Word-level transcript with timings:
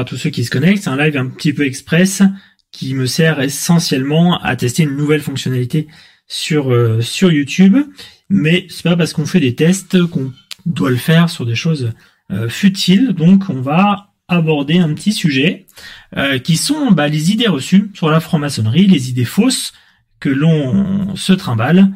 à 0.00 0.04
tous 0.04 0.16
ceux 0.16 0.30
qui 0.30 0.44
se 0.44 0.50
connectent. 0.50 0.84
C'est 0.84 0.90
un 0.90 0.96
live 0.96 1.16
un 1.16 1.26
petit 1.26 1.52
peu 1.52 1.64
express 1.64 2.22
qui 2.70 2.94
me 2.94 3.06
sert 3.06 3.40
essentiellement 3.40 4.40
à 4.42 4.56
tester 4.56 4.82
une 4.82 4.96
nouvelle 4.96 5.20
fonctionnalité 5.20 5.86
sur 6.26 6.72
euh, 6.72 7.00
YouTube. 7.22 7.76
Mais 8.28 8.66
c'est 8.68 8.82
pas 8.82 8.96
parce 8.96 9.12
qu'on 9.12 9.26
fait 9.26 9.40
des 9.40 9.54
tests 9.54 10.04
qu'on 10.06 10.32
doit 10.66 10.90
le 10.90 10.96
faire 10.96 11.30
sur 11.30 11.46
des 11.46 11.54
choses 11.54 11.92
euh, 12.32 12.48
futiles. 12.48 13.12
Donc 13.12 13.48
on 13.48 13.60
va 13.60 14.10
aborder 14.28 14.78
un 14.78 14.92
petit 14.94 15.12
sujet 15.12 15.66
euh, 16.16 16.38
qui 16.38 16.56
sont 16.56 16.90
bah, 16.90 17.08
les 17.08 17.30
idées 17.30 17.48
reçues 17.48 17.90
sur 17.94 18.10
la 18.10 18.20
franc-maçonnerie, 18.20 18.86
les 18.86 19.10
idées 19.10 19.24
fausses 19.24 19.72
que 20.20 20.30
l'on 20.30 21.14
se 21.16 21.32
trimballe. 21.32 21.92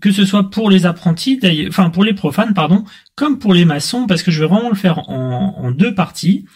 Que 0.00 0.12
ce 0.12 0.24
soit 0.24 0.50
pour 0.50 0.70
les 0.70 0.86
apprentis, 0.86 1.40
enfin 1.68 1.90
pour 1.90 2.04
les 2.04 2.14
profanes, 2.14 2.54
pardon, 2.54 2.84
comme 3.14 3.38
pour 3.38 3.54
les 3.54 3.64
maçons, 3.64 4.06
parce 4.06 4.22
que 4.22 4.30
je 4.30 4.40
vais 4.40 4.48
vraiment 4.48 4.68
le 4.68 4.76
faire 4.76 5.08
en, 5.08 5.70
deux 5.70 5.94
parties. 5.94 6.46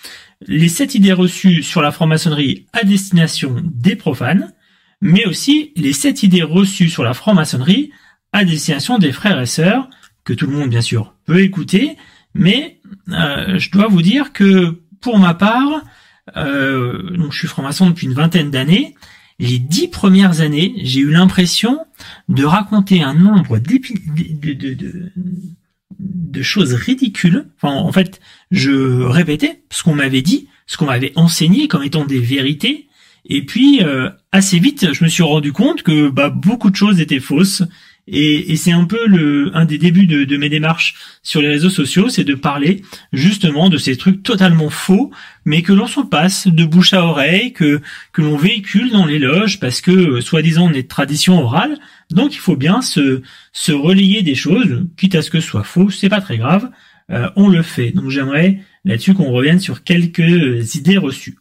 Les 0.47 0.69
sept 0.69 0.95
idées 0.95 1.13
reçues 1.13 1.63
sur 1.63 1.83
la 1.83 1.91
franc-maçonnerie 1.91 2.67
à 2.73 2.85
destination 2.85 3.57
des 3.63 3.97
profanes, 3.97 4.53
mais 5.01 5.27
aussi 5.27 5.73
les 5.77 5.93
sept 5.93 6.23
idées 6.23 6.43
reçues 6.43 6.89
sur 6.89 7.03
la 7.03 7.15
franc-maçonnerie 7.15 7.91
à 8.33 8.45
destination 8.45 8.99
des 8.99 9.13
frères 9.13 9.41
et 9.41 9.47
sœurs, 9.47 9.89
que 10.25 10.33
tout 10.33 10.47
le 10.47 10.57
monde 10.57 10.71
bien 10.71 10.81
sûr 10.81 11.15
peut 11.27 11.41
écouter, 11.41 11.97
mais 12.35 12.81
euh, 13.09 13.59
je 13.59 13.71
dois 13.71 13.89
vous 13.89 14.03
dire 14.03 14.33
que 14.33 14.81
pour 15.01 15.19
ma 15.19 15.35
part, 15.35 15.83
euh, 16.37 17.17
donc 17.17 17.33
je 17.33 17.39
suis 17.39 17.49
franc-maçon 17.49 17.91
depuis 17.91 18.07
une 18.07 18.15
vingtaine 18.15 18.51
d'années, 18.51 18.95
les 19.41 19.59
dix 19.59 19.89
premières 19.89 20.43
années, 20.43 20.75
j'ai 20.77 21.01
eu 21.01 21.11
l'impression 21.11 21.81
de 22.29 22.45
raconter 22.45 23.03
un 23.03 23.15
nombre 23.15 23.59
de, 23.59 24.55
de, 24.55 25.13
de 25.99 26.43
choses 26.43 26.75
ridicules. 26.75 27.47
En 27.63 27.91
fait, 27.91 28.21
je 28.51 29.03
répétais 29.03 29.63
ce 29.71 29.83
qu'on 29.83 29.95
m'avait 29.95 30.23
dit, 30.23 30.49
ce 30.67 30.77
qu'on 30.77 30.87
m'avait 30.87 31.13
enseigné 31.17 31.69
comme 31.69 31.83
étant 31.83 32.05
des 32.05 32.21
vérités. 32.21 32.89
Et 33.25 33.45
puis, 33.45 33.83
euh, 33.83 34.11
assez 34.31 34.59
vite, 34.59 34.93
je 34.93 35.05
me 35.05 35.09
suis 35.09 35.23
rendu 35.23 35.53
compte 35.53 35.83
que 35.83 36.11
bah, 36.11 36.29
beaucoup 36.31 36.71
de 36.71 36.77
choses 36.77 37.01
étaient 37.01 37.19
fausses 37.19 37.63
et, 38.13 38.57
c'est 38.57 38.73
un 38.73 38.85
peu 38.85 39.07
le 39.07 39.51
un 39.55 39.65
des 39.65 39.79
débuts 39.79 40.07
de, 40.07 40.37
mes 40.37 40.49
démarches 40.49 40.95
sur 41.23 41.41
les 41.41 41.49
réseaux 41.49 41.71
sociaux, 41.71 42.09
c'est 42.09 42.25
de 42.25 42.35
parler 42.35 42.83
justement 43.13 43.69
de 43.69 43.79
ces 43.79 43.97
trucs 43.97 44.23
totalement 44.23 44.71
faux, 44.71 45.11
mais 45.45 45.63
que 45.63 45.73
l'on 45.73 45.87
s'en 45.87 46.05
passe 46.05 46.49
de 46.49 46.65
bouche 46.65 46.93
à 46.93 47.05
oreille, 47.05 47.53
que 47.53 47.81
que 48.13 48.23
l'on 48.23 48.37
véhicule 48.37 48.91
dans 48.91 49.07
les 49.07 49.19
loges 49.19 49.61
parce 49.61 49.81
que 49.81 49.91
euh, 49.91 50.21
soi-disant 50.21 50.69
on 50.71 50.73
est 50.73 50.83
de 50.83 50.89
tradition 50.89 51.39
orale, 51.39 51.79
donc 52.11 52.35
il 52.35 52.39
faut 52.39 52.57
bien 52.57 52.83
se 52.83 53.23
se 53.53 53.73
relayer 53.73 54.23
des 54.23 54.35
choses, 54.35 54.87
quitte 54.97 55.15
à 55.15 55.23
ce 55.23 55.31
que 55.31 55.41
ce 55.41 55.49
soit 55.49 55.65
faux, 55.65 55.91
c'est 55.91 56.09
pas 56.09 56.21
très 56.21 56.39
grave, 56.39 56.71
euh, 57.11 57.31
on 57.37 57.49
le 57.49 57.63
fait. 57.63 57.93
Donc 57.93 58.11
j'aimerais 58.11 58.61
là-dessus 58.85 59.15
qu'on 59.15 59.31
revienne 59.31 59.61
sur 59.61 59.85
quelques 59.85 60.75
idées 60.75 60.99
reçues. 60.99 61.39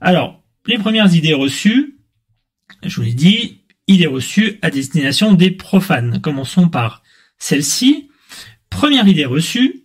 Alors 0.00 0.42
les 0.66 0.78
premières 0.78 1.14
idées 1.14 1.34
reçues, 1.34 1.98
je 2.82 2.96
vous 2.96 3.02
l'ai 3.02 3.14
dit, 3.14 3.60
idées 3.88 4.06
reçues 4.06 4.58
à 4.62 4.70
destination 4.70 5.32
des 5.32 5.50
profanes. 5.50 6.20
Commençons 6.20 6.68
par 6.68 7.02
celle-ci. 7.38 8.10
Première 8.70 9.06
idée 9.08 9.24
reçue, 9.24 9.84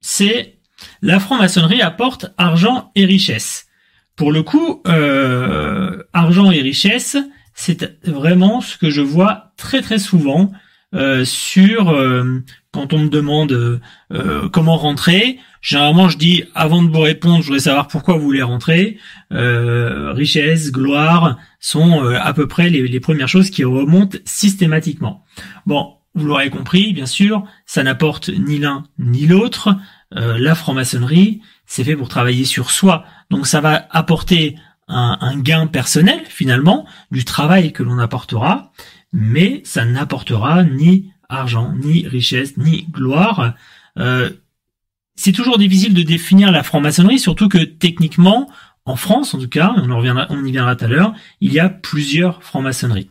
c'est 0.00 0.58
la 1.02 1.20
franc-maçonnerie 1.20 1.82
apporte 1.82 2.26
argent 2.38 2.90
et 2.94 3.04
richesse. 3.04 3.66
Pour 4.16 4.32
le 4.32 4.42
coup, 4.42 4.82
euh, 4.86 6.02
argent 6.12 6.50
et 6.50 6.60
richesse, 6.60 7.16
c'est 7.54 8.00
vraiment 8.06 8.60
ce 8.60 8.76
que 8.76 8.90
je 8.90 9.00
vois 9.00 9.52
très 9.56 9.82
très 9.82 9.98
souvent 9.98 10.52
euh, 10.94 11.24
sur 11.24 11.90
euh, 11.90 12.42
quand 12.72 12.92
on 12.92 12.98
me 12.98 13.08
demande 13.08 13.80
comment 14.52 14.76
rentrer. 14.76 15.38
Généralement, 15.60 16.08
je 16.08 16.16
dis 16.16 16.44
avant 16.54 16.82
de 16.82 16.90
vous 16.90 17.00
répondre, 17.00 17.42
je 17.42 17.46
voudrais 17.46 17.60
savoir 17.60 17.88
pourquoi 17.88 18.16
vous 18.16 18.24
voulez 18.24 18.42
rentrer. 18.42 18.98
richesse, 19.30 20.72
gloire, 20.72 21.36
sont 21.60 22.02
euh, 22.02 22.18
à 22.18 22.32
peu 22.32 22.48
près 22.48 22.70
les, 22.70 23.00
premières 23.00 23.28
choses 23.28 23.50
qui 23.50 23.64
remontent 23.64 24.18
systématiquement. 24.24 25.24
Bon, 25.66 25.94
vous 26.14 26.26
l'aurez 26.26 26.50
compris, 26.50 26.92
bien 26.92 27.06
sûr, 27.06 27.44
ça 27.66 27.82
n'apporte 27.82 28.30
ni 28.30 28.58
l'un 28.58 28.84
ni 28.98 29.26
l'autre. 29.26 29.76
Euh, 30.16 30.38
la 30.38 30.54
franc-maçonnerie, 30.54 31.40
c'est 31.66 31.84
fait 31.84 31.94
pour 31.94 32.08
travailler 32.08 32.44
sur 32.44 32.70
soi. 32.70 33.04
Donc 33.30 33.46
ça 33.46 33.60
va 33.60 33.86
apporter 33.90 34.56
un, 34.88 35.18
un 35.20 35.38
gain 35.38 35.66
personnel, 35.66 36.20
finalement, 36.26 36.86
du 37.12 37.24
travail 37.24 37.72
que 37.72 37.82
l'on 37.82 37.98
apportera, 37.98 38.72
mais 39.12 39.60
ça 39.64 39.84
n'apportera 39.84 40.64
ni 40.64 41.12
argent, 41.28 41.72
ni 41.76 42.08
richesse, 42.08 42.56
ni 42.56 42.86
gloire. 42.90 43.54
Euh, 43.98 44.30
c'est 45.20 45.32
toujours 45.32 45.58
difficile 45.58 45.92
de 45.92 46.02
définir 46.02 46.50
la 46.50 46.62
franc-maçonnerie, 46.62 47.18
surtout 47.18 47.50
que 47.50 47.58
techniquement, 47.58 48.50
en 48.86 48.96
France, 48.96 49.34
en 49.34 49.38
tout 49.38 49.50
cas, 49.50 49.74
on, 49.76 49.94
reviendra, 49.94 50.26
on 50.30 50.42
y 50.46 50.50
viendra 50.50 50.76
tout 50.76 50.86
à 50.86 50.88
l'heure, 50.88 51.12
il 51.42 51.52
y 51.52 51.60
a 51.60 51.68
plusieurs 51.68 52.42
francs-maçonneries. 52.42 53.10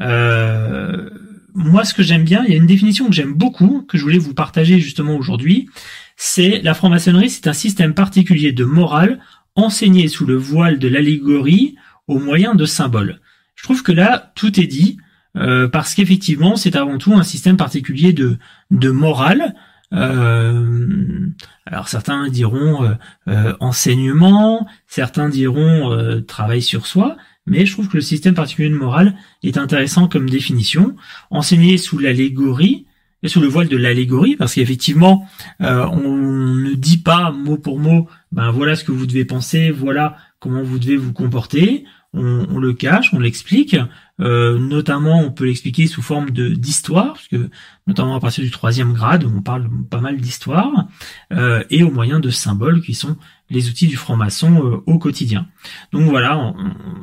Euh, 0.00 1.08
moi, 1.54 1.84
ce 1.84 1.94
que 1.94 2.02
j'aime 2.02 2.24
bien, 2.24 2.42
il 2.44 2.50
y 2.50 2.54
a 2.54 2.56
une 2.56 2.66
définition 2.66 3.06
que 3.06 3.12
j'aime 3.12 3.32
beaucoup, 3.32 3.82
que 3.82 3.96
je 3.96 4.02
voulais 4.02 4.18
vous 4.18 4.34
partager 4.34 4.80
justement 4.80 5.14
aujourd'hui, 5.14 5.68
c'est 6.16 6.60
la 6.64 6.74
franc-maçonnerie, 6.74 7.30
c'est 7.30 7.46
un 7.46 7.52
système 7.52 7.94
particulier 7.94 8.50
de 8.50 8.64
morale 8.64 9.20
enseigné 9.54 10.08
sous 10.08 10.26
le 10.26 10.34
voile 10.34 10.80
de 10.80 10.88
l'allégorie 10.88 11.76
au 12.08 12.18
moyen 12.18 12.56
de 12.56 12.64
symboles. 12.64 13.20
Je 13.54 13.62
trouve 13.62 13.84
que 13.84 13.92
là, 13.92 14.32
tout 14.34 14.58
est 14.58 14.66
dit, 14.66 14.96
euh, 15.36 15.68
parce 15.68 15.94
qu'effectivement, 15.94 16.56
c'est 16.56 16.74
avant 16.74 16.98
tout 16.98 17.14
un 17.14 17.22
système 17.22 17.56
particulier 17.56 18.12
de 18.12 18.90
morale, 18.90 19.54
euh, 19.92 21.26
alors 21.64 21.88
certains 21.88 22.28
diront 22.28 22.84
euh, 22.84 22.94
euh, 23.28 23.54
enseignement, 23.60 24.66
certains 24.86 25.28
diront 25.28 26.22
travail 26.26 26.62
sur 26.62 26.86
soi, 26.86 27.16
mais 27.46 27.66
je 27.66 27.72
trouve 27.72 27.88
que 27.88 27.96
le 27.96 28.02
système 28.02 28.34
particulier 28.34 28.70
de 28.70 28.74
morale 28.74 29.14
est 29.42 29.58
intéressant 29.58 30.08
comme 30.08 30.28
définition. 30.28 30.96
Enseigner 31.30 31.78
sous 31.78 31.98
l'allégorie, 31.98 32.86
et 33.22 33.28
sous 33.28 33.40
le 33.40 33.46
voile 33.46 33.68
de 33.68 33.76
l'allégorie, 33.76 34.36
parce 34.36 34.54
qu'effectivement, 34.54 35.26
on 35.60 36.16
ne 36.16 36.74
dit 36.74 36.98
pas 36.98 37.30
mot 37.32 37.56
pour 37.56 37.78
mot, 37.78 38.08
ben 38.30 38.50
voilà 38.50 38.76
ce 38.76 38.84
que 38.84 38.92
vous 38.92 39.06
devez 39.06 39.24
penser, 39.24 39.70
voilà 39.70 40.16
comment 40.38 40.62
vous 40.62 40.78
devez 40.78 40.96
vous 40.96 41.12
comporter 41.12 41.84
on, 42.16 42.58
le 42.58 42.72
cache, 42.72 43.12
on 43.12 43.18
l'explique. 43.18 43.76
Euh, 44.20 44.58
notamment, 44.58 45.20
on 45.20 45.30
peut 45.30 45.44
l'expliquer 45.44 45.86
sous 45.86 46.02
forme 46.02 46.30
de 46.30 46.48
d'histoire, 46.48 47.12
parce 47.14 47.28
que 47.28 47.50
notamment 47.86 48.16
à 48.16 48.20
partir 48.20 48.42
du 48.42 48.50
troisième 48.50 48.94
grade, 48.94 49.24
on 49.24 49.42
parle 49.42 49.68
pas 49.90 50.00
mal 50.00 50.16
d'histoire, 50.16 50.88
euh, 51.32 51.62
et 51.70 51.82
au 51.82 51.90
moyen 51.90 52.18
de 52.18 52.30
symboles 52.30 52.80
qui 52.80 52.94
sont 52.94 53.16
les 53.50 53.68
outils 53.68 53.86
du 53.86 53.96
franc-maçon 53.96 54.64
euh, 54.64 54.82
au 54.86 54.98
quotidien. 54.98 55.46
Donc 55.92 56.08
voilà, 56.08 56.54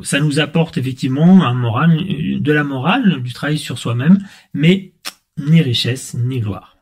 ça 0.01 0.19
nous 0.19 0.40
apporte 0.40 0.78
effectivement 0.78 1.38
de 1.38 2.51
la 2.51 2.63
morale, 2.63 3.22
du 3.22 3.34
travail 3.34 3.59
sur 3.59 3.78
soi-même, 3.78 4.18
mais 4.53 4.94
ni 5.38 5.62
richesse 5.62 6.16
ni 6.16 6.40
gloire. 6.40 6.78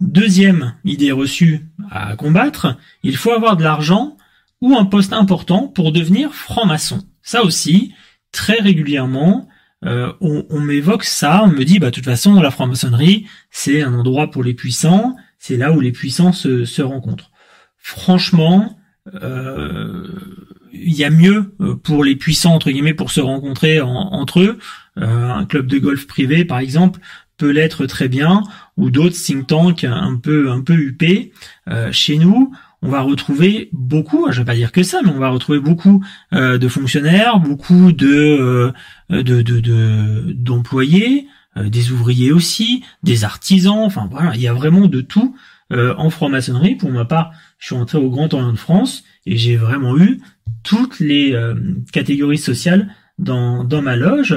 Deuxième 0.00 0.74
idée 0.84 1.12
reçue 1.12 1.68
à 1.90 2.16
combattre, 2.16 2.76
il 3.04 3.16
faut 3.16 3.30
avoir 3.30 3.56
de 3.56 3.62
l'argent 3.62 4.16
ou 4.62 4.76
un 4.76 4.86
poste 4.86 5.12
important 5.12 5.68
pour 5.68 5.92
devenir 5.92 6.32
franc-maçon. 6.32 7.02
Ça 7.20 7.42
aussi, 7.42 7.92
très 8.30 8.60
régulièrement, 8.60 9.48
euh, 9.84 10.12
on, 10.20 10.60
m'évoque 10.60 11.04
ça, 11.04 11.42
on 11.44 11.48
me 11.48 11.64
dit, 11.64 11.80
bah, 11.80 11.90
de 11.90 11.94
toute 11.94 12.04
façon, 12.04 12.40
la 12.40 12.52
franc-maçonnerie, 12.52 13.26
c'est 13.50 13.82
un 13.82 13.92
endroit 13.94 14.30
pour 14.30 14.44
les 14.44 14.54
puissants, 14.54 15.16
c'est 15.38 15.56
là 15.56 15.72
où 15.72 15.80
les 15.80 15.90
puissants 15.90 16.32
se, 16.32 16.82
rencontrent. 16.82 17.32
Franchement, 17.78 18.78
euh, 19.12 20.06
il 20.72 20.94
y 20.94 21.02
a 21.02 21.10
mieux 21.10 21.52
euh, 21.60 21.74
pour 21.74 22.04
les 22.04 22.14
puissants, 22.14 22.54
entre 22.54 22.70
guillemets, 22.70 22.94
pour 22.94 23.10
se 23.10 23.20
rencontrer 23.20 23.80
entre 23.80 24.40
eux. 24.40 24.58
un 24.96 25.44
club 25.44 25.66
de 25.66 25.78
golf 25.78 26.06
privé, 26.06 26.44
par 26.44 26.60
exemple, 26.60 27.00
peut 27.36 27.50
l'être 27.50 27.86
très 27.86 28.08
bien, 28.08 28.44
ou 28.76 28.90
d'autres 28.90 29.16
think 29.16 29.48
tanks 29.48 29.82
un 29.82 30.16
peu 30.16 30.52
un 30.52 30.60
peu 30.60 30.74
huppés. 30.74 31.32
chez 31.90 32.18
nous, 32.18 32.52
on 32.82 32.88
va 32.88 33.00
retrouver 33.00 33.68
beaucoup, 33.72 34.30
je 34.30 34.40
vais 34.40 34.44
pas 34.44 34.56
dire 34.56 34.72
que 34.72 34.82
ça, 34.82 35.00
mais 35.04 35.10
on 35.10 35.18
va 35.18 35.28
retrouver 35.28 35.60
beaucoup 35.60 36.04
euh, 36.32 36.58
de 36.58 36.68
fonctionnaires, 36.68 37.38
beaucoup 37.38 37.92
de 37.92 38.72
euh, 39.10 39.22
de 39.22 40.32
d'employés, 40.32 41.28
euh, 41.56 41.68
des 41.68 41.92
ouvriers 41.92 42.32
aussi, 42.32 42.82
des 43.04 43.22
artisans, 43.24 43.78
enfin 43.78 44.08
voilà, 44.10 44.34
il 44.34 44.40
y 44.40 44.48
a 44.48 44.52
vraiment 44.52 44.86
de 44.86 45.00
tout 45.00 45.34
en 45.74 46.10
franc-maçonnerie. 46.10 46.74
Pour 46.74 46.90
ma 46.90 47.06
part, 47.06 47.32
je 47.58 47.68
suis 47.68 47.74
entré 47.74 47.96
au 47.96 48.10
Grand 48.10 48.34
Orient 48.34 48.52
de 48.52 48.58
France 48.58 49.04
et 49.24 49.38
j'ai 49.38 49.56
vraiment 49.56 49.96
eu 49.96 50.20
toutes 50.62 51.00
les 51.00 51.34
catégories 51.94 52.36
sociales 52.36 52.94
dans 53.18 53.64
dans 53.64 53.80
ma 53.80 53.96
loge. 53.96 54.36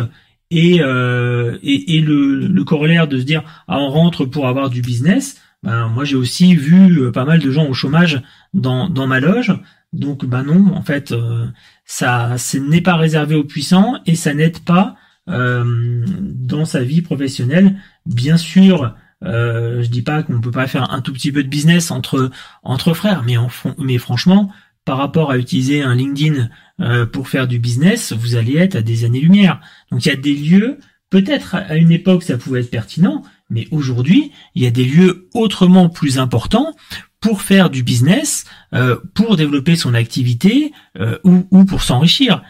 Et, 0.49 0.75
et, 0.75 2.01
le, 2.01 2.47
le, 2.47 2.63
corollaire 2.63 3.09
de 3.09 3.19
se 3.19 3.25
dire 3.25 3.43
ah 3.67 3.79
on 3.79 3.89
rentre 3.89 4.23
pour 4.23 4.47
avoir 4.47 4.69
du 4.69 4.81
business, 4.81 5.41
ben, 5.65 5.87
moi 5.87 6.03
j'ai 6.03 6.15
aussi 6.15 6.55
vu 6.55 7.01
euh, 7.01 7.11
pas 7.11 7.25
mal 7.25 7.39
de 7.39 7.49
gens 7.49 7.67
au 7.67 7.73
chômage 7.73 8.21
dans, 8.55 8.89
dans 8.89 9.07
ma 9.07 9.19
loge. 9.19 9.53
Donc 9.93 10.25
ben 10.25 10.43
non, 10.43 10.73
en 10.73 10.81
fait, 10.81 11.11
euh, 11.11 11.45
ça 11.85 12.37
ce 12.37 12.57
n'est 12.57 12.81
pas 12.81 12.97
réservé 12.97 13.35
aux 13.35 13.47
puissants 13.53 13.91
et 14.05 14.15
ça 14.15 14.33
n'aide 14.33 14.59
pas 14.59 14.95
euh, 15.29 16.03
dans 16.07 16.65
sa 16.65 16.81
vie 16.83 17.03
professionnelle. 17.03 17.67
Bien 18.05 18.37
sûr, 18.37 18.95
Euh, 19.23 19.81
je 19.81 19.89
dis 19.89 20.03
pas 20.03 20.23
qu'on 20.23 20.41
peut 20.41 20.51
pas 20.51 20.67
faire 20.67 20.91
un 20.91 21.01
tout 21.01 21.13
petit 21.13 21.31
peu 21.31 21.41
de 21.41 21.49
business 21.57 21.89
entre 21.89 22.29
entre 22.63 22.93
frères, 22.93 23.23
mais 23.23 23.37
en 23.37 23.49
mais 23.77 23.97
franchement, 23.97 24.51
par 24.83 24.97
rapport 24.97 25.31
à 25.31 25.37
utiliser 25.37 25.81
un 25.81 25.95
LinkedIn 25.95 26.49
euh, 26.79 27.05
pour 27.07 27.25
faire 27.27 27.47
du 27.47 27.57
business, 27.57 28.13
vous 28.13 28.35
allez 28.35 28.57
être 28.57 28.75
à 28.75 28.81
des 28.81 29.03
années-lumière. 29.05 29.61
Donc 29.89 30.05
il 30.05 30.09
y 30.09 30.17
a 30.19 30.21
des 30.29 30.35
lieux, 30.35 30.77
peut-être 31.09 31.55
à 31.55 31.75
une 31.77 31.93
époque 31.99 32.23
ça 32.23 32.37
pouvait 32.37 32.59
être 32.59 32.75
pertinent, 32.79 33.23
mais 33.49 33.65
aujourd'hui 33.71 34.31
il 34.53 34.61
y 34.61 34.67
a 34.67 34.71
des 34.79 34.85
lieux 34.85 35.29
autrement 35.33 35.87
plus 35.89 36.19
importants 36.19 36.75
pour 37.25 37.41
faire 37.41 37.71
du 37.71 37.81
business, 37.81 38.45
euh, 38.75 38.97
pour 39.15 39.35
développer 39.35 39.75
son 39.75 39.95
activité 39.95 40.71
euh, 40.99 41.17
ou, 41.23 41.47
ou, 41.49 41.65
pour 41.65 41.81
s'enrichir. 41.81 42.43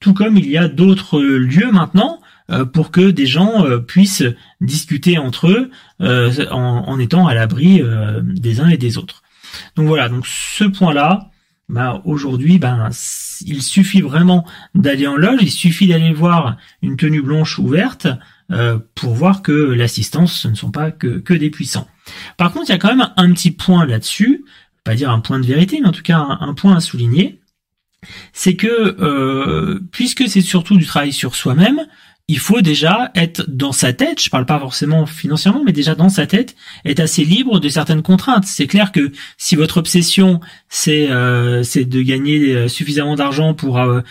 tout 0.00 0.14
comme 0.14 0.38
il 0.38 0.48
y 0.48 0.56
a 0.56 0.68
d'autres 0.68 1.20
lieux 1.20 1.70
maintenant 1.70 2.20
pour 2.72 2.90
que 2.90 3.10
des 3.10 3.26
gens 3.26 3.64
puissent 3.86 4.24
discuter 4.60 5.16
entre 5.18 5.48
eux 5.48 5.70
en, 6.00 6.84
en, 6.92 6.98
étant 6.98 7.26
à 7.26 7.34
l'abri 7.34 7.82
des 8.22 8.60
uns 8.60 8.68
et 8.68 8.76
des 8.76 8.98
autres. 8.98 9.22
Donc 9.76 9.86
voilà, 9.86 10.08
donc 10.08 10.26
ce 10.26 10.64
point-là, 10.64 11.30
bah 11.68 12.00
aujourd'hui, 12.04 12.58
ben 12.58 12.88
il 13.44 13.62
suffit 13.62 14.00
vraiment 14.00 14.46
d'aller 14.74 15.06
en 15.06 15.16
loge, 15.16 15.40
il 15.42 15.50
suffit 15.50 15.88
d'aller 15.88 16.12
voir 16.12 16.56
une 16.80 16.96
tenue 16.96 17.22
blanche 17.22 17.58
ouverte 17.58 18.06
euh, 18.50 18.78
pour 18.94 19.12
voir 19.14 19.42
que 19.42 19.52
l'assistance, 19.52 20.32
ce 20.32 20.48
ne 20.48 20.54
sont 20.54 20.70
pas 20.70 20.90
que, 20.90 21.34
des 21.34 21.50
puissants. 21.50 21.86
Par 22.38 22.52
contre, 22.52 22.70
il 22.70 22.72
y 22.72 22.74
a 22.74 22.78
quand 22.78 22.94
même 22.94 23.10
un 23.16 23.32
petit 23.32 23.50
point 23.50 23.84
là-dessus, 23.84 24.44
pas 24.84 24.94
dire 24.94 25.10
un 25.10 25.20
point 25.20 25.38
de 25.38 25.46
vérité, 25.46 25.78
mais 25.82 25.88
en 25.88 25.92
tout 25.92 26.02
cas 26.02 26.18
un, 26.40 26.54
point 26.54 26.74
à 26.74 26.80
souligner, 26.80 27.40
c'est 28.32 28.56
que 28.56 28.96
euh, 29.00 29.80
puisque 29.92 30.26
c'est 30.26 30.40
surtout 30.40 30.78
du 30.78 30.86
travail 30.86 31.12
sur 31.12 31.34
soi-même, 31.34 31.86
il 32.30 32.38
faut 32.38 32.60
déjà 32.60 33.10
être 33.14 33.48
dans 33.48 33.72
sa 33.72 33.94
tête, 33.94 34.22
je 34.22 34.28
parle 34.28 34.44
pas 34.44 34.58
forcément 34.58 35.06
financièrement, 35.06 35.62
mais 35.64 35.72
déjà 35.72 35.94
dans 35.94 36.10
sa 36.10 36.26
tête, 36.26 36.54
être 36.84 37.00
assez 37.00 37.24
libre 37.24 37.58
de 37.58 37.70
certaines 37.70 38.02
contraintes. 38.02 38.44
C'est 38.44 38.66
clair 38.66 38.92
que 38.92 39.12
si 39.38 39.56
votre 39.56 39.78
obsession 39.78 40.40
c'est 40.68 41.08
euh, 41.10 41.62
de 41.62 42.02
gagner 42.02 42.54
euh, 42.54 42.68
suffisamment 42.68 43.16
d'argent 43.16 43.54
pour 43.54 43.78
euh, 43.78 44.02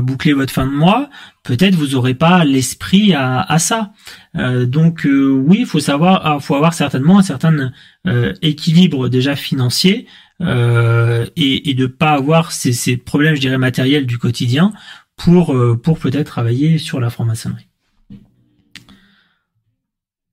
boucler 0.00 0.32
votre 0.32 0.52
fin 0.52 0.66
de 0.66 0.72
mois, 0.72 1.08
peut-être 1.44 1.76
vous 1.76 1.94
aurez 1.94 2.14
pas 2.14 2.44
l'esprit 2.44 3.14
à, 3.14 3.40
à 3.40 3.60
ça. 3.60 3.92
donc 4.34 5.06
oui, 5.06 5.58
il 5.60 5.66
faut 5.66 5.80
savoir, 5.80 6.22
ah, 6.26 6.40
faut 6.40 6.56
avoir 6.56 6.74
certainement 6.74 7.20
un 7.20 7.22
certain 7.22 7.70
équilibre 8.42 9.08
déjà 9.08 9.34
financier 9.34 10.06
et, 10.40 11.70
et 11.70 11.74
de 11.74 11.86
pas 11.86 12.10
avoir 12.10 12.52
ces, 12.52 12.72
ces 12.72 12.98
problèmes, 12.98 13.36
je 13.36 13.40
dirais, 13.40 13.56
matériels 13.56 14.04
du 14.04 14.18
quotidien 14.18 14.72
pour, 15.16 15.54
euh, 15.54 15.76
pour 15.76 15.98
peut-être 15.98 16.26
travailler 16.26 16.78
sur 16.78 17.00
la 17.00 17.10
franc-maçonnerie. 17.10 17.66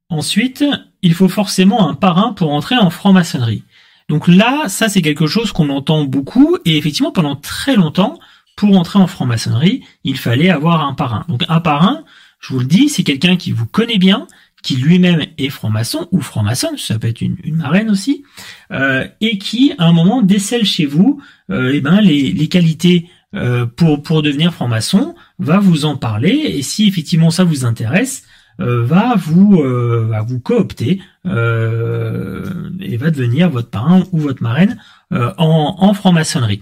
Ensuite, 0.10 0.64
il 1.02 1.14
faut 1.14 1.30
forcément 1.30 1.90
un 1.90 1.96
parrain 1.96 2.34
pour 2.34 2.52
entrer 2.52 2.78
en 2.78 2.90
franc-maçonnerie. 2.90 3.64
Donc 4.10 4.28
là, 4.28 4.68
ça 4.68 4.90
c'est 4.90 5.02
quelque 5.02 5.28
chose 5.28 5.52
qu'on 5.52 5.70
entend 5.70 6.04
beaucoup 6.04 6.58
et 6.66 6.78
effectivement 6.78 7.12
pendant 7.12 7.36
très 7.36 7.76
longtemps, 7.76 8.20
pour 8.56 8.78
entrer 8.78 9.00
en 9.00 9.08
franc-maçonnerie, 9.08 9.84
il 10.04 10.18
fallait 10.18 10.50
avoir 10.50 10.86
un 10.86 10.94
parrain. 10.94 11.26
Donc 11.30 11.44
un 11.50 11.60
parrain, 11.60 12.04
je 12.40 12.54
vous 12.54 12.60
le 12.60 12.66
dis, 12.66 12.90
c'est 12.90 13.04
quelqu'un 13.04 13.38
qui 13.38 13.52
vous 13.52 13.66
connaît 13.66 13.98
bien, 13.98 14.28
qui 14.62 14.76
lui-même 14.76 15.26
est 15.38 15.50
franc-maçon 15.50 16.08
ou 16.12 16.22
franc-maçonne, 16.22 16.78
ça 16.78 17.00
peut 17.00 17.08
être 17.08 17.22
une, 17.22 17.38
une 17.44 17.56
marraine 17.56 17.90
aussi, 17.90 18.24
euh, 18.72 19.08
et 19.20 19.38
qui 19.38 19.74
à 19.80 19.86
un 19.86 19.94
moment 19.94 20.22
décèle 20.22 20.66
chez 20.66 20.86
vous 20.86 21.22
euh, 21.50 21.72
eh 21.74 21.82
ben, 21.82 22.00
les 22.02 22.48
qualités 22.50 23.10
euh, 23.36 23.66
pour, 23.66 24.22
devenir 24.22 24.54
franc-maçon, 24.54 25.16
va 25.40 25.58
vous 25.58 25.86
en 25.86 25.98
parler, 25.98 26.30
et 26.30 26.62
si 26.62 26.88
effectivement 26.88 27.32
ça 27.32 27.44
vous 27.44 27.66
intéresse, 27.66 28.24
euh, 28.60 28.86
va 28.86 29.16
vous 29.18 29.60
euh, 29.62 30.06
va 30.08 30.22
vous 30.22 30.40
coopter 30.40 31.02
et 31.26 32.98
va 32.98 33.10
devenir 33.10 33.50
votre 33.50 33.72
parrain 33.72 34.04
ou 34.12 34.20
votre 34.20 34.44
marraine 34.44 34.78
en, 35.10 35.94
franc-maçonnerie. 35.94 36.62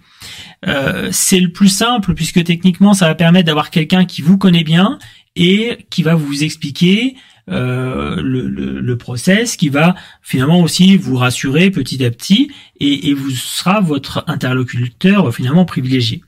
c'est 1.11 1.39
le 1.39 1.51
plus 1.51 1.67
simple 1.67 2.13
puisque 2.13 2.43
techniquement 2.43 2.93
ça 2.93 3.07
va 3.07 3.15
permettre 3.15 3.47
d'avoir 3.47 3.71
quelqu'un 3.71 4.05
qui 4.05 4.21
vous 4.21 4.37
connaît 4.37 4.63
bien 4.63 4.99
et 5.35 5.85
qui 5.89 6.03
va 6.03 6.15
vous 6.15 6.43
expliquer 6.43 7.15
le, 7.47 8.21
le, 8.21 8.79
le, 8.79 8.97
process 8.97 9.57
qui 9.57 9.69
va 9.69 9.95
finalement 10.21 10.61
aussi 10.61 10.95
vous 10.95 11.17
rassurer 11.17 11.71
petit 11.71 12.05
à 12.05 12.11
petit 12.11 12.51
et, 12.79 13.09
et 13.09 13.13
vous 13.13 13.31
sera 13.31 13.81
votre 13.81 14.23
interlocuteur 14.27 15.33
finalement 15.33 15.65
privilégié. 15.65 16.21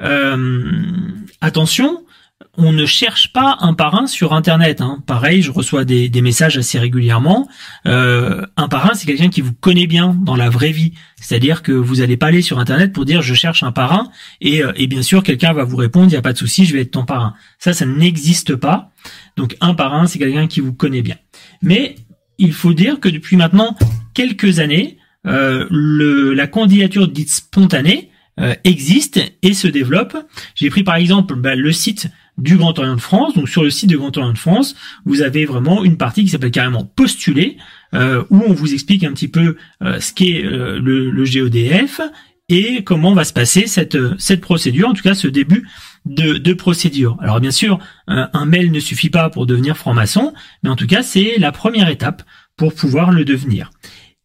Euh, 0.00 0.80
attention, 1.40 2.04
on 2.56 2.72
ne 2.72 2.84
cherche 2.84 3.32
pas 3.32 3.56
un 3.60 3.74
parrain 3.74 4.06
sur 4.06 4.32
Internet. 4.34 4.80
Hein. 4.80 5.02
Pareil, 5.06 5.42
je 5.42 5.50
reçois 5.50 5.84
des, 5.84 6.10
messages 6.22 6.58
assez 6.58 6.78
régulièrement. 6.78 7.48
Euh, 7.86 8.44
un 8.56 8.68
parrain, 8.68 8.94
c'est 8.94 9.06
quelqu'un 9.06 9.28
qui 9.28 9.40
vous 9.40 9.52
connaît 9.52 9.86
bien 9.86 10.14
dans 10.14 10.36
la 10.36 10.50
vraie 10.50 10.72
vie. 10.72 10.92
C'est-à-dire 11.16 11.62
que 11.62 11.72
vous 11.72 11.96
n'allez 11.96 12.16
pas 12.16 12.26
aller 12.26 12.42
sur 12.42 12.58
Internet 12.58 12.92
pour 12.92 13.04
dire 13.04 13.22
je 13.22 13.34
cherche 13.34 13.62
un 13.62 13.72
parrain 13.72 14.10
et, 14.40 14.62
euh, 14.62 14.72
et 14.76 14.86
bien 14.86 15.02
sûr 15.02 15.22
quelqu'un 15.22 15.52
va 15.52 15.64
vous 15.64 15.76
répondre 15.76 16.06
il 16.06 16.10
n'y 16.10 16.16
a 16.16 16.22
pas 16.22 16.32
de 16.32 16.38
souci, 16.38 16.64
je 16.64 16.74
vais 16.74 16.82
être 16.82 16.90
ton 16.90 17.04
parrain. 17.04 17.34
Ça, 17.58 17.72
ça 17.72 17.86
n'existe 17.86 18.56
pas. 18.56 18.90
Donc 19.36 19.56
un 19.60 19.74
parrain, 19.74 20.06
c'est 20.06 20.18
quelqu'un 20.18 20.46
qui 20.46 20.60
vous 20.60 20.72
connaît 20.72 21.02
bien. 21.02 21.16
Mais 21.62 21.96
il 22.38 22.52
faut 22.52 22.72
dire 22.72 23.00
que 23.00 23.08
depuis 23.08 23.36
maintenant 23.36 23.76
quelques 24.14 24.58
années, 24.58 24.98
euh, 25.26 25.66
la 26.34 26.46
candidature 26.46 27.06
dite 27.06 27.30
spontanée 27.30 28.10
euh, 28.40 28.54
existe 28.64 29.20
et 29.42 29.54
se 29.54 29.68
développe. 29.68 30.16
J'ai 30.54 30.70
pris 30.70 30.82
par 30.82 30.96
exemple 30.96 31.34
bah, 31.34 31.54
le 31.54 31.72
site 31.72 32.08
du 32.38 32.56
Grand 32.56 32.78
Orient 32.78 32.96
de 32.96 33.00
France. 33.00 33.34
Donc 33.34 33.48
sur 33.48 33.62
le 33.62 33.70
site 33.70 33.88
du 33.88 33.98
Grand 33.98 34.16
Orient 34.16 34.32
de 34.32 34.38
France, 34.38 34.74
vous 35.04 35.22
avez 35.22 35.44
vraiment 35.44 35.84
une 35.84 35.96
partie 35.96 36.24
qui 36.24 36.30
s'appelle 36.30 36.50
carrément 36.50 36.84
postuler, 36.84 37.58
euh, 37.94 38.24
où 38.30 38.42
on 38.46 38.52
vous 38.52 38.72
explique 38.72 39.04
un 39.04 39.12
petit 39.12 39.28
peu 39.28 39.56
euh, 39.82 40.00
ce 40.00 40.12
qu'est 40.12 40.42
le, 40.42 41.10
le, 41.10 41.24
GODF 41.24 42.00
et 42.48 42.82
comment 42.82 43.14
va 43.14 43.24
se 43.24 43.32
passer 43.32 43.66
cette, 43.66 43.98
cette 44.18 44.40
procédure, 44.40 44.88
en 44.88 44.94
tout 44.94 45.02
cas 45.02 45.14
ce 45.14 45.28
début 45.28 45.68
de, 46.06 46.38
de 46.38 46.52
procédure. 46.54 47.16
Alors 47.20 47.40
bien 47.40 47.52
sûr, 47.52 47.78
un 48.08 48.46
mail 48.46 48.72
ne 48.72 48.80
suffit 48.80 49.10
pas 49.10 49.30
pour 49.30 49.46
devenir 49.46 49.76
franc-maçon, 49.76 50.32
mais 50.62 50.70
en 50.70 50.76
tout 50.76 50.88
cas 50.88 51.02
c'est 51.02 51.36
la 51.38 51.52
première 51.52 51.88
étape 51.88 52.24
pour 52.56 52.74
pouvoir 52.74 53.12
le 53.12 53.24
devenir. 53.24 53.70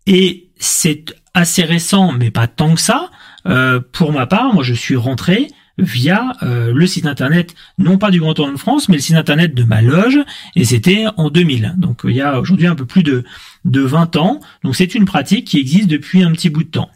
Et 0.08 0.50
c'est 0.58 1.14
assez 1.34 1.64
récent, 1.64 2.14
mais 2.14 2.32
pas 2.32 2.48
tant 2.48 2.74
que 2.74 2.82
ça. 2.82 3.12
Euh, 3.48 3.80
pour 3.92 4.12
ma 4.12 4.26
part, 4.26 4.54
moi 4.54 4.64
je 4.64 4.74
suis 4.74 4.96
rentré 4.96 5.50
via 5.78 6.34
euh, 6.42 6.72
le 6.74 6.88
site 6.88 7.06
internet, 7.06 7.54
non 7.78 7.98
pas 7.98 8.10
du 8.10 8.20
Grand 8.20 8.40
Orient 8.40 8.54
de 8.54 8.58
France, 8.58 8.88
mais 8.88 8.96
le 8.96 9.02
site 9.02 9.16
internet 9.16 9.54
de 9.54 9.64
ma 9.64 9.82
loge, 9.82 10.20
et 10.56 10.64
c'était 10.64 11.06
en 11.18 11.30
2000. 11.30 11.76
Donc 11.78 12.02
il 12.06 12.16
y 12.16 12.22
a 12.22 12.40
aujourd'hui 12.40 12.68
un 12.68 12.76
peu 12.76 12.86
plus 12.86 13.04
de, 13.04 13.24
de 13.66 13.82
20 13.82 14.16
ans. 14.16 14.40
Donc 14.64 14.76
c'est 14.76 14.96
une 14.96 15.06
pratique 15.06 15.46
qui 15.46 15.60
existe 15.60 15.88
depuis 15.88 16.24
un 16.24 16.32
petit 16.32 16.50
bout 16.50 16.64
de 16.64 16.70
temps. 16.70 16.90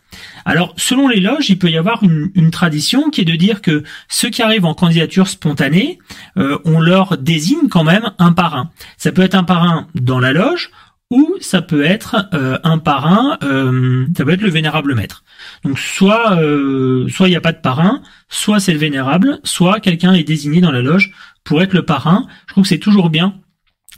Alors 0.45 0.73
selon 0.77 1.07
les 1.07 1.19
loges, 1.19 1.49
il 1.49 1.59
peut 1.59 1.69
y 1.69 1.77
avoir 1.77 2.03
une, 2.03 2.31
une 2.35 2.51
tradition 2.51 3.09
qui 3.09 3.21
est 3.21 3.25
de 3.25 3.35
dire 3.35 3.61
que 3.61 3.83
ceux 4.07 4.29
qui 4.29 4.41
arrivent 4.41 4.65
en 4.65 4.73
candidature 4.73 5.27
spontanée, 5.27 5.99
euh, 6.37 6.57
on 6.65 6.79
leur 6.79 7.18
désigne 7.18 7.68
quand 7.69 7.83
même 7.83 8.11
un 8.18 8.31
parrain. 8.31 8.71
Ça 8.97 9.11
peut 9.11 9.21
être 9.21 9.35
un 9.35 9.44
parrain 9.44 9.87
dans 9.94 10.19
la 10.19 10.31
loge, 10.31 10.71
ou 11.09 11.35
ça 11.42 11.61
peut 11.61 11.83
être 11.83 12.30
euh, 12.33 12.59
un 12.63 12.78
parrain, 12.78 13.37
euh, 13.44 14.06
ça 14.16 14.23
peut 14.25 14.31
être 14.31 14.42
le 14.42 14.49
vénérable 14.49 14.94
maître. 14.94 15.23
Donc 15.63 15.80
soit 15.80 16.39
euh, 16.39 17.07
soit 17.09 17.28
il 17.28 17.31
n'y 17.31 17.37
a 17.37 17.42
pas 17.42 17.51
de 17.51 17.61
parrain, 17.61 18.01
soit 18.30 18.59
c'est 18.59 18.73
le 18.73 18.80
vénérable, 18.80 19.39
soit 19.44 19.80
quelqu'un 19.80 20.13
est 20.13 20.23
désigné 20.23 20.61
dans 20.61 20.71
la 20.71 20.81
loge 20.81 21.11
pour 21.44 21.61
être 21.61 21.73
le 21.73 21.83
parrain. 21.83 22.28
Je 22.47 22.54
trouve 22.54 22.63
que 22.63 22.69
c'est 22.69 22.78
toujours 22.78 23.09
bien 23.09 23.35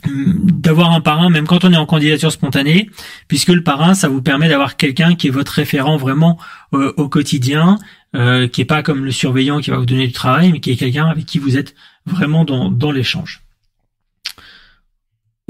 hum, 0.06 0.50
d'avoir 0.50 0.92
un 0.92 1.02
parrain 1.02 1.28
même 1.28 1.46
quand 1.46 1.64
on 1.64 1.72
est 1.72 1.76
en 1.76 1.86
candidature 1.86 2.32
spontanée 2.32 2.88
puisque 3.28 3.48
le 3.48 3.62
parrain 3.62 3.92
ça 3.92 4.08
vous 4.08 4.22
permet 4.22 4.48
d'avoir 4.48 4.76
quelqu'un 4.78 5.14
qui 5.14 5.26
est 5.26 5.30
votre 5.30 5.52
référent 5.52 5.98
vraiment 5.98 6.38
au 6.72 7.08
quotidien 7.08 7.78
qui 8.14 8.60
est 8.60 8.66
pas 8.66 8.82
comme 8.82 9.04
le 9.04 9.10
surveillant 9.10 9.60
qui 9.60 9.70
va 9.70 9.76
vous 9.76 9.86
donner 9.86 10.06
du 10.06 10.12
travail 10.12 10.52
mais 10.52 10.60
qui 10.60 10.70
est 10.70 10.76
quelqu'un 10.76 11.06
avec 11.06 11.26
qui 11.26 11.38
vous 11.38 11.58
êtes 11.58 11.74
vraiment 12.06 12.44
dans 12.44 12.92
l'échange 12.92 13.41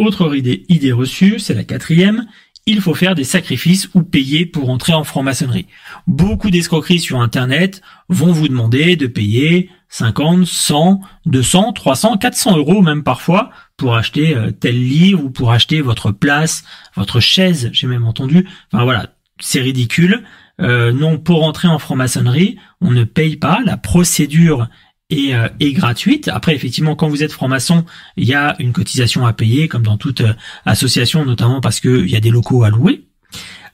autre 0.02 0.34
idée, 0.34 0.64
idée 0.68 0.92
reçue, 0.92 1.38
c'est 1.38 1.54
la 1.54 1.64
quatrième, 1.64 2.26
il 2.66 2.80
faut 2.80 2.94
faire 2.94 3.14
des 3.14 3.24
sacrifices 3.24 3.88
ou 3.94 4.02
payer 4.02 4.46
pour 4.46 4.70
entrer 4.70 4.92
en 4.92 5.04
franc-maçonnerie. 5.04 5.66
Beaucoup 6.06 6.50
d'escroqueries 6.50 7.00
sur 7.00 7.20
Internet 7.20 7.82
vont 8.08 8.32
vous 8.32 8.48
demander 8.48 8.94
de 8.96 9.06
payer 9.06 9.68
50, 9.88 10.46
100, 10.46 11.00
200, 11.26 11.72
300, 11.72 12.16
400 12.18 12.56
euros 12.56 12.80
même 12.82 13.02
parfois 13.02 13.50
pour 13.76 13.96
acheter 13.96 14.36
euh, 14.36 14.50
tel 14.50 14.76
livre 14.76 15.24
ou 15.24 15.30
pour 15.30 15.52
acheter 15.52 15.80
votre 15.80 16.12
place, 16.12 16.64
votre 16.96 17.20
chaise, 17.20 17.68
j'ai 17.72 17.86
même 17.86 18.04
entendu. 18.04 18.48
Enfin 18.72 18.84
voilà, 18.84 19.12
c'est 19.40 19.60
ridicule. 19.60 20.22
Euh, 20.60 20.92
non, 20.92 21.18
pour 21.18 21.42
entrer 21.42 21.66
en 21.66 21.78
franc-maçonnerie, 21.78 22.58
on 22.80 22.90
ne 22.90 23.04
paye 23.04 23.36
pas. 23.36 23.60
La 23.64 23.76
procédure 23.76 24.68
euh, 25.12 25.48
est, 25.60 25.72
gratuite. 25.72 26.28
Après, 26.28 26.54
effectivement, 26.54 26.96
quand 26.96 27.08
vous 27.08 27.22
êtes 27.22 27.32
franc-maçon, 27.32 27.84
il 28.16 28.24
y 28.24 28.34
a 28.34 28.56
une 28.58 28.72
cotisation 28.72 29.26
à 29.26 29.32
payer, 29.32 29.68
comme 29.68 29.82
dans 29.82 29.96
toute 29.96 30.22
euh, 30.22 30.34
association, 30.64 31.24
notamment 31.24 31.60
parce 31.60 31.80
qu'il 31.80 32.08
y 32.08 32.16
a 32.16 32.20
des 32.20 32.30
locaux 32.30 32.64
à 32.64 32.70
louer. 32.70 33.04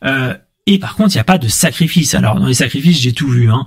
Euh, 0.04 0.34
et 0.66 0.78
par 0.78 0.96
contre, 0.96 1.14
il 1.14 1.16
n'y 1.16 1.20
a 1.20 1.24
pas 1.24 1.38
de 1.38 1.48
sacrifice. 1.48 2.14
Alors, 2.14 2.38
dans 2.38 2.46
les 2.46 2.54
sacrifices, 2.54 3.00
j'ai 3.00 3.12
tout 3.12 3.28
vu. 3.28 3.50
Hein. 3.50 3.66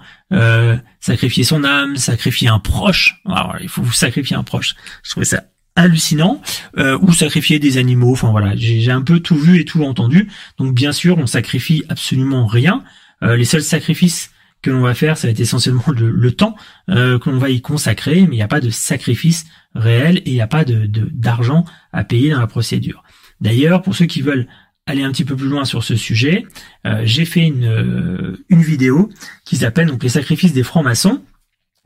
sacrifier 1.00 1.44
son 1.44 1.64
âme, 1.64 1.96
sacrifier 1.96 2.48
un 2.48 2.60
proche. 2.60 3.22
Alors, 3.26 3.56
il 3.62 3.70
faut 3.70 3.82
vous 3.82 3.92
sacrifier 3.92 4.36
un 4.36 4.44
proche. 4.44 4.76
Je 5.04 5.12
trouvais 5.12 5.26
ça 5.26 5.44
hallucinant 5.76 6.42
ou 6.78 7.14
sacrifier 7.14 7.58
des 7.58 7.78
animaux 7.78 8.12
enfin 8.12 8.30
voilà 8.30 8.58
j'ai 8.58 8.92
un 8.92 9.02
peu 9.02 9.22
tout 9.22 9.38
vu 9.38 9.62
et 9.62 9.64
tout 9.64 9.86
entendu 9.86 10.28
donc 10.58 10.76
bien 10.76 10.92
sûr 10.92 11.18
on 11.18 11.26
sacrifie 11.26 11.86
absolument 11.88 12.46
rien 12.46 12.84
les 13.22 13.46
seuls 13.46 13.64
sacrifices 13.64 14.32
que 14.62 14.70
l'on 14.70 14.82
va 14.82 14.94
faire 14.94 15.18
ça 15.18 15.28
va 15.28 15.32
être 15.32 15.40
essentiellement 15.40 15.84
le, 15.88 16.32
temps 16.32 16.56
que 16.88 17.30
l'on 17.30 17.38
va 17.38 17.50
y 17.50 17.62
consacrer 17.62 18.22
mais 18.22 18.36
il 18.36 18.40
n'y 18.40 18.42
a 18.42 18.48
pas 18.48 18.62
de 18.62 18.70
sacrifice 18.70 19.46
réel 19.76 20.18
et 20.20 20.32
il 20.32 20.34
n'y 20.34 20.42
a 20.42 20.48
pas 20.48 20.66
de 20.66 20.86
d'argent 20.86 21.66
à 21.94 22.04
payer 22.04 22.32
dans 22.32 22.40
la 22.40 22.48
procédure 22.48 23.04
d'ailleurs 23.40 23.82
pour 23.82 23.96
ceux 23.96 24.06
qui 24.06 24.22
veulent 24.22 24.48
aller 24.86 25.04
un 25.04 25.12
petit 25.12 25.26
peu 25.26 25.36
plus 25.36 25.48
loin 25.48 25.66
sur 25.66 25.84
ce 25.84 25.96
sujet, 25.96 26.46
euh, 26.86 27.02
j'ai 27.06 27.26
fait 27.26 27.42
une, 27.42 27.66
euh, 27.66 28.44
une 28.50 28.62
vidéo 28.62 29.10
qui 29.46 29.58
s'appelle 29.58 29.88
donc 29.88 30.04
les 30.04 30.10
sacrifices 30.10 30.54
des 30.54 30.64
francs-maçons 30.64 31.24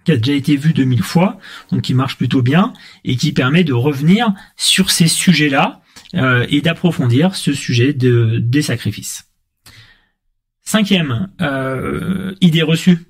qui 0.06 0.12
a 0.12 0.18
déjà 0.18 0.34
été 0.34 0.56
vue 0.56 0.74
2000 0.74 1.02
fois, 1.02 1.40
donc 1.72 1.82
qui 1.82 1.94
marche 1.94 2.16
plutôt 2.16 2.42
bien 2.42 2.74
et 3.04 3.16
qui 3.16 3.32
permet 3.32 3.64
de 3.64 3.74
revenir 3.74 4.34
sur 4.56 4.92
ces 4.92 5.08
sujets-là 5.08 5.82
euh, 6.14 6.46
et 6.50 6.62
d'approfondir 6.62 7.36
ce 7.36 7.54
sujet 7.54 7.94
de, 7.94 8.38
des 8.40 8.62
sacrifices. 8.62 9.25
Cinquième 10.68 11.30
idée 12.42 12.64
reçue 12.64 13.06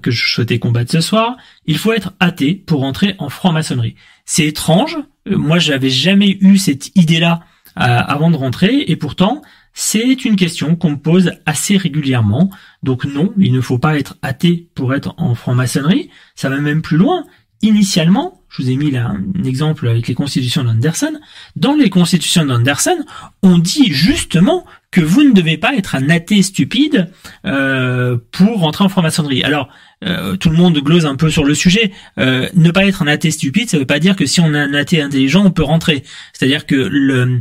que 0.00 0.10
je 0.10 0.32
souhaitais 0.32 0.58
combattre 0.58 0.92
ce 0.92 1.00
soir, 1.00 1.36
il 1.66 1.76
faut 1.76 1.92
être 1.92 2.12
athée 2.20 2.54
pour 2.54 2.84
entrer 2.84 3.14
en 3.18 3.28
franc-maçonnerie. 3.28 3.96
C'est 4.24 4.46
étrange, 4.46 4.96
moi 5.26 5.58
j'avais 5.58 5.90
jamais 5.90 6.38
eu 6.40 6.56
cette 6.56 6.96
idée-là 6.96 7.40
euh, 7.78 7.82
avant 7.82 8.30
de 8.30 8.36
rentrer, 8.36 8.84
et 8.86 8.96
pourtant 8.96 9.42
c'est 9.72 10.24
une 10.24 10.36
question 10.36 10.74
qu'on 10.74 10.90
me 10.92 10.96
pose 10.96 11.32
assez 11.46 11.76
régulièrement. 11.76 12.50
Donc 12.82 13.04
non, 13.04 13.32
il 13.38 13.52
ne 13.52 13.60
faut 13.60 13.78
pas 13.78 13.98
être 13.98 14.16
athée 14.22 14.68
pour 14.74 14.94
être 14.94 15.14
en 15.18 15.34
franc-maçonnerie. 15.36 16.10
Ça 16.34 16.48
va 16.48 16.58
même 16.58 16.82
plus 16.82 16.96
loin. 16.96 17.24
Initialement, 17.62 18.42
je 18.48 18.62
vous 18.62 18.70
ai 18.70 18.76
mis 18.76 18.90
là 18.90 19.14
un 19.14 19.44
exemple 19.44 19.86
avec 19.86 20.08
les 20.08 20.14
constitutions 20.14 20.64
d'Anderson. 20.64 21.20
Dans 21.54 21.74
les 21.74 21.90
constitutions 21.90 22.44
d'Anderson, 22.44 23.04
on 23.42 23.58
dit 23.58 23.92
justement 23.92 24.64
que 24.90 25.00
vous 25.00 25.22
ne 25.22 25.32
devez 25.32 25.58
pas 25.58 25.74
être 25.74 25.94
un 25.94 26.08
athée 26.08 26.42
stupide 26.42 27.10
euh, 27.44 28.16
pour 28.32 28.60
rentrer 28.60 28.84
en 28.84 28.88
franc-maçonnerie. 28.88 29.44
Alors, 29.44 29.68
euh, 30.04 30.36
tout 30.36 30.48
le 30.48 30.56
monde 30.56 30.78
glose 30.78 31.04
un 31.04 31.16
peu 31.16 31.28
sur 31.28 31.44
le 31.44 31.54
sujet. 31.54 31.92
Euh, 32.18 32.48
ne 32.54 32.70
pas 32.70 32.86
être 32.86 33.02
un 33.02 33.06
athée 33.06 33.30
stupide, 33.30 33.68
ça 33.68 33.76
ne 33.76 33.82
veut 33.82 33.86
pas 33.86 33.98
dire 33.98 34.16
que 34.16 34.24
si 34.24 34.40
on 34.40 34.54
est 34.54 34.58
un 34.58 34.72
athée 34.72 35.02
intelligent, 35.02 35.44
on 35.44 35.50
peut 35.50 35.62
rentrer. 35.62 36.04
C'est-à-dire 36.32 36.64
que 36.66 37.40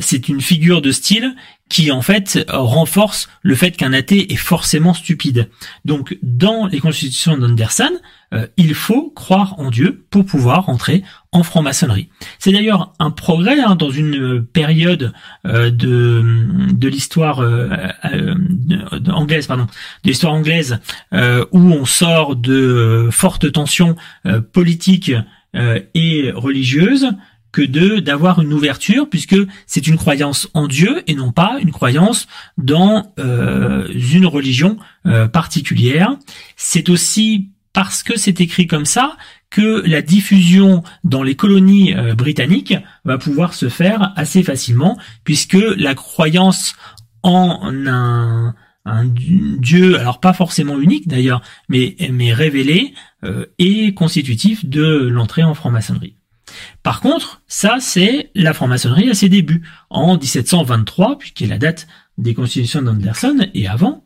c'est 0.00 0.28
une 0.28 0.40
figure 0.40 0.80
de 0.80 0.92
style 0.92 1.34
qui 1.68 1.90
en 1.90 2.02
fait 2.02 2.44
renforce 2.48 3.28
le 3.42 3.54
fait 3.54 3.72
qu'un 3.72 3.92
athée 3.92 4.32
est 4.32 4.36
forcément 4.36 4.94
stupide. 4.94 5.48
Donc 5.84 6.16
dans 6.22 6.66
les 6.66 6.78
constitutions 6.78 7.36
d'Anderson, 7.36 7.90
euh, 8.34 8.46
il 8.56 8.74
faut 8.74 9.10
croire 9.10 9.58
en 9.58 9.70
Dieu 9.70 10.04
pour 10.10 10.24
pouvoir 10.24 10.68
entrer 10.68 11.02
en 11.32 11.42
franc-maçonnerie. 11.42 12.08
C'est 12.38 12.52
d'ailleurs 12.52 12.92
un 12.98 13.10
progrès 13.10 13.60
hein, 13.60 13.76
dans 13.76 13.90
une 13.90 14.44
période 14.44 15.12
euh, 15.46 15.70
de, 15.70 16.22
de 16.72 16.88
l'histoire 16.88 17.40
euh, 17.40 17.68
anglaise, 19.08 19.46
pardon, 19.46 19.64
de 19.64 20.08
l'histoire 20.08 20.34
anglaise 20.34 20.80
où 21.12 21.58
on 21.58 21.84
sort 21.84 22.36
de 22.36 23.08
fortes 23.10 23.50
tensions 23.52 23.96
politiques 24.52 25.12
et 25.94 26.32
religieuses 26.34 27.08
que 27.56 27.62
de 27.62 28.00
d'avoir 28.00 28.42
une 28.42 28.52
ouverture 28.52 29.08
puisque 29.08 29.38
c'est 29.66 29.86
une 29.86 29.96
croyance 29.96 30.46
en 30.52 30.68
Dieu 30.68 31.02
et 31.06 31.14
non 31.14 31.32
pas 31.32 31.56
une 31.58 31.72
croyance 31.72 32.26
dans 32.58 33.14
euh, 33.18 33.88
une 33.94 34.26
religion 34.26 34.76
euh, 35.06 35.26
particulière. 35.26 36.18
C'est 36.56 36.90
aussi 36.90 37.48
parce 37.72 38.02
que 38.02 38.18
c'est 38.18 38.42
écrit 38.42 38.66
comme 38.66 38.84
ça 38.84 39.16
que 39.48 39.82
la 39.86 40.02
diffusion 40.02 40.82
dans 41.02 41.22
les 41.22 41.34
colonies 41.34 41.94
euh, 41.94 42.14
britanniques 42.14 42.74
va 43.06 43.16
pouvoir 43.16 43.54
se 43.54 43.70
faire 43.70 44.12
assez 44.16 44.42
facilement 44.42 44.98
puisque 45.24 45.56
la 45.78 45.94
croyance 45.94 46.76
en 47.22 47.72
un, 47.86 48.54
Dieu, 49.06 49.98
alors 49.98 50.20
pas 50.20 50.34
forcément 50.34 50.78
unique 50.78 51.08
d'ailleurs, 51.08 51.40
mais, 51.70 51.96
mais 52.12 52.32
révélé, 52.32 52.94
est 53.58 53.94
constitutif 53.94 54.64
de 54.64 55.08
l'entrée 55.08 55.42
en 55.42 55.54
franc-maçonnerie. 55.54 56.14
Par 56.82 57.00
contre, 57.00 57.42
ça 57.46 57.76
c'est 57.80 58.30
la 58.34 58.52
franc-maçonnerie 58.52 59.10
à 59.10 59.14
ses 59.14 59.28
débuts, 59.28 59.62
en 59.90 60.16
1723, 60.16 61.18
puisqu'il 61.18 61.46
est 61.46 61.50
la 61.50 61.58
date 61.58 61.86
des 62.18 62.34
constitutions 62.34 62.82
d'Anderson, 62.82 63.46
et 63.54 63.68
avant, 63.68 64.04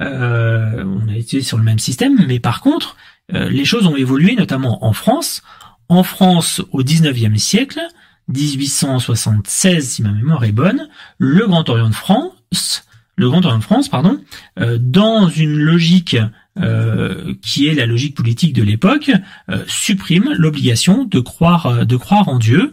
euh, 0.00 0.84
on 0.84 1.08
a 1.08 1.16
été 1.16 1.42
sur 1.42 1.58
le 1.58 1.64
même 1.64 1.78
système, 1.78 2.24
mais 2.26 2.40
par 2.40 2.60
contre, 2.60 2.96
euh, 3.34 3.48
les 3.48 3.64
choses 3.64 3.86
ont 3.86 3.96
évolué, 3.96 4.34
notamment 4.34 4.84
en 4.84 4.92
France. 4.92 5.42
En 5.88 6.02
France, 6.02 6.62
au 6.72 6.82
19e 6.82 7.36
siècle, 7.36 7.80
1876 8.28 9.88
si 9.88 10.02
ma 10.02 10.12
mémoire 10.12 10.44
est 10.44 10.52
bonne, 10.52 10.88
le 11.18 11.46
Grand 11.46 11.68
Orient 11.68 11.88
de 11.88 11.94
France, 11.94 12.84
le 13.20 13.28
Grand 13.28 13.44
Orient 13.44 13.58
de 13.58 13.62
France, 13.62 13.88
pardon, 13.88 14.18
euh, 14.58 14.78
dans 14.80 15.28
une 15.28 15.54
logique 15.54 16.16
euh, 16.58 17.34
qui 17.42 17.68
est 17.68 17.74
la 17.74 17.86
logique 17.86 18.16
politique 18.16 18.54
de 18.54 18.62
l'époque, 18.62 19.10
euh, 19.50 19.62
supprime 19.68 20.34
l'obligation 20.36 21.04
de 21.04 21.20
croire, 21.20 21.66
euh, 21.66 21.84
de 21.84 21.96
croire 21.96 22.28
en 22.28 22.38
Dieu, 22.38 22.72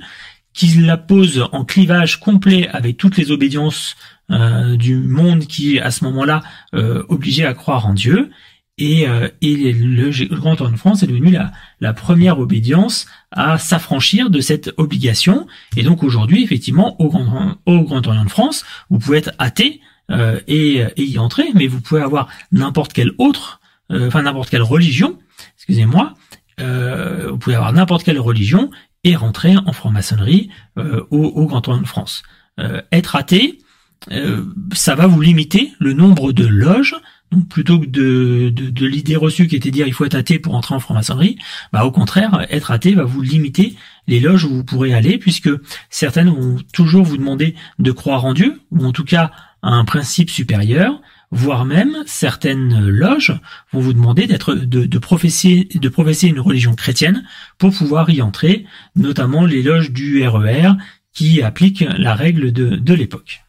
qui 0.53 0.67
la 0.79 0.97
pose 0.97 1.47
en 1.51 1.65
clivage 1.65 2.19
complet 2.19 2.69
avec 2.69 2.97
toutes 2.97 3.17
les 3.17 3.31
obédiences 3.31 3.95
du 4.29 4.97
monde 4.97 5.45
qui 5.45 5.79
à 5.79 5.89
ce 5.89 6.03
moment-là 6.03 6.41
obligé 6.73 7.45
à 7.45 7.53
croire 7.53 7.85
en 7.85 7.93
Dieu. 7.93 8.29
Et, 8.77 9.05
et 9.41 9.71
le, 9.71 10.35
Grand 10.35 10.59
Orient 10.59 10.73
de 10.73 10.77
France 10.77 11.03
est 11.03 11.07
devenu 11.07 11.29
la, 11.29 11.51
la 11.79 11.93
première 11.93 12.39
obédience 12.39 13.05
à 13.31 13.57
s'affranchir 13.59 14.29
de 14.31 14.41
cette 14.41 14.73
obligation. 14.77 15.47
Et 15.77 15.83
donc 15.83 16.03
aujourd'hui, 16.03 16.43
effectivement, 16.43 16.99
au 16.99 17.09
Grand, 17.09 17.55
au 17.67 17.81
Grand 17.83 18.05
Orient 18.05 18.25
de 18.25 18.29
France, 18.29 18.65
vous 18.89 18.97
pouvez 18.97 19.19
être 19.19 19.31
athée 19.37 19.79
et, 20.09 20.85
et, 20.95 21.03
y 21.03 21.19
entrer, 21.19 21.45
mais 21.53 21.67
vous 21.67 21.81
pouvez 21.81 22.01
avoir 22.01 22.29
n'importe 22.51 22.93
quel 22.93 23.11
autre 23.17 23.59
euh, 23.91 24.07
enfin 24.07 24.23
n'importe 24.23 24.49
quelle 24.49 24.63
religion, 24.63 25.17
excusez-moi, 25.55 26.13
euh, 26.59 27.29
vous 27.31 27.37
pouvez 27.37 27.55
avoir 27.55 27.71
n'importe 27.73 28.03
quelle 28.03 28.19
religion 28.19 28.69
et 29.03 29.15
rentrer 29.15 29.55
en 29.57 29.71
franc-maçonnerie 29.71 30.49
euh, 30.77 31.05
au, 31.11 31.45
Grand 31.45 31.67
Orient 31.67 31.81
de 31.81 31.87
France. 31.87 32.23
être 32.91 33.15
athée, 33.15 33.59
ça 34.73 34.95
va 34.95 35.07
vous 35.07 35.21
limiter 35.21 35.73
le 35.79 35.93
nombre 35.93 36.31
de 36.33 36.45
loges. 36.45 36.95
Donc 37.31 37.49
plutôt 37.49 37.77
que 37.77 37.85
de, 37.85 38.49
de, 38.49 38.85
l'idée 38.85 39.17
reçue 39.17 39.47
qui 39.47 39.57
était 39.57 39.69
de 39.69 39.73
dire 39.73 39.87
il 39.87 39.93
faut 39.93 40.05
être 40.05 40.15
athée 40.15 40.39
pour 40.39 40.55
entrer 40.55 40.73
en 40.73 40.79
franc-maçonnerie, 40.79 41.37
bah 41.73 41.83
au 41.83 41.91
contraire, 41.91 42.47
être 42.49 42.71
athée 42.71 42.95
va 42.95 43.03
vous 43.03 43.21
limiter 43.21 43.75
les 44.07 44.21
loges 44.21 44.45
où 44.45 44.49
vous 44.49 44.63
pourrez 44.63 44.93
aller, 44.93 45.17
puisque 45.17 45.49
certaines 45.89 46.29
vont 46.29 46.57
toujours 46.73 47.03
vous 47.03 47.17
demander 47.17 47.53
de 47.79 47.91
croire 47.91 48.23
en 48.23 48.33
Dieu, 48.33 48.61
ou 48.71 48.85
en 48.85 48.93
tout 48.93 49.03
cas 49.03 49.31
un 49.63 49.85
principe 49.85 50.29
supérieur, 50.29 51.01
voire 51.31 51.65
même 51.65 52.03
certaines 52.05 52.87
loges 52.87 53.39
vont 53.71 53.81
vous 53.81 53.93
demander 53.93 54.27
d'être 54.27 54.53
de, 54.53 54.85
de, 54.85 54.97
professer 54.99 55.67
de 55.73 55.89
professer 55.89 56.27
une 56.27 56.39
religion 56.39 56.75
chrétienne 56.75 57.25
pour 57.57 57.73
pouvoir 57.73 58.09
y 58.09 58.21
entrer, 58.21 58.65
notamment 58.95 59.45
les 59.45 59.61
loges 59.61 59.91
du 59.91 60.25
RER 60.25 60.69
e 60.69 60.77
qui 61.13 61.41
appliquent 61.41 61.85
la 61.97 62.13
règle 62.13 62.51
de, 62.51 62.75
de 62.75 62.93
l'époque. 62.93 63.43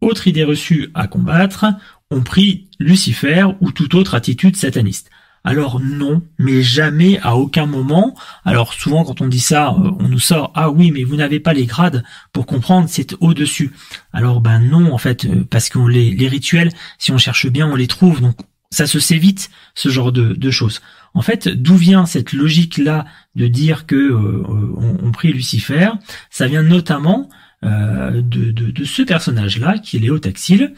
Autre 0.00 0.26
idée 0.26 0.44
reçue 0.44 0.90
à 0.94 1.06
combattre, 1.06 1.66
on 2.10 2.20
prie 2.20 2.68
Lucifer 2.78 3.46
ou 3.60 3.72
toute 3.72 3.94
autre 3.94 4.14
attitude 4.14 4.56
sataniste. 4.56 5.10
Alors 5.46 5.80
non, 5.80 6.22
mais 6.40 6.60
jamais 6.60 7.20
à 7.20 7.36
aucun 7.36 7.66
moment. 7.66 8.16
Alors 8.44 8.72
souvent 8.72 9.04
quand 9.04 9.20
on 9.20 9.28
dit 9.28 9.38
ça, 9.38 9.68
euh, 9.68 9.92
on 10.00 10.08
nous 10.08 10.18
sort 10.18 10.50
ah 10.56 10.70
oui, 10.70 10.90
mais 10.90 11.04
vous 11.04 11.14
n'avez 11.14 11.38
pas 11.38 11.52
les 11.52 11.66
grades 11.66 12.02
pour 12.32 12.46
comprendre, 12.46 12.88
c'est 12.90 13.14
au-dessus. 13.20 13.70
Alors 14.12 14.40
ben 14.40 14.58
non 14.58 14.92
en 14.92 14.98
fait, 14.98 15.24
euh, 15.24 15.46
parce 15.48 15.68
que 15.68 15.78
les, 15.78 16.26
rituels, 16.26 16.72
si 16.98 17.12
on 17.12 17.18
cherche 17.18 17.46
bien, 17.46 17.68
on 17.68 17.76
les 17.76 17.86
trouve. 17.86 18.20
Donc 18.20 18.36
ça 18.70 18.88
se 18.88 18.98
sait 18.98 19.18
vite 19.18 19.48
ce 19.76 19.88
genre 19.88 20.10
de, 20.10 20.50
choses. 20.50 20.80
En 21.14 21.22
fait, 21.22 21.46
d'où 21.46 21.76
vient 21.76 22.06
cette 22.06 22.32
logique 22.32 22.76
là 22.76 23.04
de 23.36 23.46
dire 23.46 23.86
que 23.86 23.94
euh, 23.94 24.42
on, 25.00 25.12
prie 25.12 25.32
Lucifer? 25.32 25.90
Ça 26.28 26.48
vient 26.48 26.64
notamment 26.64 27.28
de, 27.62 28.20
de, 28.20 28.84
ce 28.84 29.02
personnage 29.02 29.58
là 29.58 29.78
qui 29.78 29.96
est 29.96 30.00
Léo 30.00 30.18
Taxil 30.18 30.74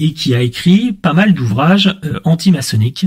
et 0.00 0.14
qui 0.14 0.34
a 0.34 0.40
écrit 0.40 0.92
pas 0.92 1.12
mal 1.12 1.34
d'ouvrages 1.34 1.94
anti-maçonniques. 2.24 3.06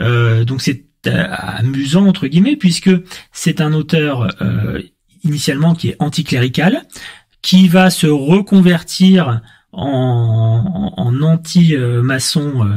Euh, 0.00 0.44
donc 0.44 0.60
c'est 0.60 0.84
euh, 1.06 1.26
amusant 1.30 2.06
entre 2.06 2.26
guillemets 2.26 2.56
puisque 2.56 2.90
c'est 3.32 3.60
un 3.60 3.72
auteur 3.72 4.28
euh, 4.42 4.82
initialement 5.22 5.74
qui 5.74 5.90
est 5.90 5.96
anticlérical, 6.00 6.82
qui 7.40 7.68
va 7.68 7.88
se 7.90 8.08
reconvertir 8.08 9.40
en, 9.72 11.12
anti-maçon 11.22 12.68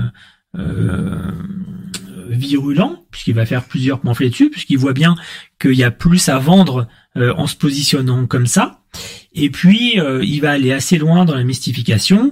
virulent, 2.29 3.05
puisqu'il 3.11 3.33
va 3.33 3.45
faire 3.45 3.63
plusieurs 3.63 3.99
pamphlets 3.99 4.29
dessus, 4.29 4.49
puisqu'il 4.49 4.77
voit 4.77 4.93
bien 4.93 5.15
qu'il 5.59 5.73
y 5.73 5.83
a 5.83 5.91
plus 5.91 6.29
à 6.29 6.39
vendre 6.39 6.87
en 7.15 7.47
se 7.47 7.55
positionnant 7.55 8.25
comme 8.25 8.47
ça. 8.47 8.81
Et 9.33 9.49
puis, 9.49 9.99
il 10.23 10.39
va 10.39 10.51
aller 10.51 10.71
assez 10.71 10.97
loin 10.97 11.25
dans 11.25 11.35
la 11.35 11.43
mystification, 11.43 12.31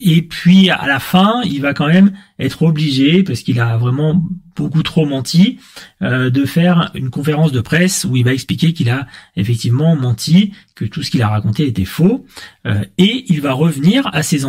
et 0.00 0.22
puis 0.22 0.70
à 0.70 0.86
la 0.86 0.98
fin, 0.98 1.42
il 1.44 1.60
va 1.60 1.74
quand 1.74 1.86
même 1.86 2.12
être 2.38 2.62
obligé, 2.62 3.22
parce 3.22 3.40
qu'il 3.42 3.60
a 3.60 3.76
vraiment 3.76 4.24
beaucoup 4.64 4.82
trop 4.82 5.06
menti, 5.06 5.58
euh, 6.02 6.30
de 6.30 6.44
faire 6.44 6.90
une 6.94 7.10
conférence 7.10 7.52
de 7.52 7.60
presse 7.60 8.04
où 8.08 8.16
il 8.16 8.24
va 8.24 8.32
expliquer 8.32 8.72
qu'il 8.72 8.90
a 8.90 9.06
effectivement 9.36 9.96
menti, 9.96 10.52
que 10.74 10.84
tout 10.84 11.02
ce 11.02 11.10
qu'il 11.10 11.22
a 11.22 11.28
raconté 11.28 11.66
était 11.66 11.84
faux, 11.84 12.26
euh, 12.66 12.84
et 12.98 13.24
il 13.28 13.40
va 13.40 13.52
revenir 13.52 14.08
à 14.12 14.22
ses, 14.22 14.42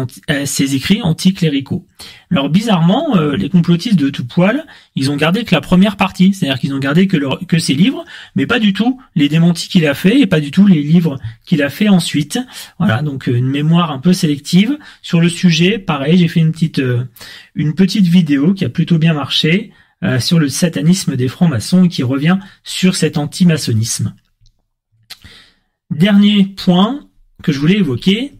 ses 0.46 0.76
écrits 0.76 1.02
anticléricaux. 1.02 1.86
Alors 2.32 2.50
bizarrement, 2.50 3.18
euh, 3.18 3.36
les 3.36 3.50
complotistes 3.50 4.00
de 4.00 4.10
tout 4.10 4.26
poil, 4.26 4.66
ils 4.96 5.10
ont 5.10 5.16
gardé 5.16 5.44
que 5.44 5.56
la 5.56 5.62
première 5.62 5.98
partie, 5.98 6.34
c'est-à-dire 6.34 6.60
qu'ils 6.60 6.74
ont 6.74 6.80
gardé 6.80 7.08
que, 7.08 7.46
que 7.46 7.58
ses 7.58 7.74
livres, 7.74 8.06
mais 8.36 8.46
pas 8.46 8.60
du 8.60 8.74
tout 8.74 9.02
les 9.16 9.30
démentis 9.30 9.70
qu'il 9.70 9.86
a 9.88 9.94
fait 9.94 10.20
et 10.20 10.28
pas 10.28 10.40
du 10.40 10.52
tout 10.52 10.68
les 10.68 10.84
livres 10.84 11.18
qu'il 11.46 11.64
a 11.64 11.70
fait 11.70 11.90
ensuite. 11.90 12.40
Voilà, 12.78 13.02
donc 13.02 13.28
une 13.28 13.48
mémoire 13.48 13.92
un 13.92 14.00
peu 14.00 14.14
sélective 14.14 14.78
sur 15.02 15.20
le 15.20 15.30
sujet. 15.30 15.80
Pareil, 15.80 16.18
j'ai 16.18 16.28
fait 16.28 16.40
une 16.40 16.52
petite 16.52 16.82
une 17.56 17.74
petite 17.74 18.06
vidéo 18.06 18.54
qui 18.54 18.66
a 18.66 18.70
plutôt 18.70 18.98
bien 18.98 19.14
marché. 19.14 19.72
Euh, 20.02 20.20
sur 20.22 20.40
le 20.40 20.48
satanisme 20.48 21.18
des 21.18 21.28
francs-maçons 21.28 21.90
qui 21.90 22.04
revient 22.04 22.38
sur 22.64 22.96
cet 22.96 23.18
anti-maçonnisme. 23.18 24.16
Dernier 25.92 26.46
point 26.46 27.10
que 27.44 27.52
je 27.52 27.60
voulais 27.60 27.80
évoquer, 27.80 28.40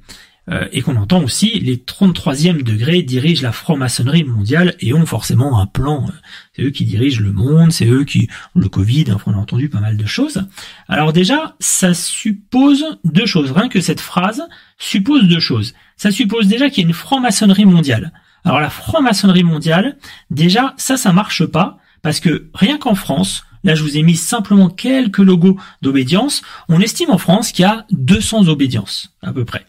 euh, 0.50 0.68
et 0.72 0.82
qu'on 0.82 0.96
entend 0.96 1.22
aussi, 1.22 1.60
les 1.60 1.78
33e 1.78 2.64
degrés 2.64 3.04
dirigent 3.04 3.44
la 3.44 3.52
franc-maçonnerie 3.52 4.24
mondiale 4.24 4.76
et 4.80 4.94
ont 4.94 5.06
forcément 5.06 5.60
un 5.60 5.68
plan. 5.68 6.08
C'est 6.56 6.64
eux 6.64 6.72
qui 6.72 6.86
dirigent 6.86 7.22
le 7.22 7.32
monde, 7.32 7.72
c'est 7.72 7.88
eux 7.88 8.04
qui... 8.04 8.30
Le 8.56 8.68
Covid, 8.68 9.06
on 9.26 9.34
a 9.34 9.38
entendu 9.38 9.70
pas 9.70 9.80
mal 9.80 9.98
de 9.98 10.06
choses. 10.06 10.44
Alors 10.88 11.14
déjà, 11.14 11.56
ça 11.60 11.94
suppose 11.94 12.84
deux 13.04 13.28
choses. 13.28 13.52
Rien 13.52 13.70
que 13.70 13.82
cette 13.82 14.02
phrase 14.02 14.42
suppose 14.78 15.28
deux 15.28 15.40
choses. 15.40 15.76
Ça 15.98 16.10
suppose 16.10 16.48
déjà 16.48 16.70
qu'il 16.70 16.84
y 16.84 16.86
a 16.86 16.90
une 16.90 16.96
franc-maçonnerie 16.96 17.66
mondiale. 17.66 18.12
Alors 18.46 18.60
la 18.60 18.70
franc-maçonnerie 18.70 19.44
mondiale, 19.44 19.98
déjà 20.30 20.74
ça 20.78 20.98
ça 20.98 21.14
marche 21.14 21.46
pas 21.46 21.78
parce 22.02 22.20
que 22.20 22.50
rien 22.54 22.78
qu'en 22.78 22.96
France, 22.96 23.44
là 23.64 23.76
je 23.76 23.84
vous 23.84 23.98
ai 23.98 24.04
mis 24.04 24.16
simplement 24.16 24.70
quelques 24.70 25.18
logos 25.18 25.58
d'obédience, 25.82 26.42
on 26.70 26.80
estime 26.80 27.12
en 27.12 27.18
France 27.18 27.52
qu'il 27.52 27.64
y 27.64 27.68
a 27.68 27.86
200 27.92 28.48
obédiences 28.48 29.16
à 29.22 29.34
peu 29.34 29.46
près. 29.46 29.66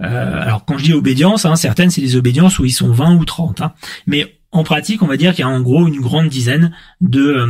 Euh, 0.00 0.42
alors 0.42 0.64
quand 0.64 0.76
je 0.78 0.84
dis 0.84 0.92
obédience, 0.92 1.44
hein, 1.44 1.56
certaines 1.56 1.90
c'est 1.90 2.00
des 2.00 2.16
obédiences 2.16 2.58
où 2.58 2.64
ils 2.64 2.72
sont 2.72 2.92
20 2.92 3.16
ou 3.16 3.24
30, 3.24 3.60
hein. 3.60 3.72
mais 4.06 4.38
en 4.54 4.62
pratique, 4.62 5.02
on 5.02 5.08
va 5.08 5.16
dire 5.16 5.34
qu'il 5.34 5.40
y 5.40 5.48
a 5.48 5.48
en 5.48 5.60
gros 5.60 5.88
une 5.88 6.00
grande 6.00 6.28
dizaine 6.28 6.72
de, 7.00 7.20
euh, 7.20 7.46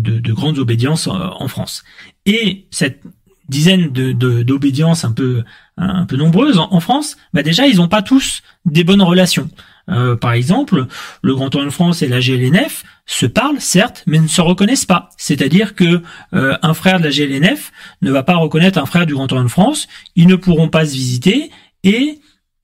de, 0.00 0.32
grandes 0.32 0.58
obédiences 0.58 1.08
euh, 1.08 1.10
en 1.10 1.48
France. 1.48 1.82
Et 2.26 2.66
cette 2.70 3.02
dizaine 3.48 3.88
d'obédiences 3.88 5.04
un 5.04 5.12
peu 5.12 5.42
un 5.76 6.06
peu 6.06 6.16
nombreuses 6.16 6.58
en, 6.58 6.80
France, 6.80 7.16
bah 7.32 7.42
déjà 7.42 7.66
ils 7.66 7.76
n'ont 7.76 7.88
pas 7.88 8.02
tous 8.02 8.42
des 8.64 8.84
bonnes 8.84 9.02
relations. 9.02 9.50
Euh, 9.90 10.16
par 10.16 10.32
exemple, 10.32 10.86
le 11.22 11.34
Grand 11.34 11.54
Orient 11.54 11.66
de 11.66 11.72
France 11.72 12.02
et 12.02 12.08
la 12.08 12.20
GLNF 12.20 12.84
se 13.06 13.26
parlent, 13.26 13.60
certes, 13.60 14.02
mais 14.06 14.18
ne 14.18 14.28
se 14.28 14.40
reconnaissent 14.40 14.86
pas. 14.86 15.10
C'est-à-dire 15.16 15.74
que 15.74 16.02
euh, 16.34 16.56
un 16.62 16.74
frère 16.74 16.98
de 17.00 17.04
la 17.04 17.10
GLNF 17.10 17.72
ne 18.02 18.10
va 18.10 18.22
pas 18.22 18.36
reconnaître 18.36 18.78
un 18.78 18.86
frère 18.86 19.06
du 19.06 19.14
Grand 19.14 19.30
Orient 19.30 19.44
de 19.44 19.50
France, 19.50 19.86
ils 20.16 20.26
ne 20.26 20.36
pourront 20.36 20.68
pas 20.68 20.86
se 20.86 20.92
visiter 20.92 21.50
et 21.82 22.20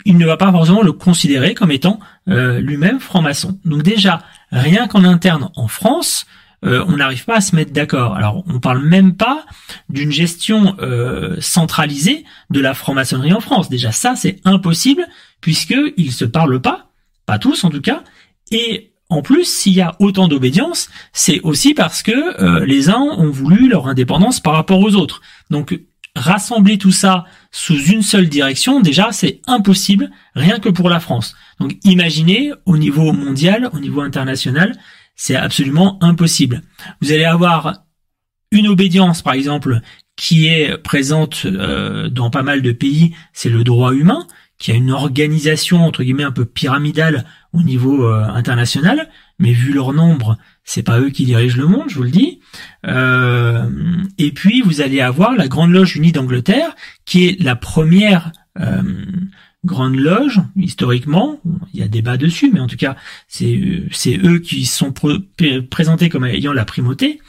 il 0.07 0.17
ne 0.17 0.25
va 0.25 0.39
pas 0.39 0.50
forcément 0.50 0.83
le 0.83 0.93
considérer 0.93 1.55
comme 1.55 1.71
étant 1.71 2.00
euh, 2.29 2.59
lui-même 2.59 3.00
franc-maçon. 3.00 3.59
Donc 3.67 3.83
déjà, 3.83 4.23
rien 4.50 4.89
qu'en 4.89 5.05
interne 5.05 5.50
en 5.57 5.69
France, 5.69 6.27
on 6.62 6.99
n'arrive 6.99 7.25
pas 7.25 7.37
à 7.37 7.41
se 7.41 7.57
mettre 7.57 7.73
d'accord. 7.73 8.17
Alors, 8.17 8.45
on 8.47 8.61
parle 8.61 8.85
même 8.85 9.17
pas 9.17 9.47
d'une 9.89 10.12
gestion 10.12 10.77
centralisée 11.39 12.27
de 12.50 12.61
la 12.61 12.75
franc-maçonnerie 12.75 13.33
en 13.33 13.41
France. 13.41 13.71
Déjà, 13.71 13.93
ça, 13.93 14.15
c'est 14.15 14.41
impossible 14.45 15.07
puisqu'ils 15.41 16.12
se 16.12 16.27
parlent 16.27 16.61
pas 16.61 16.89
tous 17.39 17.65
en 17.65 17.71
tout 17.71 17.81
cas, 17.81 18.03
et 18.51 18.91
en 19.11 19.23
plus, 19.23 19.45
s'il 19.45 19.73
y 19.73 19.81
a 19.81 19.97
autant 19.99 20.29
d'obédience, 20.29 20.89
c'est 21.13 21.41
aussi 21.41 21.75
parce 21.75 22.03
que 22.03 22.43
euh, 22.43 22.65
les 22.65 22.89
uns 22.89 23.01
ont 23.01 23.31
voulu 23.31 23.69
leur 23.69 23.89
indépendance 23.89 24.39
par 24.39 24.55
rapport 24.55 24.81
aux 24.81 24.95
autres. 24.95 25.21
Donc 25.51 25.79
rassembler 26.15 26.79
tout 26.79 26.93
ça 26.93 27.25
sous 27.51 27.77
une 27.77 28.03
seule 28.03 28.29
direction, 28.29 28.81
déjà, 28.81 29.11
c'est 29.11 29.41
impossible, 29.47 30.11
rien 30.35 30.61
que 30.61 30.69
pour 30.69 30.89
la 30.89 31.01
France. 31.01 31.35
Donc 31.59 31.77
imaginez, 31.85 32.53
au 32.67 32.79
niveau 32.79 33.13
mondial, 33.13 33.69
au 33.73 33.81
niveau 33.81 34.01
international, 34.01 34.79
c'est 35.17 35.37
absolument 35.37 35.99
impossible. 36.03 36.62
Vous 37.01 37.11
allez 37.11 37.25
avoir 37.25 37.85
une 38.53 38.69
obédience, 38.69 39.23
par 39.23 39.35
exemple, 39.35 39.81
qui 40.16 40.47
est 40.47 40.77
présente 40.79 41.47
euh, 41.47 42.09
dans 42.09 42.31
pas 42.31 42.43
mal 42.43 42.62
de 42.62 42.73
pays, 42.73 43.14
c'est 43.33 43.49
le 43.49 43.64
droit 43.64 43.93
humain 43.93 44.27
qui 44.61 44.70
a 44.70 44.75
une 44.75 44.92
organisation 44.92 45.85
entre 45.85 46.05
guillemets 46.05 46.23
un 46.23 46.31
peu 46.31 46.44
pyramidale 46.44 47.25
au 47.53 47.62
niveau 47.62 48.07
euh, 48.07 48.23
international, 48.25 49.09
mais 49.40 49.53
vu 49.53 49.73
leur 49.73 49.92
nombre, 49.92 50.37
c'est 50.64 50.83
pas 50.83 51.01
eux 51.01 51.09
qui 51.09 51.25
dirigent 51.25 51.57
le 51.57 51.66
monde, 51.66 51.88
je 51.88 51.96
vous 51.96 52.05
le 52.05 52.11
dis. 52.11 52.40
Euh, 52.87 53.68
et 54.18 54.31
puis 54.33 54.61
vous 54.61 54.83
allez 54.83 55.01
avoir 55.01 55.35
la 55.35 55.49
Grande 55.49 55.73
Loge 55.73 55.96
Unie 55.96 56.12
d'Angleterre, 56.12 56.77
qui 57.07 57.27
est 57.27 57.40
la 57.42 57.57
première 57.57 58.33
euh, 58.61 58.83
grande 59.64 59.96
loge 59.96 60.40
historiquement. 60.57 61.40
Il 61.73 61.81
y 61.81 61.83
a 61.83 61.88
débat 61.88 62.18
dessus, 62.18 62.51
mais 62.53 62.61
en 62.61 62.66
tout 62.66 62.77
cas 62.77 62.96
c'est 63.29 63.57
eux 64.07 64.38
qui 64.38 64.66
sont 64.66 64.92
présentés 65.70 66.09
comme 66.11 66.25
ayant 66.25 66.53
la 66.53 66.64
primauté 66.64 67.20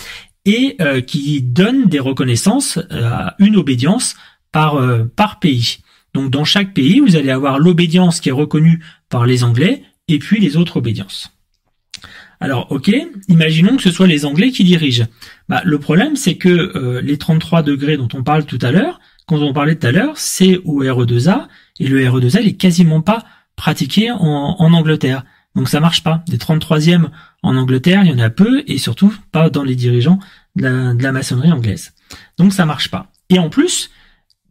et 0.46 0.78
qui 1.08 1.42
donnent 1.42 1.88
des 1.88 2.00
reconnaissances 2.00 2.80
à 2.90 3.36
une 3.40 3.58
obédience 3.58 4.16
par 4.54 4.82
par 5.16 5.40
pays. 5.40 5.80
Donc 6.14 6.30
dans 6.30 6.44
chaque 6.44 6.74
pays, 6.74 7.00
vous 7.00 7.16
allez 7.16 7.32
avoir 7.32 7.60
l'obédience 7.60 8.20
qui 8.20 8.30
est 8.30 8.34
reconnue 8.34 8.84
par 9.10 9.26
les 9.26 9.44
Anglais 9.44 9.84
et 10.08 10.20
puis 10.20 10.40
les 10.40 10.58
autres 10.58 10.78
obédiences. 10.78 11.32
Alors 12.40 12.72
ok, 12.72 12.92
imaginons 13.28 13.78
que 13.78 13.84
ce 13.84 13.92
soit 13.92 14.08
les 14.08 14.26
Anglais 14.26 14.52
qui 14.52 14.64
dirigent. 14.64 15.06
Bah, 15.48 15.62
le 15.64 15.78
problème 15.78 16.16
c'est 16.16 16.36
que 16.36 16.50
euh, 16.50 17.02
les 17.02 17.18
33 17.18 17.62
degrés 17.62 17.98
dont 17.98 18.08
on 18.14 18.24
parle 18.24 18.46
tout 18.46 18.60
à 18.62 18.72
l'heure, 18.72 19.00
quand 19.28 19.38
on 19.38 19.54
parlait 19.54 19.76
tout 19.76 19.88
à 19.88 19.92
l'heure, 19.92 20.18
c'est 20.18 20.58
au 20.66 20.84
RE2A 20.84 21.48
et 21.80 21.88
le 21.88 22.04
RE2A 22.04 22.42
il 22.42 22.48
est 22.48 22.56
quasiment 22.56 23.02
pas 23.02 23.24
pratiqué 23.56 24.10
en, 24.12 24.74
Angleterre. 24.74 25.24
Donc 25.54 25.70
ça 25.70 25.80
marche 25.80 26.02
pas. 26.02 26.24
Des 26.28 26.38
33e 26.38 27.10
en 27.44 27.56
Angleterre, 27.56 28.02
il 28.04 28.10
y 28.10 28.14
en 28.14 28.20
a 28.20 28.32
peu 28.32 28.64
et 28.66 28.80
surtout 28.80 29.14
pas 29.32 29.52
dans 29.52 29.64
les 29.64 29.76
dirigeants 29.76 30.20
de 30.56 30.64
la, 30.64 30.94
de 30.96 31.04
la 31.04 31.12
maçonnerie 31.12 31.52
anglaise. 31.52 31.94
Donc 32.40 32.54
ça 32.54 32.66
marche 32.66 32.90
pas. 32.90 33.12
Et 33.30 33.38
en 33.38 33.50
plus, 33.50 33.92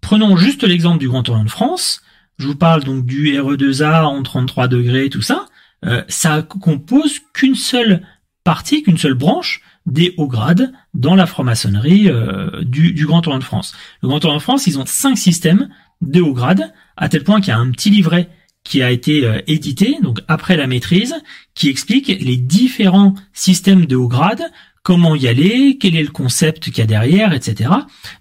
Prenons 0.00 0.36
juste 0.36 0.64
l'exemple 0.64 0.98
du 0.98 1.08
Grand 1.08 1.28
Orient 1.28 1.44
de 1.44 1.50
France. 1.50 2.02
Je 2.38 2.46
vous 2.46 2.56
parle 2.56 2.84
donc 2.84 3.04
du 3.04 3.34
RE2A 3.34 4.04
en 4.04 4.22
33 4.22 4.68
degrés, 4.68 5.10
tout 5.10 5.22
ça. 5.22 5.46
Euh, 5.84 6.02
ça 6.08 6.42
compose 6.42 7.20
qu'une 7.32 7.54
seule 7.54 8.02
partie, 8.44 8.82
qu'une 8.82 8.98
seule 8.98 9.14
branche 9.14 9.62
des 9.86 10.14
hauts 10.16 10.28
grades 10.28 10.72
dans 10.94 11.14
la 11.14 11.26
franc-maçonnerie 11.26 12.08
euh, 12.08 12.62
du, 12.62 13.06
Grand 13.06 13.26
Orient 13.26 13.38
de 13.38 13.44
France. 13.44 13.74
Le 14.02 14.08
Grand 14.08 14.24
Orient 14.24 14.38
de 14.38 14.42
France, 14.42 14.66
ils 14.66 14.78
ont 14.78 14.86
cinq 14.86 15.16
systèmes 15.16 15.68
de 16.00 16.20
hauts 16.20 16.32
grades, 16.32 16.72
à 16.96 17.08
tel 17.08 17.24
point 17.24 17.40
qu'il 17.40 17.48
y 17.48 17.52
a 17.52 17.58
un 17.58 17.70
petit 17.70 17.90
livret 17.90 18.28
qui 18.62 18.82
a 18.82 18.90
été 18.90 19.24
euh, 19.24 19.40
édité, 19.46 19.96
donc 20.02 20.20
après 20.28 20.56
la 20.56 20.66
maîtrise, 20.66 21.14
qui 21.54 21.68
explique 21.68 22.08
les 22.08 22.36
différents 22.36 23.14
systèmes 23.32 23.86
de 23.86 23.96
hauts 23.96 24.08
grades, 24.08 24.44
comment 24.82 25.14
y 25.14 25.28
aller, 25.28 25.78
quel 25.78 25.96
est 25.96 26.02
le 26.02 26.10
concept 26.10 26.64
qu'il 26.64 26.78
y 26.78 26.82
a 26.82 26.86
derrière, 26.86 27.32
etc. 27.32 27.70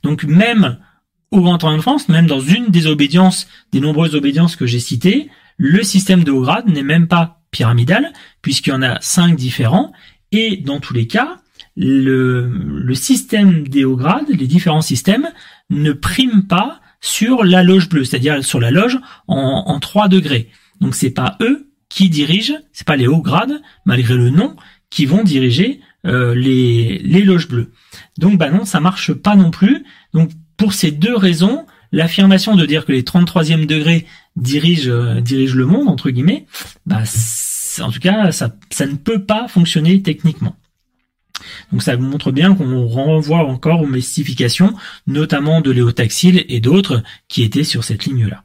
Donc 0.04 0.24
même 0.24 0.78
au 1.32 1.42
Grand 1.42 1.64
Orient 1.64 1.78
de 1.78 1.82
France, 1.82 2.10
même 2.10 2.28
dans 2.28 2.40
une 2.40 2.68
des 2.68 2.88
obédiences, 2.88 3.48
des 3.72 3.80
nombreuses 3.80 4.16
obédiences 4.16 4.56
que 4.56 4.66
j'ai 4.66 4.80
citées, 4.80 5.30
le 5.58 5.84
système 5.84 6.24
de 6.24 6.32
haut 6.32 6.42
grade 6.42 6.68
n'est 6.68 6.84
même 6.84 7.08
pas 7.08 7.42
pyramidal, 7.52 8.14
puisqu'il 8.42 8.72
y 8.72 8.74
en 8.74 8.82
a 8.82 9.00
cinq 9.02 9.36
différents, 9.36 9.92
et 10.32 10.58
dans 10.58 10.80
tous 10.80 10.94
les 10.94 11.08
cas, 11.08 11.40
le, 11.76 12.50
le 12.50 12.94
système 12.96 13.68
des 13.68 13.86
hauts 13.86 13.96
grades, 13.96 14.30
les 14.30 14.48
différents 14.48 14.82
systèmes, 14.82 15.30
ne 15.70 15.92
priment 15.92 16.46
pas 16.48 16.82
sur 17.02 17.44
la 17.44 17.64
loge 17.64 17.90
bleue, 17.90 18.04
c'est-à-dire 18.04 18.44
sur 18.44 18.60
la 18.60 18.72
loge 18.72 19.00
en, 19.28 19.64
en 19.68 19.80
3 19.80 20.08
degrés. 20.08 20.50
Donc 20.82 20.96
c'est 20.96 21.12
pas 21.12 21.38
eux 21.42 21.70
qui 21.88 22.10
dirigent, 22.10 22.58
c'est 22.72 22.88
pas 22.88 22.96
les 22.96 23.08
hauts 23.08 23.22
grades, 23.22 23.62
malgré 23.86 24.16
le 24.16 24.30
nom, 24.30 24.56
qui 24.90 25.06
vont 25.06 25.24
diriger 25.24 25.82
euh, 26.06 26.36
les, 26.36 27.00
les 27.00 27.24
loges 27.24 27.48
bleues. 27.48 27.72
Donc 28.18 28.38
bah 28.38 28.50
non, 28.50 28.66
ça 28.66 28.80
marche 28.80 29.14
pas 29.14 29.36
non 29.36 29.52
plus. 29.52 29.86
Donc 30.14 30.32
pour 30.60 30.74
ces 30.74 30.92
deux 30.92 31.16
raisons, 31.16 31.66
l'affirmation 31.94 32.56
de 32.56 32.66
dire 32.66 32.86
que 32.86 32.92
les 32.92 33.02
33e 33.02 33.66
degrés 33.66 34.06
dirigent, 34.36 34.92
euh, 34.92 35.22
dirigent 35.22 35.56
le 35.56 35.66
monde, 35.66 35.88
entre 35.88 36.12
guillemets, 36.12 36.46
bah, 36.86 37.02
en 37.80 37.90
tout 37.90 38.00
cas, 38.00 38.32
ça, 38.34 38.54
ça 38.70 38.86
ne 38.86 38.96
peut 38.96 39.24
pas 39.24 39.48
fonctionner 39.48 40.04
techniquement. 40.04 40.58
Donc 41.72 41.82
ça 41.82 41.96
montre 41.96 42.34
bien 42.34 42.54
qu'on 42.54 42.86
renvoie 42.86 43.46
encore 43.48 43.82
aux 43.82 43.88
mystifications, 43.88 44.76
notamment 45.08 45.62
de 45.62 45.72
Léo 45.72 45.94
Taxil 45.94 46.46
et 46.50 46.60
d'autres 46.60 47.04
qui 47.30 47.44
étaient 47.44 47.64
sur 47.64 47.86
cette 47.86 48.04
ligne-là. 48.04 48.44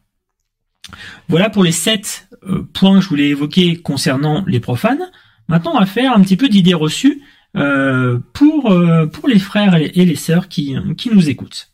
Voilà 1.29 1.51
pour 1.51 1.65
les 1.65 1.73
sept 1.73 2.29
euh, 2.47 2.63
points 2.73 2.99
que 2.99 3.05
je 3.05 3.09
voulais 3.09 3.31
évoquer 3.31 3.77
concernant 3.77 4.45
les 4.47 4.61
profanes. 4.61 5.11
Maintenant, 5.49 5.73
on 5.75 5.81
va 5.81 5.87
faire 5.87 6.17
un 6.17 6.21
petit 6.21 6.37
peu 6.37 6.49
d'idées 6.49 6.75
reçues 6.75 7.23
euh, 7.57 8.21
pour, 8.33 8.73
pour 9.13 9.29
les 9.29 9.41
frères 9.41 9.75
et 9.75 9.89
les, 10.05 10.17
sœurs 10.17 10.47
qui, 10.47 10.77
qui 10.97 11.11
nous 11.13 11.29
écoutent. 11.29 11.74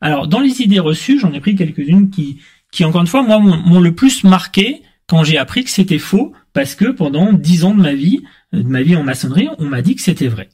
Alors, 0.00 0.28
dans 0.28 0.40
les 0.40 0.62
idées 0.62 0.78
reçues, 0.78 1.18
j'en 1.18 1.32
ai 1.32 1.40
pris 1.40 1.56
quelques-unes 1.56 2.10
qui, 2.10 2.40
qui, 2.70 2.84
encore 2.84 3.00
une 3.00 3.06
fois, 3.06 3.22
moi, 3.22 3.38
m'ont 3.38 3.80
le 3.80 3.94
plus 3.94 4.24
marqué 4.24 4.82
quand 5.06 5.24
j'ai 5.24 5.38
appris 5.38 5.64
que 5.64 5.70
c'était 5.70 5.98
faux, 5.98 6.32
parce 6.52 6.74
que 6.74 6.90
pendant 6.90 7.32
dix 7.32 7.64
ans 7.64 7.74
de 7.74 7.80
ma 7.80 7.94
vie, 7.94 8.22
de 8.52 8.62
ma 8.62 8.82
vie 8.82 8.94
en 8.94 9.02
maçonnerie, 9.02 9.48
on 9.58 9.64
m'a 9.64 9.82
dit 9.82 9.94
que 9.94 10.02
c'était 10.02 10.28
vrai. 10.28 10.50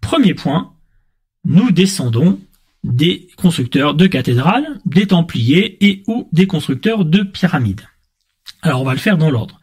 Premier 0.00 0.34
point, 0.34 0.74
nous 1.44 1.70
descendons 1.70 2.38
des 2.84 3.28
constructeurs 3.36 3.94
de 3.94 4.06
cathédrales, 4.06 4.78
des 4.84 5.06
templiers 5.06 5.84
et 5.86 6.02
ou 6.06 6.28
des 6.32 6.46
constructeurs 6.46 7.04
de 7.04 7.22
pyramides. 7.22 7.82
Alors 8.62 8.82
on 8.82 8.84
va 8.84 8.92
le 8.92 8.98
faire 8.98 9.18
dans 9.18 9.30
l'ordre. 9.30 9.60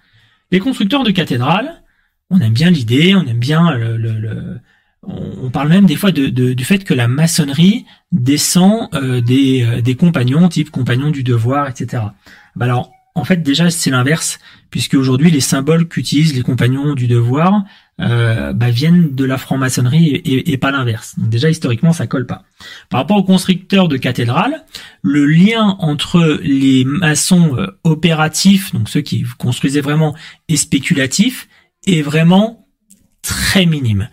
Les 0.52 0.60
constructeurs 0.60 1.04
de 1.04 1.12
cathédrales, 1.12 1.84
on 2.30 2.40
aime 2.40 2.54
bien 2.54 2.70
l'idée, 2.70 3.16
on 3.16 3.26
aime 3.26 3.40
bien 3.40 3.76
le, 3.76 4.60
on 5.08 5.50
parle 5.50 5.70
même 5.70 5.86
des 5.86 5.96
fois 5.96 6.12
de, 6.12 6.28
du 6.30 6.66
fait 6.66 6.84
que 6.84 6.94
la 6.94 7.08
maçonnerie 7.08 7.86
descend 8.12 8.90
euh, 8.94 9.22
des, 9.22 9.64
euh, 9.64 9.82
des 9.82 9.96
compagnons, 9.96 10.48
type 10.50 10.72
compagnons 10.72 11.12
du 11.12 11.24
devoir, 11.24 11.68
etc. 11.68 12.04
Bah 12.56 12.66
alors, 12.66 12.92
en 13.18 13.24
fait, 13.24 13.42
déjà, 13.42 13.70
c'est 13.70 13.90
l'inverse, 13.90 14.40
puisque 14.70 14.96
aujourd'hui, 14.96 15.32
les 15.32 15.40
symboles 15.40 15.88
qu'utilisent 15.88 16.36
les 16.36 16.42
compagnons 16.42 16.96
du 16.96 17.08
devoir 17.08 17.64
euh, 18.02 18.52
bah, 18.52 18.70
viennent 18.70 19.16
de 19.16 19.24
la 19.24 19.38
franc-maçonnerie 19.38 20.22
et, 20.26 20.58
pas 20.58 20.72
l'inverse. 20.72 21.18
Donc 21.18 21.30
déjà, 21.30 21.50
historiquement, 21.50 21.94
ça 21.94 22.08
colle 22.08 22.26
pas. 22.26 22.44
Par 22.90 23.00
rapport 23.00 23.16
aux 23.16 23.24
constructeurs 23.24 23.88
de 23.88 23.96
cathédrales, 23.96 24.66
le 25.02 25.26
lien 25.26 25.78
entre 25.80 26.40
les 26.44 26.84
maçons 26.84 27.58
euh, 27.58 27.68
opératifs, 27.86 28.74
donc 28.74 28.90
ceux 28.90 29.02
qui 29.02 29.24
construisaient 29.38 29.80
vraiment, 29.80 30.14
et 30.50 30.58
spéculatifs, 30.58 31.48
est 31.88 32.02
vraiment 32.02 32.68
très 33.22 33.66
minime 33.66 34.10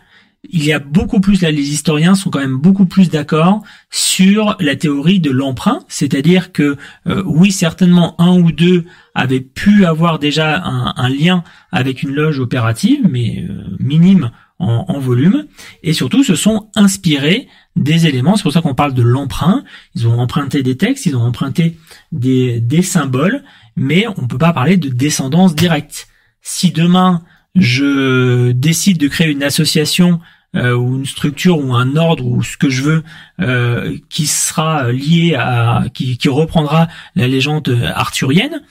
il 0.49 0.65
y 0.65 0.73
a 0.73 0.81
beaucoup 0.81 1.21
plus, 1.21 1.41
là, 1.43 1.51
les 1.51 1.73
historiens 1.73 2.15
sont 2.15 2.31
quand 2.31 2.41
même 2.41 2.57
beaucoup 2.57 2.87
plus 2.87 3.11
d'accord 3.11 3.63
sur 3.91 4.57
la 4.59 4.75
théorie 4.75 5.21
de 5.21 5.31
l'emprunt, 5.31 5.81
c'est-à-dire 5.89 6.51
que 6.53 6.77
euh, 7.07 7.23
oui, 7.27 7.53
certainement 7.53 8.21
un 8.21 8.39
ou 8.41 8.51
deux 8.51 8.85
avaient 9.15 9.41
pu 9.41 9.85
avoir 9.85 10.19
déjà 10.19 10.61
un, 10.65 11.09
lien 11.09 11.45
avec 11.71 12.03
une 12.03 12.11
loge 12.11 12.41
opérative, 12.41 13.07
mais 13.09 13.47
euh, 13.49 13.63
minime 13.79 14.31
en, 14.59 15.01
volume, 15.01 15.47
et 15.83 15.93
surtout 15.93 16.23
se 16.23 16.37
sont 16.37 16.71
inspirés 16.77 17.49
des 17.75 18.07
éléments, 18.07 18.37
c'est 18.37 18.45
pour 18.45 18.53
ça 18.53 18.61
qu'on 18.61 18.77
parle 18.77 18.95
de 18.95 19.03
l'emprunt, 19.03 19.65
ils 19.97 20.07
ont 20.07 20.21
emprunté 20.21 20.63
des 20.63 20.77
textes, 20.77 21.05
ils 21.05 21.17
ont 21.17 21.23
emprunté 21.23 21.79
des, 22.13 22.61
des 22.61 22.83
symboles, 22.83 23.43
mais 23.75 24.07
on 24.17 24.23
ne 24.23 24.29
peut 24.29 24.39
pas 24.39 24.53
parler 24.53 24.77
de 24.77 24.89
descendance 24.89 25.57
directe. 25.57 26.07
Si 26.43 26.71
demain 26.71 27.23
je 27.55 28.53
décide 28.53 28.99
de 28.99 29.09
créer 29.09 29.31
une 29.31 29.43
association 29.43 30.21
euh, 30.55 30.75
ou 30.75 30.97
une 30.97 31.07
structure 31.07 31.59
ou 31.59 31.75
un 31.75 31.97
ordre 31.97 32.27
ou 32.27 32.43
ce 32.43 32.59
que 32.59 32.69
je 32.69 32.83
veux 32.83 33.03
euh, 33.41 33.97
qui 34.11 34.27
sera 34.27 34.93
lié 34.93 35.35
à 35.35 35.85
qui, 35.95 36.19
reprendra 36.29 36.89
la 37.17 37.27
légende 37.27 37.75
arthurienne, 37.95 38.63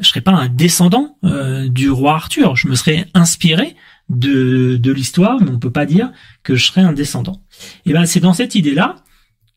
je 0.00 0.08
serais 0.08 0.22
pas 0.22 0.32
un 0.32 0.48
descendant 0.48 1.16
euh, 1.24 1.68
du 1.68 1.88
roi 1.88 2.14
Arthur. 2.14 2.56
Je 2.56 2.66
me 2.66 2.74
serais 2.74 3.06
inspiré 3.14 3.76
de, 4.08 4.76
de 4.76 4.92
l'histoire, 4.92 5.40
mais 5.40 5.50
on 5.50 5.58
peut 5.60 5.70
pas 5.70 5.86
dire 5.86 6.10
que 6.42 6.56
je 6.56 6.66
serais 6.66 6.80
un 6.80 6.92
descendant. 6.92 7.40
Et 7.86 7.92
ben 7.92 8.06
c'est 8.06 8.20
dans 8.20 8.32
cette 8.32 8.56
idée-là 8.56 8.96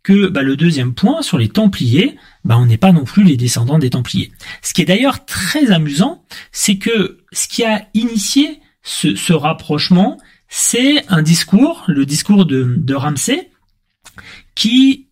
que 0.04 0.28
bah, 0.28 0.44
le 0.44 0.56
deuxième 0.56 0.94
point 0.94 1.22
sur 1.22 1.38
les 1.38 1.50
Templiers, 1.50 2.18
bah, 2.44 2.58
on 2.60 2.66
n'est 2.66 2.78
pas 2.78 2.92
non 2.92 3.06
plus 3.06 3.24
les 3.24 3.38
descendants 3.38 3.80
des 3.80 3.90
Templiers. 3.90 4.32
Ce 4.62 4.74
qui 4.74 4.82
est 4.82 4.86
d'ailleurs 4.86 5.26
très 5.26 5.72
amusant, 5.72 6.24
c'est 6.52 6.78
que 6.78 7.18
ce 7.32 7.48
qui 7.48 7.64
a 7.64 7.88
initié 7.94 8.60
ce, 8.84 9.34
rapprochement, 9.34 10.18
c'est 10.50 11.06
un 11.10 11.22
discours, 11.22 11.84
le 11.88 12.06
discours 12.06 12.46
de, 12.46 12.76
de 12.78 12.94
Ramsay, 12.94 13.50
qui 14.56 15.08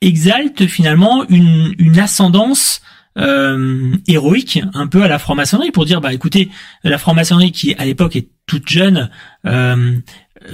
exalte 0.00 0.66
finalement 0.66 1.24
une, 1.28 1.74
une 1.78 1.98
ascendance 1.98 2.82
euh, 3.18 3.94
héroïque 4.06 4.60
un 4.72 4.86
peu 4.86 5.02
à 5.02 5.08
la 5.08 5.18
franc-maçonnerie 5.18 5.70
pour 5.70 5.84
dire 5.84 6.00
bah 6.00 6.14
écoutez 6.14 6.48
la 6.82 6.96
franc-maçonnerie 6.96 7.52
qui 7.52 7.74
à 7.74 7.84
l'époque 7.84 8.16
est 8.16 8.28
toute 8.46 8.70
jeune 8.70 9.10
euh, 9.46 9.98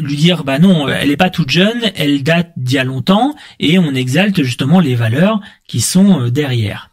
lui 0.01 0.17
dire 0.17 0.43
bah 0.43 0.59
non 0.59 0.89
elle 0.89 1.13
est 1.13 1.17
pas 1.17 1.31
toute 1.31 1.51
jeune 1.51 1.81
elle 1.95 2.25
date 2.25 2.51
d'il 2.57 2.75
y 2.75 2.79
a 2.79 2.83
longtemps 2.85 3.37
et 3.61 3.79
on 3.79 3.95
exalte 3.95 4.43
justement 4.43 4.81
les 4.81 4.97
valeurs 4.97 5.41
qui 5.69 5.81
sont 5.81 6.23
euh, 6.23 6.31
derrière. 6.31 6.91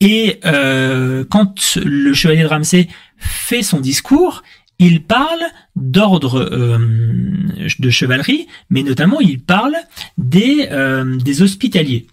Et 0.00 0.40
quand 0.42 1.76
le 1.76 2.12
chevalier 2.12 2.42
de 2.42 2.48
Ramsay 2.48 2.88
fait 3.18 3.62
son 3.62 3.78
discours 3.78 4.42
il 4.78 5.04
parle 5.04 5.42
d'ordre 5.76 6.40
euh, 6.40 6.78
de 7.78 7.90
chevalerie, 7.90 8.46
mais 8.70 8.82
notamment 8.82 9.20
il 9.20 9.40
parle 9.40 9.76
des, 10.18 10.68
euh, 10.70 11.16
des 11.16 11.42
hospitaliers 11.42 12.06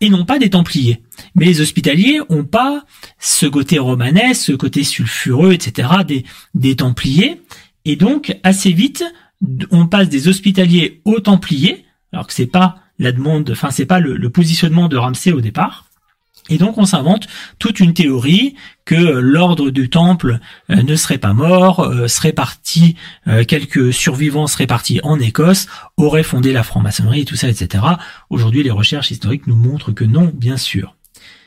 et 0.00 0.10
non 0.10 0.24
pas 0.24 0.38
des 0.38 0.50
templiers. 0.50 1.02
Mais 1.34 1.46
les 1.46 1.60
hospitaliers 1.60 2.20
ont 2.28 2.44
pas 2.44 2.84
ce 3.18 3.46
côté 3.46 3.78
romanesque, 3.78 4.42
ce 4.42 4.52
côté 4.52 4.84
sulfureux, 4.84 5.52
etc. 5.52 5.88
des, 6.06 6.24
des 6.54 6.76
templiers. 6.76 7.40
Et 7.84 7.96
donc 7.96 8.36
assez 8.42 8.72
vite, 8.72 9.04
on 9.70 9.86
passe 9.86 10.08
des 10.08 10.28
hospitaliers 10.28 11.00
aux 11.04 11.20
templiers, 11.20 11.84
alors 12.12 12.26
que 12.26 12.32
c'est 12.32 12.46
pas 12.46 12.76
la 12.98 13.12
demande, 13.12 13.50
enfin 13.50 13.70
c'est 13.70 13.86
pas 13.86 14.00
le, 14.00 14.16
le 14.16 14.30
positionnement 14.30 14.88
de 14.88 14.96
Ramsay 14.96 15.32
au 15.32 15.40
départ. 15.40 15.85
Et 16.48 16.58
donc 16.58 16.78
on 16.78 16.84
s'invente 16.84 17.26
toute 17.58 17.80
une 17.80 17.94
théorie 17.94 18.54
que 18.84 18.94
l'ordre 18.94 19.70
du 19.70 19.90
temple 19.90 20.38
euh, 20.70 20.82
ne 20.82 20.96
serait 20.96 21.18
pas 21.18 21.32
mort, 21.32 21.80
euh, 21.80 22.08
serait 22.08 22.32
parti, 22.32 22.96
euh, 23.26 23.44
quelques 23.44 23.92
survivants 23.92 24.46
seraient 24.46 24.66
partis 24.66 25.00
en 25.02 25.18
Écosse, 25.18 25.66
auraient 25.96 26.22
fondé 26.22 26.52
la 26.52 26.62
franc-maçonnerie, 26.62 27.24
tout 27.24 27.36
ça, 27.36 27.48
etc. 27.48 27.84
Aujourd'hui, 28.30 28.62
les 28.62 28.70
recherches 28.70 29.10
historiques 29.10 29.46
nous 29.46 29.56
montrent 29.56 29.92
que 29.92 30.04
non, 30.04 30.32
bien 30.34 30.56
sûr. 30.56 30.95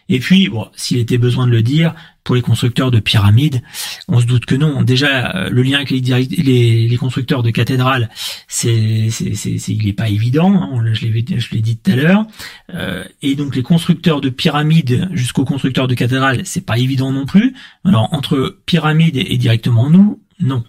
Et 0.10 0.20
puis, 0.20 0.50
bon, 0.50 0.68
s'il 0.76 0.98
était 0.98 1.20
besoin 1.20 1.46
de 1.46 1.52
le 1.52 1.62
dire, 1.62 1.94
pour 2.24 2.36
les 2.36 2.42
constructeurs 2.42 2.92
de 2.92 3.00
pyramides, 3.00 3.62
on 4.08 4.20
se 4.20 4.26
doute 4.26 4.46
que 4.46 4.56
non. 4.56 4.82
Déjà, 4.82 5.36
euh, 5.36 5.50
le 5.50 5.62
lien 5.62 5.78
avec 5.78 5.92
les, 5.92 6.88
les, 6.88 6.98
constructeurs 6.98 7.44
de 7.44 7.52
cathédrales, 7.52 8.10
c'est, 8.48 9.10
c'est, 9.12 9.36
c'est, 9.36 9.58
il 9.68 9.86
n'est 9.86 9.94
pas 9.94 10.10
évident. 10.10 10.52
Hein, 10.54 10.94
je 10.94 11.06
l'ai, 11.06 11.26
je 11.40 11.52
l'ai 11.52 11.62
dit 11.62 11.78
tout 11.78 11.92
à 11.92 11.96
l'heure. 11.96 12.26
Euh, 12.74 13.04
et 13.22 13.36
donc, 13.36 13.56
les 13.56 13.64
constructeurs 13.64 14.20
de 14.20 14.30
pyramides 14.30 15.10
jusqu'aux 15.14 15.46
constructeurs 15.46 15.88
de 15.88 15.96
cathédrales, 15.96 16.42
c'est 16.44 16.66
pas 16.66 16.78
évident 16.78 17.12
non 17.12 17.26
plus. 17.26 17.56
Alors, 17.86 18.14
entre 18.14 18.60
pyramides 18.66 19.16
et, 19.16 19.38
directement 19.38 19.90
nous, 19.90 20.22
non. 20.40 20.64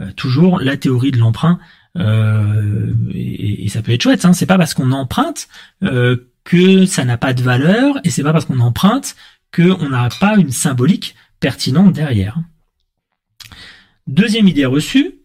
Euh, 0.00 0.10
toujours 0.16 0.60
la 0.60 0.76
théorie 0.76 1.10
de 1.10 1.18
l'emprunt. 1.18 1.58
et, 1.94 3.68
ça 3.68 3.82
peut 3.82 3.92
être 3.92 4.02
chouette. 4.02 4.24
Hein, 4.24 4.32
c'est 4.32 4.46
pas 4.46 4.58
parce 4.58 4.74
qu'on 4.74 4.92
emprunte 4.92 5.48
que 6.46 6.86
ça 6.86 7.04
n'a 7.04 7.18
pas 7.18 7.34
de 7.34 7.42
valeur 7.42 7.98
et 8.04 8.10
c'est 8.10 8.22
pas 8.22 8.32
parce 8.32 8.46
qu'on 8.46 8.60
emprunte 8.60 9.16
qu'on 9.54 9.90
n'a 9.90 10.08
pas 10.20 10.36
une 10.36 10.52
symbolique 10.52 11.14
pertinente 11.40 11.92
derrière. 11.92 12.38
Deuxième 14.06 14.48
idée 14.48 14.64
reçue, 14.64 15.16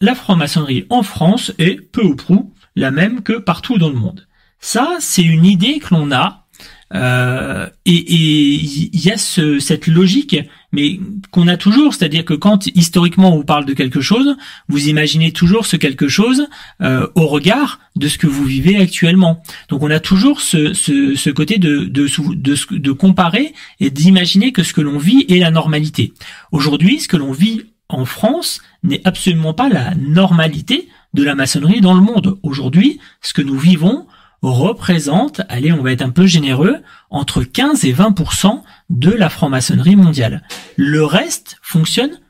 la 0.00 0.14
franc-maçonnerie 0.14 0.86
en 0.90 1.02
France 1.02 1.52
est 1.58 1.80
peu 1.80 2.04
ou 2.04 2.14
prou 2.14 2.52
la 2.76 2.90
même 2.90 3.22
que 3.22 3.32
partout 3.32 3.78
dans 3.78 3.88
le 3.88 3.94
monde. 3.94 4.28
Ça, 4.60 4.96
c'est 5.00 5.22
une 5.22 5.46
idée 5.46 5.78
que 5.78 5.94
l'on 5.94 6.12
a 6.12 6.45
euh, 6.94 7.66
et 7.84 8.04
il 8.12 9.04
y 9.04 9.10
a 9.10 9.16
ce, 9.16 9.58
cette 9.58 9.86
logique, 9.88 10.36
mais 10.72 11.00
qu'on 11.32 11.48
a 11.48 11.56
toujours, 11.56 11.94
c'est-à-dire 11.94 12.24
que 12.24 12.34
quand 12.34 12.66
historiquement 12.76 13.32
on 13.32 13.38
vous 13.38 13.44
parle 13.44 13.64
de 13.64 13.72
quelque 13.72 14.00
chose, 14.00 14.36
vous 14.68 14.88
imaginez 14.88 15.32
toujours 15.32 15.66
ce 15.66 15.76
quelque 15.76 16.06
chose 16.06 16.46
euh, 16.82 17.06
au 17.14 17.26
regard 17.26 17.80
de 17.96 18.08
ce 18.08 18.18
que 18.18 18.26
vous 18.26 18.44
vivez 18.44 18.76
actuellement. 18.76 19.42
Donc 19.68 19.82
on 19.82 19.90
a 19.90 20.00
toujours 20.00 20.40
ce, 20.40 20.74
ce, 20.74 21.16
ce 21.16 21.30
côté 21.30 21.58
de, 21.58 21.86
de, 21.86 22.08
de, 22.34 22.56
de 22.78 22.92
comparer 22.92 23.52
et 23.80 23.90
d'imaginer 23.90 24.52
que 24.52 24.62
ce 24.62 24.72
que 24.72 24.80
l'on 24.80 24.98
vit 24.98 25.24
est 25.28 25.38
la 25.38 25.50
normalité. 25.50 26.12
Aujourd'hui, 26.52 27.00
ce 27.00 27.08
que 27.08 27.16
l'on 27.16 27.32
vit 27.32 27.62
en 27.88 28.04
France 28.04 28.60
n'est 28.82 29.02
absolument 29.04 29.54
pas 29.54 29.68
la 29.68 29.94
normalité 29.94 30.88
de 31.14 31.24
la 31.24 31.34
maçonnerie 31.34 31.80
dans 31.80 31.94
le 31.94 32.00
monde. 32.00 32.38
Aujourd'hui, 32.42 32.98
ce 33.22 33.32
que 33.32 33.42
nous 33.42 33.58
vivons 33.58 34.06
représente, 34.52 35.42
allez, 35.48 35.72
on 35.72 35.82
va 35.82 35.92
être 35.92 36.02
un 36.02 36.10
peu 36.10 36.26
généreux, 36.26 36.76
entre 37.10 37.42
15 37.42 37.84
et 37.84 37.92
20% 37.92 38.62
de 38.90 39.10
la 39.10 39.28
franc-maçonnerie 39.28 39.96
mondiale. 39.96 40.42
Le 40.76 41.04
reste 41.04 41.58
fonctionne 41.62 42.20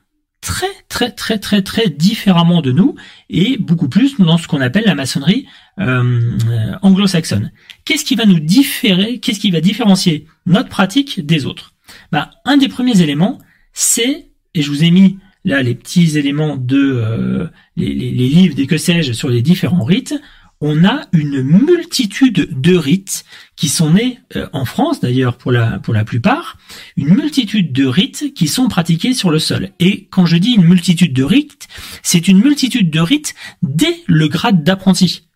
très 0.40 0.66
très 0.88 1.10
très 1.10 1.38
très 1.38 1.62
très 1.62 1.88
différemment 1.88 2.62
de 2.62 2.70
nous 2.70 2.94
et 3.30 3.56
beaucoup 3.56 3.88
plus 3.88 4.16
dans 4.18 4.38
ce 4.38 4.46
qu'on 4.46 4.60
appelle 4.60 4.84
la 4.86 4.94
maçonnerie 4.94 5.46
euh, 5.80 6.38
anglo-saxonne. 6.82 7.50
Qu'est-ce 7.84 8.04
qui 8.04 8.14
va 8.14 8.26
nous 8.26 8.38
différer, 8.38 9.18
qu'est-ce 9.18 9.40
qui 9.40 9.50
va 9.50 9.60
différencier 9.60 10.26
notre 10.46 10.68
pratique 10.68 11.24
des 11.24 11.46
autres? 11.46 11.74
Bah, 12.12 12.30
Un 12.44 12.56
des 12.56 12.68
premiers 12.68 13.00
éléments, 13.00 13.38
c'est, 13.72 14.28
et 14.54 14.62
je 14.62 14.70
vous 14.70 14.84
ai 14.84 14.90
mis 14.90 15.18
là 15.44 15.62
les 15.62 15.74
petits 15.74 16.16
éléments 16.18 16.56
de 16.56 16.78
euh, 16.78 17.46
les, 17.76 17.92
les, 17.94 18.10
les, 18.10 18.28
livres 18.28 18.54
des 18.54 18.66
que 18.66 18.78
sais-je 18.78 19.12
sur 19.12 19.28
les 19.28 19.42
différents 19.42 19.84
rites, 19.84 20.14
on 20.60 20.84
a 20.84 21.02
une 21.12 21.42
multitude 21.42 22.48
de 22.60 22.76
rites 22.76 23.24
qui 23.56 23.68
sont 23.68 23.92
nés 23.92 24.20
euh, 24.36 24.48
en 24.52 24.64
France 24.64 25.00
d'ailleurs 25.00 25.36
pour 25.36 25.52
la 25.52 25.78
pour 25.78 25.92
la 25.94 26.04
plupart, 26.04 26.56
une 26.96 27.14
multitude 27.14 27.72
de 27.72 27.86
rites 27.86 28.32
qui 28.34 28.48
sont 28.48 28.68
pratiqués 28.68 29.14
sur 29.14 29.30
le 29.30 29.38
sol. 29.38 29.70
Et 29.80 30.06
quand 30.06 30.26
je 30.26 30.36
dis 30.36 30.52
une 30.52 30.64
multitude 30.64 31.12
de 31.12 31.24
rites, 31.24 31.68
c'est 32.02 32.28
une 32.28 32.38
multitude 32.38 32.90
de 32.90 33.00
rites 33.00 33.34
dès 33.62 34.02
le 34.06 34.28
grade 34.28 34.64
d'apprenti. 34.64 35.28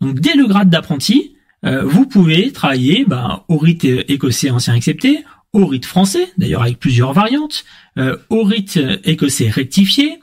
Donc 0.00 0.20
dès 0.20 0.34
le 0.34 0.46
grade 0.46 0.70
d'apprenti, 0.70 1.36
euh, 1.64 1.82
vous 1.84 2.06
pouvez 2.06 2.52
travailler 2.52 3.04
bah, 3.06 3.44
au 3.48 3.58
rite 3.58 3.84
écossais 3.84 4.50
ancien 4.50 4.74
accepté, 4.74 5.24
au 5.52 5.66
rite 5.66 5.86
français, 5.86 6.28
d'ailleurs 6.36 6.62
avec 6.62 6.78
plusieurs 6.78 7.12
variantes, 7.12 7.64
euh, 7.96 8.16
au 8.28 8.42
rite 8.42 8.78
écossais 9.04 9.48
rectifié, 9.48 10.18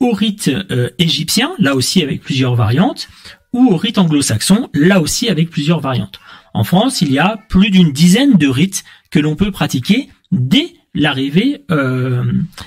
au 0.00 0.12
rite 0.12 0.48
euh, 0.48 0.88
égyptien, 0.98 1.52
là 1.58 1.74
aussi 1.74 2.02
avec 2.02 2.22
plusieurs 2.22 2.54
variantes, 2.54 3.08
ou 3.52 3.68
au 3.72 3.76
rite 3.76 3.98
anglo-saxon, 3.98 4.68
là 4.74 5.00
aussi 5.00 5.28
avec 5.28 5.50
plusieurs 5.50 5.80
variantes. 5.80 6.20
En 6.54 6.64
France, 6.64 7.00
il 7.00 7.12
y 7.12 7.18
a 7.18 7.38
plus 7.48 7.70
d'une 7.70 7.92
dizaine 7.92 8.34
de 8.34 8.48
rites 8.48 8.84
que 9.10 9.18
l'on 9.18 9.36
peut 9.36 9.50
pratiquer 9.50 10.08
dès 10.32 10.74
l'arrivée 10.94 11.64
euh, 11.70 12.24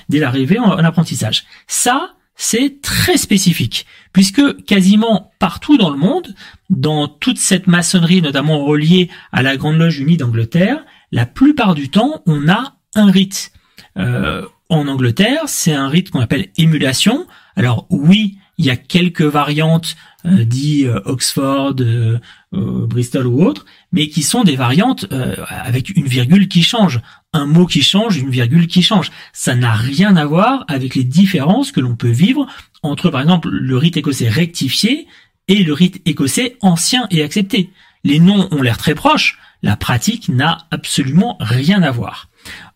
dès 0.08 0.18
l'arrivée 0.18 0.58
en, 0.58 0.70
apprentissage. 0.78 1.44
Ça, 1.66 2.14
c'est 2.36 2.80
très 2.82 3.16
spécifique, 3.16 3.86
puisque 4.12 4.64
quasiment 4.64 5.32
partout 5.38 5.76
dans 5.76 5.90
le 5.90 5.98
monde, 5.98 6.34
dans 6.70 7.06
toute 7.06 7.38
cette 7.38 7.66
maçonnerie, 7.66 8.22
notamment 8.22 8.64
reliée 8.64 9.08
à 9.32 9.42
la 9.42 9.56
Grande 9.56 9.78
Loge 9.78 10.00
Unie 10.00 10.16
d'Angleterre, 10.16 10.84
la 11.12 11.26
plupart 11.26 11.74
du 11.74 11.90
temps, 11.90 12.22
on 12.26 12.48
a 12.48 12.76
un 12.94 13.10
rite. 13.10 13.52
Euh, 13.96 14.44
en 14.68 14.88
Angleterre, 14.88 15.42
c'est 15.46 15.74
un 15.74 15.88
rite 15.88 16.10
qu'on 16.10 16.20
appelle 16.20 16.48
émulation. 16.56 17.26
Alors 17.54 17.86
oui, 17.90 18.38
il 18.58 18.64
y 18.64 18.70
a 18.70 18.76
quelques 18.76 19.22
variantes 19.22 19.96
euh, 20.26 20.44
dit 20.46 20.86
euh, 20.86 21.00
Oxford, 21.04 21.74
euh, 21.80 22.18
Bristol 22.52 23.26
ou 23.26 23.44
autre, 23.44 23.66
mais 23.92 24.08
qui 24.08 24.22
sont 24.22 24.42
des 24.42 24.56
variantes 24.56 25.06
avec 25.50 25.90
une 25.90 26.06
virgule 26.06 26.48
qui 26.48 26.62
change, 26.62 27.00
un 27.32 27.44
mot 27.46 27.66
qui 27.66 27.82
change, 27.82 28.16
une 28.16 28.30
virgule 28.30 28.66
qui 28.66 28.82
change. 28.82 29.10
Ça 29.32 29.54
n'a 29.54 29.74
rien 29.74 30.16
à 30.16 30.24
voir 30.24 30.64
avec 30.68 30.94
les 30.94 31.04
différences 31.04 31.72
que 31.72 31.80
l'on 31.80 31.96
peut 31.96 32.10
vivre 32.10 32.46
entre, 32.82 33.10
par 33.10 33.20
exemple, 33.20 33.48
le 33.50 33.76
rite 33.76 33.96
écossais 33.96 34.28
rectifié 34.28 35.08
et 35.48 35.62
le 35.62 35.72
rite 35.72 36.00
écossais 36.06 36.56
ancien 36.60 37.06
et 37.10 37.22
accepté. 37.22 37.70
Les 38.04 38.18
noms 38.18 38.48
ont 38.50 38.62
l'air 38.62 38.78
très 38.78 38.94
proches, 38.94 39.38
la 39.62 39.76
pratique 39.76 40.28
n'a 40.28 40.66
absolument 40.70 41.36
rien 41.40 41.82
à 41.82 41.90
voir. 41.90 42.28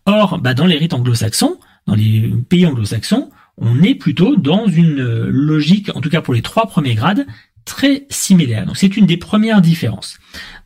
Or, 0.05 0.39
bah, 0.39 0.53
dans 0.53 0.65
les 0.65 0.77
rites 0.77 0.93
anglo-saxons, 0.93 1.57
dans 1.87 1.95
les 1.95 2.31
pays 2.49 2.65
anglo-saxons, 2.65 3.31
on 3.59 3.81
est 3.83 3.95
plutôt 3.95 4.35
dans 4.35 4.67
une 4.67 5.03
logique, 5.27 5.91
en 5.95 6.01
tout 6.01 6.09
cas 6.09 6.21
pour 6.21 6.33
les 6.33 6.41
trois 6.41 6.67
premiers 6.67 6.95
grades, 6.95 7.25
très 7.65 8.07
similaire. 8.09 8.65
Donc 8.65 8.77
c'est 8.77 8.97
une 8.97 9.05
des 9.05 9.17
premières 9.17 9.61
différences. 9.61 10.17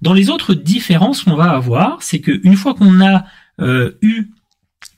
Dans 0.01 0.13
les 0.13 0.29
autres 0.29 0.53
différences 0.53 1.23
qu'on 1.23 1.35
va 1.35 1.51
avoir, 1.51 2.01
c'est 2.01 2.21
qu'une 2.21 2.55
fois 2.55 2.73
qu'on 2.73 3.01
a 3.01 3.25
euh, 3.59 3.97
eu 4.01 4.29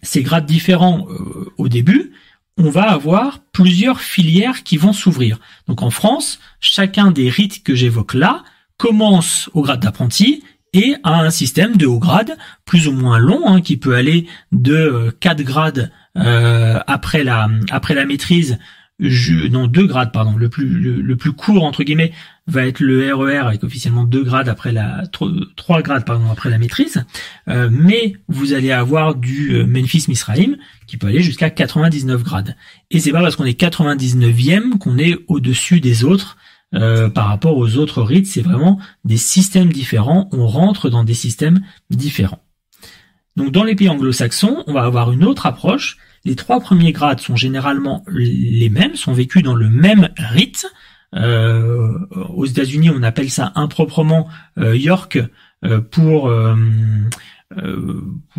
ces 0.03 0.21
grades 0.21 0.45
différents 0.45 1.07
euh, 1.09 1.51
au 1.57 1.67
début, 1.67 2.11
on 2.57 2.69
va 2.69 2.89
avoir 2.89 3.39
plusieurs 3.51 3.99
filières 3.99 4.63
qui 4.63 4.77
vont 4.77 4.93
s'ouvrir. 4.93 5.39
Donc 5.67 5.81
en 5.81 5.89
France, 5.89 6.39
chacun 6.59 7.11
des 7.11 7.29
rites 7.29 7.63
que 7.63 7.75
j'évoque 7.75 8.13
là 8.13 8.43
commence 8.77 9.49
au 9.53 9.61
grade 9.61 9.81
d'apprenti 9.81 10.43
et 10.73 10.95
a 11.03 11.21
un 11.21 11.31
système 11.31 11.77
de 11.77 11.85
haut 11.85 11.99
grade 11.99 12.37
plus 12.65 12.87
ou 12.87 12.91
moins 12.91 13.17
long 13.17 13.47
hein, 13.47 13.61
qui 13.61 13.77
peut 13.77 13.95
aller 13.95 14.27
de 14.51 15.15
4 15.21 15.39
euh, 15.39 15.43
grades 15.43 15.91
euh, 16.17 16.79
après 16.87 17.23
la 17.23 17.49
après 17.71 17.93
la 17.93 18.05
maîtrise 18.05 18.57
je, 18.99 19.47
non 19.47 19.67
deux 19.67 19.87
grades 19.87 20.13
pardon 20.13 20.37
le 20.37 20.47
plus 20.47 20.67
le, 20.67 21.17
plus 21.17 21.33
court 21.33 21.65
entre 21.65 21.83
guillemets 21.83 22.13
va 22.47 22.65
être 22.65 22.79
le 22.79 23.13
RER 23.13 23.35
e 23.35 23.45
avec 23.45 23.63
officiellement 23.63 24.05
deux 24.05 24.23
grades 24.23 24.47
après 24.47 24.71
la 24.71 25.03
trois 25.55 25.81
grades 25.81 26.05
pardon 26.05 26.29
après 26.31 26.49
la 26.49 26.57
maîtrise. 26.57 27.03
Euh, 27.49 27.69
mais 27.71 28.13
vous 28.29 28.53
allez 28.53 28.71
avoir 28.71 29.15
du 29.15 29.55
euh, 29.55 29.65
Memphis 29.65 30.05
Misraim 30.07 30.55
qui 30.87 30.95
peut 30.95 31.07
aller 31.07 31.21
jusqu'à 31.21 31.49
99 31.49 32.23
grades. 32.23 32.55
Et 32.89 32.99
c'est 32.99 33.11
pas 33.11 33.21
parce 33.21 33.35
qu'on 33.35 33.45
est 33.45 33.59
99e 33.59 34.77
qu'on 34.77 34.97
est 34.97 35.17
au-dessus 35.27 35.81
des 35.81 36.05
autres 36.05 36.37
euh, 36.73 37.09
par 37.09 37.27
rapport 37.27 37.57
aux 37.57 37.77
autres 37.77 38.01
rites. 38.01 38.27
C'est 38.27 38.41
vraiment 38.41 38.79
des 39.03 39.17
systèmes 39.17 39.73
différents. 39.73 40.29
On 40.31 40.47
rentre 40.47 40.89
dans 40.89 41.03
des 41.03 41.13
systèmes 41.13 41.61
différents. 41.89 42.43
Donc 43.35 43.51
dans 43.51 43.65
les 43.65 43.75
pays 43.75 43.89
anglo-saxons, 43.89 44.63
on 44.67 44.73
va 44.73 44.83
avoir 44.83 45.11
une 45.11 45.25
autre 45.25 45.47
approche. 45.47 45.97
Les 46.25 46.35
trois 46.35 46.59
premiers 46.59 46.91
grades 46.91 47.19
sont 47.19 47.35
généralement 47.35 48.03
les 48.07 48.69
mêmes, 48.69 48.95
sont 48.95 49.13
vécus 49.13 49.43
dans 49.43 49.53
le 49.53 49.69
même 49.69 50.09
rite. 50.17 50.65
Euh, 51.13 51.93
aux 52.33 52.45
États-Unis, 52.45 52.89
on 52.89 53.03
appelle 53.03 53.29
ça 53.29 53.53
improprement 53.55 54.27
euh, 54.57 54.75
York 54.75 55.19
euh, 55.63 55.79
pour, 55.79 56.33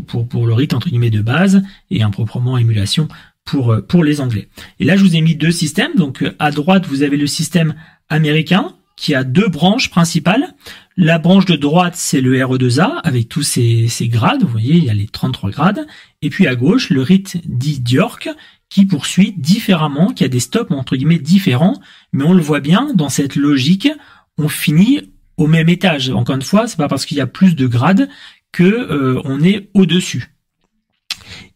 pour 0.06 0.28
pour 0.28 0.46
le 0.46 0.52
rite 0.52 0.74
entre 0.74 0.88
guillemets 0.88 1.10
de 1.10 1.22
base 1.22 1.62
et 1.90 2.02
improprement 2.02 2.58
émulation 2.58 3.08
pour 3.44 3.74
pour 3.88 4.04
les 4.04 4.20
Anglais. 4.20 4.48
Et 4.80 4.84
là, 4.84 4.96
je 4.96 5.02
vous 5.02 5.16
ai 5.16 5.20
mis 5.20 5.36
deux 5.36 5.52
systèmes. 5.52 5.94
Donc 5.96 6.24
à 6.38 6.50
droite, 6.50 6.86
vous 6.86 7.02
avez 7.02 7.16
le 7.16 7.26
système 7.26 7.74
américain 8.08 8.74
qui 8.96 9.14
a 9.14 9.24
deux 9.24 9.48
branches 9.48 9.90
principales. 9.90 10.54
La 10.98 11.18
branche 11.18 11.44
de 11.44 11.56
droite, 11.56 11.94
c'est 11.94 12.22
le 12.22 12.38
RE2A 12.38 13.00
avec 13.04 13.28
tous 13.28 13.42
ses, 13.42 14.08
grades. 14.08 14.42
Vous 14.42 14.48
voyez, 14.48 14.76
il 14.76 14.84
y 14.84 14.90
a 14.90 14.94
les 14.94 15.06
33 15.06 15.50
grades. 15.50 15.86
Et 16.22 16.30
puis 16.30 16.46
à 16.46 16.54
gauche, 16.54 16.88
le 16.88 17.02
rite 17.02 17.36
dit 17.44 17.80
d'York 17.80 18.30
qui 18.70 18.86
poursuit 18.86 19.34
différemment, 19.36 20.12
qui 20.12 20.24
a 20.24 20.28
des 20.28 20.40
stops 20.40 20.72
entre 20.72 20.96
guillemets 20.96 21.18
différents. 21.18 21.78
Mais 22.12 22.24
on 22.24 22.32
le 22.32 22.40
voit 22.40 22.60
bien 22.60 22.94
dans 22.94 23.10
cette 23.10 23.36
logique, 23.36 23.90
on 24.38 24.48
finit 24.48 25.12
au 25.36 25.46
même 25.46 25.68
étage. 25.68 26.08
Encore 26.08 26.36
une 26.36 26.42
fois, 26.42 26.66
c'est 26.66 26.78
pas 26.78 26.88
parce 26.88 27.04
qu'il 27.04 27.18
y 27.18 27.20
a 27.20 27.26
plus 27.26 27.54
de 27.56 27.66
grades 27.66 28.08
que 28.50 28.64
euh, 28.64 29.20
on 29.24 29.42
est 29.42 29.68
au-dessus. 29.74 30.34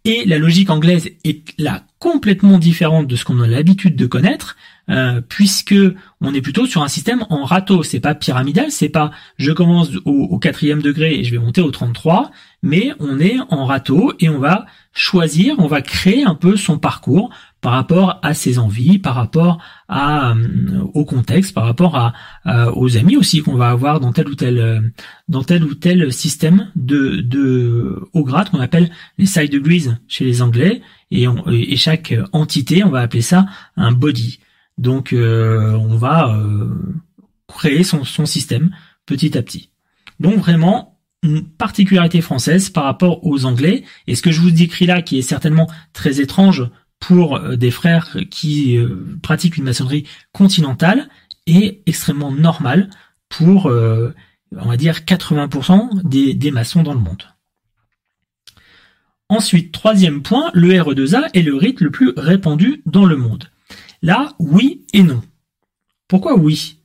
Et 0.05 0.26
la 0.26 0.38
logique 0.38 0.68
anglaise 0.68 1.11
est 1.24 1.59
là 1.59 1.87
complètement 1.98 2.59
différente 2.59 3.07
de 3.07 3.16
ce 3.16 3.24
qu'on 3.24 3.40
a 3.40 3.46
l'habitude 3.46 3.96
de 3.96 4.07
connaître, 4.07 4.57
euh, 4.88 5.21
puisque 5.21 5.75
on 6.21 6.35
est 6.35 6.40
plutôt 6.40 6.66
sur 6.66 6.83
un 6.83 6.88
système 6.88 7.25
en 7.31 7.45
râteau. 7.45 7.83
C'est 7.83 8.01
pas 8.01 8.14
pyramidal, 8.14 8.71
c'est 8.71 8.88
pas 8.88 9.11
je 9.37 9.53
commence 9.53 9.90
au, 10.05 10.38
quatrième 10.38 10.83
degré 10.83 11.14
et 11.14 11.25
je 11.25 11.31
vais 11.31 11.38
monter 11.38 11.61
au 11.61 11.71
33, 11.71 12.31
mais 12.62 12.93
on 12.99 13.21
est 13.21 13.37
en 13.51 13.66
râteau 13.66 14.12
et 14.19 14.29
on 14.29 14.38
va 14.38 14.66
choisir, 14.93 15.55
on 15.59 15.69
va 15.69 15.83
créer 15.83 16.25
un 16.25 16.35
peu 16.35 16.57
son 16.57 16.79
parcours 16.79 17.31
par 17.61 17.73
rapport 17.73 18.19
à 18.23 18.35
ses 18.35 18.59
envies, 18.59 18.99
par 18.99 19.14
rapport 19.14 19.62
à, 19.88 20.31
euh, 20.31 20.81
au 20.95 21.05
contexte, 21.05 21.55
par 21.55 21.64
rapport 21.64 21.97
à, 21.97 22.12
aux 22.75 22.97
amis 22.97 23.16
aussi 23.16 23.43
qu'on 23.43 23.55
va 23.55 23.69
avoir 23.69 24.01
dans 24.01 24.12
tel 24.12 24.29
ou 24.29 24.35
tel 24.35 24.59
euh, 24.59 24.81
dans 25.29 25.45
tel 25.45 25.62
ou 25.62 25.75
tel 25.75 26.12
système 26.12 26.73
de, 26.75 27.21
de 27.21 28.09
haut 28.12 28.25
grade 28.25 28.51
qu'on 28.51 28.61
appelle 28.61 28.90
les 29.19 29.27
side 29.27 29.53
degrees 29.53 29.90
chez 30.09 30.25
les 30.25 30.43
Anglais 30.43 30.81
et, 31.12 31.27
et 31.49 31.77
chaque 31.77 32.14
entité 32.33 32.83
on 32.83 32.90
va 32.90 33.01
appeler 33.01 33.23
ça 33.23 33.47
un 33.77 33.93
body. 33.93 34.40
Donc 34.81 35.12
euh, 35.12 35.75
on 35.75 35.97
va 35.97 36.37
créer 37.47 37.85
son, 37.85 38.05
système 38.27 38.75
petit 39.07 39.37
à 39.37 39.43
petit. 39.43 39.71
Donc 40.19 40.38
vraiment 40.38 40.99
une 41.23 41.47
particularité 41.47 42.21
française 42.23 42.71
par 42.71 42.85
rapport 42.85 43.25
aux 43.27 43.45
Anglais. 43.45 43.85
Et 44.07 44.14
ce 44.14 44.23
que 44.23 44.31
je 44.31 44.40
vous 44.40 44.51
décris 44.51 44.87
là, 44.87 45.03
qui 45.03 45.19
est 45.19 45.23
certainement 45.23 45.69
très 45.93 46.21
étrange 46.21 46.69
pour 46.99 47.37
euh, 47.37 47.57
des 47.57 47.71
frères 47.71 48.16
qui 48.31 48.77
euh, 48.77 49.19
pratiquent 49.23 49.59
une 49.59 49.64
maçonnerie 49.64 50.07
continentale 50.33 51.09
est 51.47 51.83
extrêmement 51.87 52.33
normal 52.33 52.90
pour, 53.29 53.69
euh, 53.69 54.14
on 54.57 54.69
va 54.69 54.77
dire, 54.77 55.01
80% 55.01 56.03
des, 56.05 56.35
des 56.35 56.51
maçons 56.51 56.83
dans 56.83 56.95
le 56.95 57.01
monde. 57.01 57.25
Ensuite, 59.29 59.73
troisième 59.73 60.23
point, 60.23 60.51
le 60.55 60.71
RE2A 60.71 61.31
est 61.35 61.43
le 61.43 61.55
rite 61.55 61.81
le 61.81 61.90
plus 61.90 62.12
répandu 62.16 62.83
dans 62.85 63.07
le 63.07 63.16
monde. 63.16 63.51
Là, 64.03 64.35
oui 64.39 64.85
et 64.93 65.03
non. 65.03 65.21
Pourquoi 66.09 66.37
oui? 66.37 66.81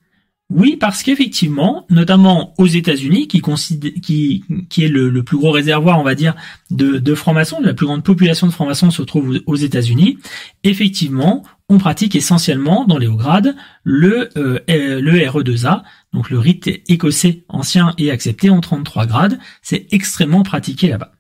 Oui, 0.52 0.78
parce 0.80 1.02
qu'effectivement, 1.02 1.88
notamment 1.90 2.54
aux 2.60 2.68
États-Unis, 2.68 3.28
qui, 3.28 3.40
est 3.40 4.88
le, 4.88 5.24
plus 5.24 5.38
gros 5.38 5.50
réservoir, 5.50 6.00
on 6.00 6.04
va 6.04 6.14
dire, 6.14 6.36
de, 6.70 7.00
de 7.00 7.16
francs-maçons, 7.16 7.60
la 7.62 7.74
plus 7.74 7.88
grande 7.88 8.04
population 8.04 8.46
de 8.46 8.52
francs-maçons 8.52 8.92
se 8.92 9.02
trouve 9.02 9.40
aux 9.48 9.56
États-Unis, 9.56 10.20
effectivement, 10.64 11.44
on 11.68 11.80
pratique 11.80 12.16
essentiellement 12.16 12.86
dans 12.86 13.00
les 13.00 13.08
hauts 13.08 13.16
grades 13.16 13.56
le, 13.84 14.30
euh, 14.38 14.60
le 14.68 15.14
RE2A, 15.14 15.82
donc 16.14 16.30
le 16.30 16.38
rite 16.38 16.68
écossais 16.88 17.44
ancien 17.50 17.96
et 17.98 18.12
accepté 18.12 18.52
en 18.52 18.62
33 18.62 19.08
grades. 19.08 19.40
C'est 19.64 19.88
extrêmement 19.92 20.44
pratiqué 20.44 20.90
là-bas. 20.90 21.14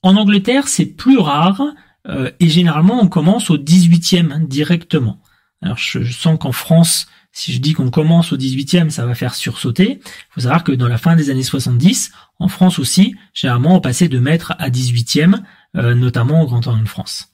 En 0.00 0.16
Angleterre, 0.16 0.68
c'est 0.68 0.86
plus 0.86 1.18
rare, 1.18 1.62
euh, 2.08 2.30
et 2.40 2.48
généralement, 2.48 3.00
on 3.02 3.08
commence 3.08 3.50
au 3.50 3.58
18e 3.58 4.46
directement. 4.46 5.20
Alors, 5.62 5.78
je 5.78 6.02
sens 6.02 6.38
qu'en 6.40 6.52
France, 6.52 7.06
si 7.32 7.52
je 7.52 7.60
dis 7.60 7.72
qu'on 7.72 7.90
commence 7.90 8.32
au 8.32 8.36
18e, 8.36 8.90
ça 8.90 9.06
va 9.06 9.14
faire 9.14 9.34
sursauter. 9.34 10.00
Il 10.04 10.30
faut 10.30 10.40
savoir 10.42 10.64
que 10.64 10.72
dans 10.72 10.88
la 10.88 10.98
fin 10.98 11.16
des 11.16 11.30
années 11.30 11.42
70, 11.42 12.12
en 12.38 12.48
France 12.48 12.78
aussi, 12.78 13.14
généralement 13.32 13.76
on 13.76 13.80
passait 13.80 14.08
de 14.08 14.18
maître 14.18 14.54
à 14.58 14.68
18e, 14.68 15.40
euh, 15.76 15.94
notamment 15.94 16.42
au 16.42 16.46
Grand 16.46 16.66
Orient 16.66 16.82
de 16.82 16.88
France. 16.88 17.30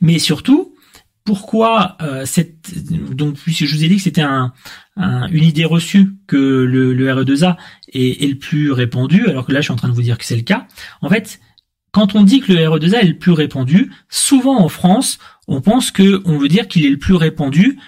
Mais 0.00 0.18
surtout, 0.18 0.74
pourquoi 1.24 1.96
euh, 2.02 2.24
cette 2.26 2.72
donc 3.14 3.36
puisque 3.36 3.64
je 3.64 3.76
vous 3.76 3.84
ai 3.84 3.88
dit 3.88 3.96
que 3.96 4.02
c'était 4.02 4.22
un, 4.22 4.52
une 4.96 5.44
idée 5.44 5.64
reçue 5.64 6.16
que 6.26 6.36
le, 6.36 6.92
le 6.92 7.06
RE2A 7.12 7.56
est, 7.92 8.24
est, 8.24 8.26
le 8.26 8.38
plus 8.38 8.72
répandu, 8.72 9.26
alors 9.28 9.46
que 9.46 9.52
là 9.52 9.60
je 9.60 9.64
suis 9.64 9.72
en 9.72 9.76
train 9.76 9.88
de 9.88 9.94
vous 9.94 10.02
dire 10.02 10.18
que 10.18 10.24
c'est 10.24 10.36
le 10.36 10.42
cas. 10.42 10.66
En 11.00 11.08
fait, 11.08 11.40
quand 11.90 12.14
on 12.14 12.22
dit 12.22 12.40
que 12.40 12.52
le 12.52 12.60
RE2A 12.60 12.98
est 12.98 13.08
le 13.08 13.18
plus 13.18 13.32
répandu, 13.32 13.92
souvent 14.08 14.60
en 14.60 14.68
France, 14.68 15.18
on 15.46 15.60
pense 15.60 15.90
que 15.90 16.22
on 16.24 16.38
veut 16.38 16.48
dire 16.48 16.68
qu'il 16.68 16.84
est 16.84 16.90
le 16.90 16.98
plus 16.98 17.14
répandu 17.14 17.78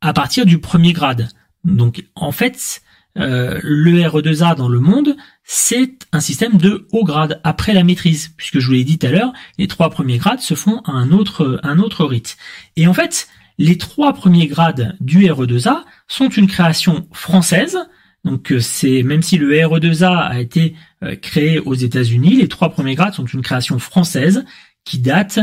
à 0.00 0.12
partir 0.12 0.46
du 0.46 0.58
premier 0.58 0.92
grade. 0.92 1.28
Donc 1.64 2.04
en 2.14 2.32
fait, 2.32 2.82
euh, 3.18 3.58
le 3.62 4.02
RE2A 4.02 4.56
dans 4.56 4.68
le 4.68 4.80
monde, 4.80 5.16
c'est 5.44 6.06
un 6.12 6.20
système 6.20 6.58
de 6.58 6.86
haut 6.92 7.04
grade 7.04 7.40
après 7.44 7.72
la 7.72 7.84
maîtrise, 7.84 8.32
puisque 8.36 8.58
je 8.58 8.66
vous 8.66 8.72
l'ai 8.72 8.84
dit 8.84 8.98
tout 8.98 9.06
à 9.06 9.10
l'heure, 9.10 9.32
les 9.58 9.68
trois 9.68 9.90
premiers 9.90 10.18
grades 10.18 10.40
se 10.40 10.54
font 10.54 10.80
à 10.84 10.92
un 10.92 11.12
autre, 11.12 11.60
un 11.62 11.78
autre 11.78 12.04
rite. 12.04 12.36
Et 12.76 12.86
en 12.86 12.92
fait, 12.92 13.28
les 13.58 13.78
trois 13.78 14.12
premiers 14.12 14.48
grades 14.48 14.96
du 15.00 15.24
RE2A 15.26 15.84
sont 16.08 16.28
une 16.28 16.46
création 16.46 17.08
française, 17.12 17.78
donc 18.24 18.52
euh, 18.52 18.60
c'est 18.60 19.02
même 19.02 19.22
si 19.22 19.38
le 19.38 19.50
RE2A 19.54 20.28
a 20.28 20.40
été 20.40 20.74
créé 21.22 21.58
aux 21.58 21.74
États-Unis, 21.74 22.36
les 22.36 22.48
trois 22.48 22.70
premiers 22.70 22.94
grades 22.94 23.14
sont 23.14 23.24
une 23.24 23.42
création 23.42 23.78
française 23.78 24.44
qui 24.84 24.98
date 24.98 25.40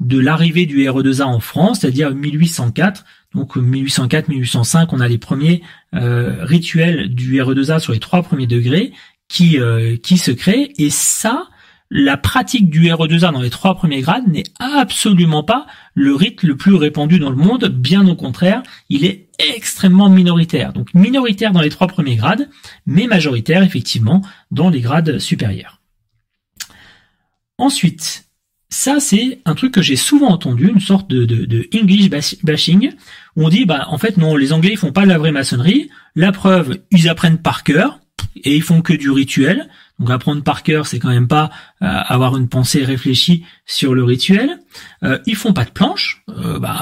de 0.00 0.18
l'arrivée 0.18 0.66
du 0.66 0.84
RE2A 0.84 1.22
en 1.22 1.40
France, 1.40 1.80
c'est-à-dire 1.80 2.14
1804. 2.14 3.04
Donc 3.34 3.56
1804-1805, 3.56 4.88
on 4.92 5.00
a 5.00 5.08
les 5.08 5.18
premiers 5.18 5.62
euh, 5.94 6.44
rituels 6.44 7.14
du 7.14 7.40
RE2A 7.40 7.80
sur 7.80 7.92
les 7.92 8.00
trois 8.00 8.22
premiers 8.22 8.46
degrés 8.46 8.92
qui 9.28 9.58
qui 10.02 10.18
se 10.18 10.30
créent. 10.30 10.72
Et 10.78 10.90
ça, 10.90 11.48
la 11.90 12.16
pratique 12.16 12.70
du 12.70 12.86
RE2A 12.88 13.32
dans 13.32 13.40
les 13.40 13.50
trois 13.50 13.76
premiers 13.76 14.00
grades 14.00 14.26
n'est 14.26 14.44
absolument 14.58 15.44
pas 15.44 15.66
le 15.94 16.14
rite 16.14 16.42
le 16.42 16.56
plus 16.56 16.74
répandu 16.74 17.18
dans 17.18 17.30
le 17.30 17.36
monde, 17.36 17.66
bien 17.66 18.06
au 18.08 18.16
contraire, 18.16 18.62
il 18.88 19.04
est 19.04 19.23
extrêmement 19.38 20.08
minoritaire. 20.08 20.72
Donc 20.72 20.92
minoritaire 20.94 21.52
dans 21.52 21.60
les 21.60 21.70
trois 21.70 21.86
premiers 21.86 22.16
grades, 22.16 22.48
mais 22.86 23.06
majoritaire 23.06 23.62
effectivement 23.62 24.22
dans 24.50 24.70
les 24.70 24.80
grades 24.80 25.18
supérieurs. 25.18 25.80
Ensuite, 27.58 28.26
ça 28.68 29.00
c'est 29.00 29.40
un 29.44 29.54
truc 29.54 29.72
que 29.72 29.82
j'ai 29.82 29.96
souvent 29.96 30.28
entendu, 30.28 30.68
une 30.68 30.80
sorte 30.80 31.08
de, 31.08 31.24
de, 31.24 31.68
English 31.74 32.10
bashing, 32.42 32.92
où 33.36 33.44
on 33.44 33.48
dit 33.48 33.64
bah 33.64 33.86
en 33.88 33.98
fait 33.98 34.16
non, 34.16 34.36
les 34.36 34.52
Anglais 34.52 34.72
ils 34.72 34.78
font 34.78 34.92
pas 34.92 35.02
de 35.02 35.08
la 35.08 35.18
vraie 35.18 35.32
maçonnerie, 35.32 35.90
la 36.16 36.32
preuve 36.32 36.78
ils 36.90 37.08
apprennent 37.08 37.38
par 37.38 37.62
cœur 37.62 38.00
et 38.42 38.56
ils 38.56 38.62
font 38.62 38.82
que 38.82 38.92
du 38.92 39.10
rituel. 39.10 39.68
Donc 39.98 40.10
apprendre 40.10 40.42
par 40.42 40.62
cœur, 40.62 40.86
c'est 40.86 40.98
quand 40.98 41.10
même 41.10 41.28
pas 41.28 41.50
euh, 41.82 41.86
avoir 41.86 42.36
une 42.36 42.48
pensée 42.48 42.84
réfléchie 42.84 43.44
sur 43.64 43.94
le 43.94 44.02
rituel. 44.02 44.58
Euh, 45.04 45.18
ils 45.26 45.36
font 45.36 45.52
pas 45.52 45.64
de 45.64 45.70
planches, 45.70 46.24
euh, 46.30 46.58
bah, 46.58 46.74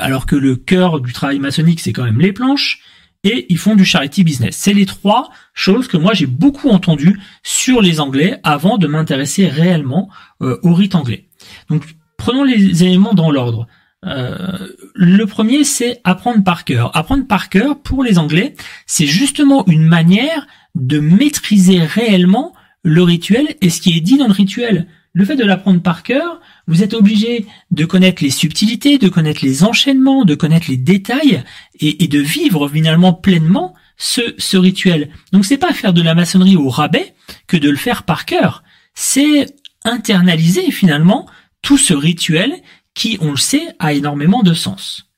alors 0.00 0.26
que 0.26 0.34
le 0.34 0.56
cœur 0.56 1.00
du 1.00 1.12
travail 1.12 1.38
maçonnique, 1.38 1.80
c'est 1.80 1.92
quand 1.92 2.04
même 2.04 2.20
les 2.20 2.32
planches. 2.32 2.80
Et 3.24 3.46
ils 3.48 3.58
font 3.58 3.74
du 3.74 3.84
charity 3.84 4.24
business. 4.24 4.56
C'est 4.56 4.74
les 4.74 4.86
trois 4.86 5.30
choses 5.52 5.88
que 5.88 5.96
moi 5.96 6.14
j'ai 6.14 6.26
beaucoup 6.26 6.68
entendues 6.68 7.20
sur 7.42 7.80
les 7.82 8.00
Anglais 8.00 8.38
avant 8.44 8.78
de 8.78 8.86
m'intéresser 8.86 9.48
réellement 9.48 10.08
au 10.40 10.72
rite 10.72 10.94
anglais. 10.94 11.26
Donc 11.68 11.82
prenons 12.16 12.44
les 12.44 12.84
éléments 12.84 13.14
dans 13.14 13.32
l'ordre. 13.32 13.66
le 14.04 15.24
premier, 15.24 15.64
c'est 15.64 16.00
apprendre 16.04 16.44
par 16.44 16.64
cœur. 16.64 16.96
Apprendre 16.96 17.26
par 17.26 17.48
cœur, 17.48 17.82
pour 17.82 18.04
les 18.04 18.18
Anglais, 18.18 18.54
c'est 18.86 19.06
justement 19.06 19.66
une 19.66 19.84
manière 19.84 20.46
de 20.78 21.00
maîtriser 21.00 21.80
réellement 21.80 22.54
le 22.82 23.02
rituel 23.02 23.56
et 23.60 23.70
ce 23.70 23.80
qui 23.80 23.96
est 23.96 24.00
dit 24.00 24.16
dans 24.16 24.28
le 24.28 24.32
rituel. 24.32 24.86
Le 25.12 25.24
fait 25.24 25.36
de 25.36 25.44
l'apprendre 25.44 25.82
par 25.82 26.02
cœur, 26.02 26.40
vous 26.66 26.82
êtes 26.82 26.94
obligé 26.94 27.46
de 27.70 27.84
connaître 27.84 28.22
les 28.22 28.30
subtilités, 28.30 28.98
de 28.98 29.08
connaître 29.08 29.44
les 29.44 29.64
enchaînements, 29.64 30.24
de 30.24 30.34
connaître 30.34 30.70
les 30.70 30.76
détails 30.76 31.42
et, 31.80 32.06
de 32.06 32.20
vivre 32.20 32.68
finalement 32.68 33.12
pleinement 33.12 33.74
ce, 33.96 34.56
rituel. 34.56 35.10
Donc 35.32 35.44
c'est 35.44 35.58
pas 35.58 35.72
faire 35.72 35.92
de 35.92 36.02
la 36.02 36.14
maçonnerie 36.14 36.56
au 36.56 36.68
rabais 36.68 37.14
que 37.46 37.56
de 37.56 37.68
le 37.68 37.76
faire 37.76 38.04
par 38.04 38.26
cœur. 38.26 38.62
C'est 38.94 39.46
internaliser 39.84 40.70
finalement 40.70 41.26
tout 41.62 41.78
ce 41.78 41.94
rituel 41.94 42.52
qui, 42.94 43.18
on 43.20 43.30
le 43.30 43.36
sait, 43.36 43.74
a 43.78 43.92
énormément 43.94 44.42
de 44.42 44.54
sens. 44.54 45.10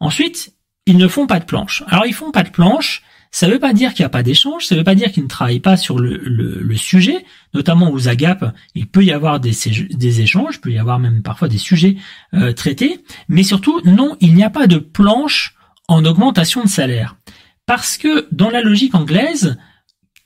Ensuite, 0.00 0.54
ils 0.86 0.98
ne 0.98 1.08
font 1.08 1.26
pas 1.26 1.40
de 1.40 1.44
planche. 1.44 1.82
Alors 1.86 2.06
ils 2.06 2.14
font 2.14 2.30
pas 2.30 2.42
de 2.42 2.50
planche 2.50 3.02
ça 3.34 3.48
ne 3.48 3.52
veut 3.52 3.58
pas 3.58 3.72
dire 3.72 3.94
qu'il 3.94 4.04
n'y 4.04 4.06
a 4.06 4.10
pas 4.10 4.22
d'échange, 4.22 4.64
ça 4.64 4.76
ne 4.76 4.80
veut 4.80 4.84
pas 4.84 4.94
dire 4.94 5.10
qu'ils 5.10 5.24
ne 5.24 5.28
travaillent 5.28 5.58
pas 5.58 5.76
sur 5.76 5.98
le, 5.98 6.76
sujet, 6.76 7.24
notamment 7.52 7.90
aux 7.90 8.06
agapes, 8.06 8.54
il 8.76 8.86
peut 8.86 9.04
y 9.04 9.10
avoir 9.10 9.40
des, 9.40 9.50
échanges, 10.20 10.54
il 10.54 10.60
peut 10.60 10.70
y 10.70 10.78
avoir 10.78 11.00
même 11.00 11.20
parfois 11.20 11.48
des 11.48 11.58
sujets 11.58 11.96
euh, 12.34 12.52
traités, 12.52 13.00
mais 13.26 13.42
surtout, 13.42 13.80
non, 13.84 14.16
il 14.20 14.36
n'y 14.36 14.44
a 14.44 14.50
pas 14.50 14.68
de 14.68 14.78
planche 14.78 15.56
en 15.88 16.04
augmentation 16.04 16.62
de 16.62 16.68
salaire. 16.68 17.16
Parce 17.66 17.98
que 17.98 18.28
dans 18.30 18.50
la 18.50 18.62
logique 18.62 18.94
anglaise, 18.94 19.58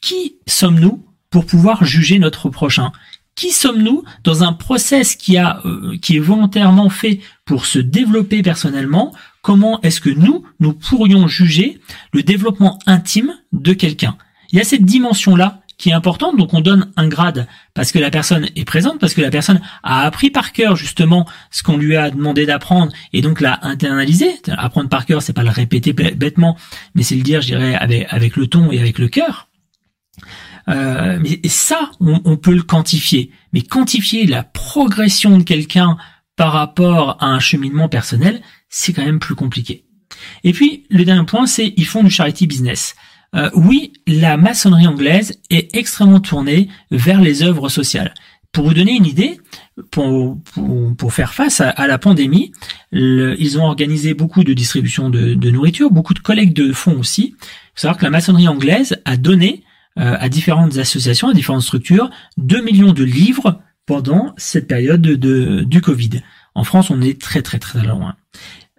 qui 0.02 0.36
sommes-nous 0.46 1.02
pour 1.30 1.46
pouvoir 1.46 1.86
juger 1.86 2.18
notre 2.18 2.50
prochain? 2.50 2.92
Qui 3.34 3.52
sommes-nous 3.52 4.04
dans 4.22 4.42
un 4.42 4.52
process 4.52 5.16
euh, 5.30 5.96
qui 6.02 6.16
est 6.16 6.20
volontairement 6.20 6.90
fait 6.90 7.20
pour 7.46 7.64
se 7.64 7.78
développer 7.78 8.42
personnellement 8.42 9.14
Comment 9.42 9.80
est-ce 9.82 10.00
que 10.00 10.10
nous 10.10 10.44
nous 10.60 10.72
pourrions 10.72 11.28
juger 11.28 11.80
le 12.12 12.22
développement 12.22 12.78
intime 12.86 13.34
de 13.52 13.72
quelqu'un? 13.72 14.16
Il 14.52 14.58
y 14.58 14.60
a 14.60 14.64
cette 14.64 14.84
dimension 14.84 15.36
là 15.36 15.60
qui 15.78 15.90
est 15.90 15.92
importante, 15.92 16.36
donc 16.36 16.54
on 16.54 16.60
donne 16.60 16.90
un 16.96 17.06
grade 17.06 17.46
parce 17.72 17.92
que 17.92 18.00
la 18.00 18.10
personne 18.10 18.48
est 18.56 18.64
présente, 18.64 18.98
parce 18.98 19.14
que 19.14 19.20
la 19.20 19.30
personne 19.30 19.60
a 19.84 20.00
appris 20.00 20.30
par 20.30 20.52
cœur 20.52 20.74
justement 20.74 21.24
ce 21.52 21.62
qu'on 21.62 21.76
lui 21.76 21.96
a 21.96 22.10
demandé 22.10 22.46
d'apprendre 22.46 22.92
et 23.12 23.20
donc 23.20 23.40
l'a 23.40 23.60
internalisé. 23.62 24.28
Apprendre 24.48 24.88
par 24.88 25.06
cœur, 25.06 25.22
c'est 25.22 25.32
pas 25.32 25.44
le 25.44 25.50
répéter 25.50 25.92
bêtement, 25.92 26.56
mais 26.94 27.04
c'est 27.04 27.14
le 27.14 27.22
dire, 27.22 27.40
je 27.40 27.46
dirais, 27.46 27.76
avec, 27.76 28.06
avec 28.10 28.36
le 28.36 28.48
ton 28.48 28.72
et 28.72 28.80
avec 28.80 28.98
le 28.98 29.08
cœur. 29.08 29.48
Euh, 30.68 31.18
mais 31.22 31.40
ça, 31.48 31.90
on, 32.00 32.36
peut 32.36 32.54
le 32.54 32.62
quantifier. 32.62 33.30
Mais 33.52 33.62
quantifier 33.62 34.26
la 34.26 34.42
progression 34.42 35.38
de 35.38 35.42
quelqu'un 35.42 35.96
par 36.36 36.52
rapport 36.52 37.16
à 37.20 37.26
un 37.26 37.40
cheminement 37.40 37.88
personnel, 37.88 38.42
c'est 38.68 38.92
quand 38.92 39.04
même 39.04 39.18
plus 39.18 39.34
compliqué. 39.34 39.84
Et 40.44 40.52
puis, 40.52 40.84
le 40.90 41.04
dernier 41.04 41.24
point, 41.26 41.46
c'est 41.46 41.72
ils 41.76 41.86
font 41.86 42.02
du 42.02 42.10
charity 42.10 42.46
business. 42.46 42.94
Euh, 43.34 43.50
oui, 43.54 43.92
la 44.06 44.36
maçonnerie 44.36 44.86
anglaise 44.86 45.40
est 45.50 45.74
extrêmement 45.76 46.20
tournée 46.20 46.68
vers 46.90 47.20
les 47.20 47.42
œuvres 47.42 47.68
sociales. 47.68 48.14
Pour 48.52 48.66
vous 48.66 48.74
donner 48.74 48.96
une 48.96 49.04
idée, 49.04 49.38
pour, 49.90 50.38
pour, 50.96 51.12
faire 51.12 51.34
face 51.34 51.60
à, 51.60 51.86
la 51.86 51.98
pandémie, 51.98 52.50
ils 52.92 53.58
ont 53.58 53.64
organisé 53.64 54.14
beaucoup 54.14 54.42
de 54.42 54.54
distribution 54.54 55.10
de, 55.10 55.34
de, 55.34 55.50
nourriture, 55.50 55.90
beaucoup 55.90 56.14
de 56.14 56.18
collectes 56.18 56.56
de 56.56 56.72
fonds 56.72 56.98
aussi. 56.98 57.34
Il 57.36 57.44
faut 57.74 57.82
savoir 57.82 57.98
que 57.98 58.04
la 58.04 58.10
maçonnerie 58.10 58.48
anglaise 58.48 59.02
a 59.04 59.18
donné 59.18 59.64
euh, 59.98 60.16
à 60.20 60.28
différentes 60.28 60.78
associations, 60.78 61.28
à 61.28 61.34
différentes 61.34 61.62
structures, 61.62 62.08
2 62.36 62.62
millions 62.62 62.92
de 62.92 63.02
livres 63.02 63.60
pendant 63.84 64.32
cette 64.36 64.68
période 64.68 65.02
de, 65.02 65.64
du 65.64 65.80
Covid. 65.80 66.22
En 66.54 66.62
France, 66.62 66.90
on 66.90 67.00
est 67.00 67.20
très 67.20 67.42
très 67.42 67.58
très 67.58 67.82
loin. 67.82 68.14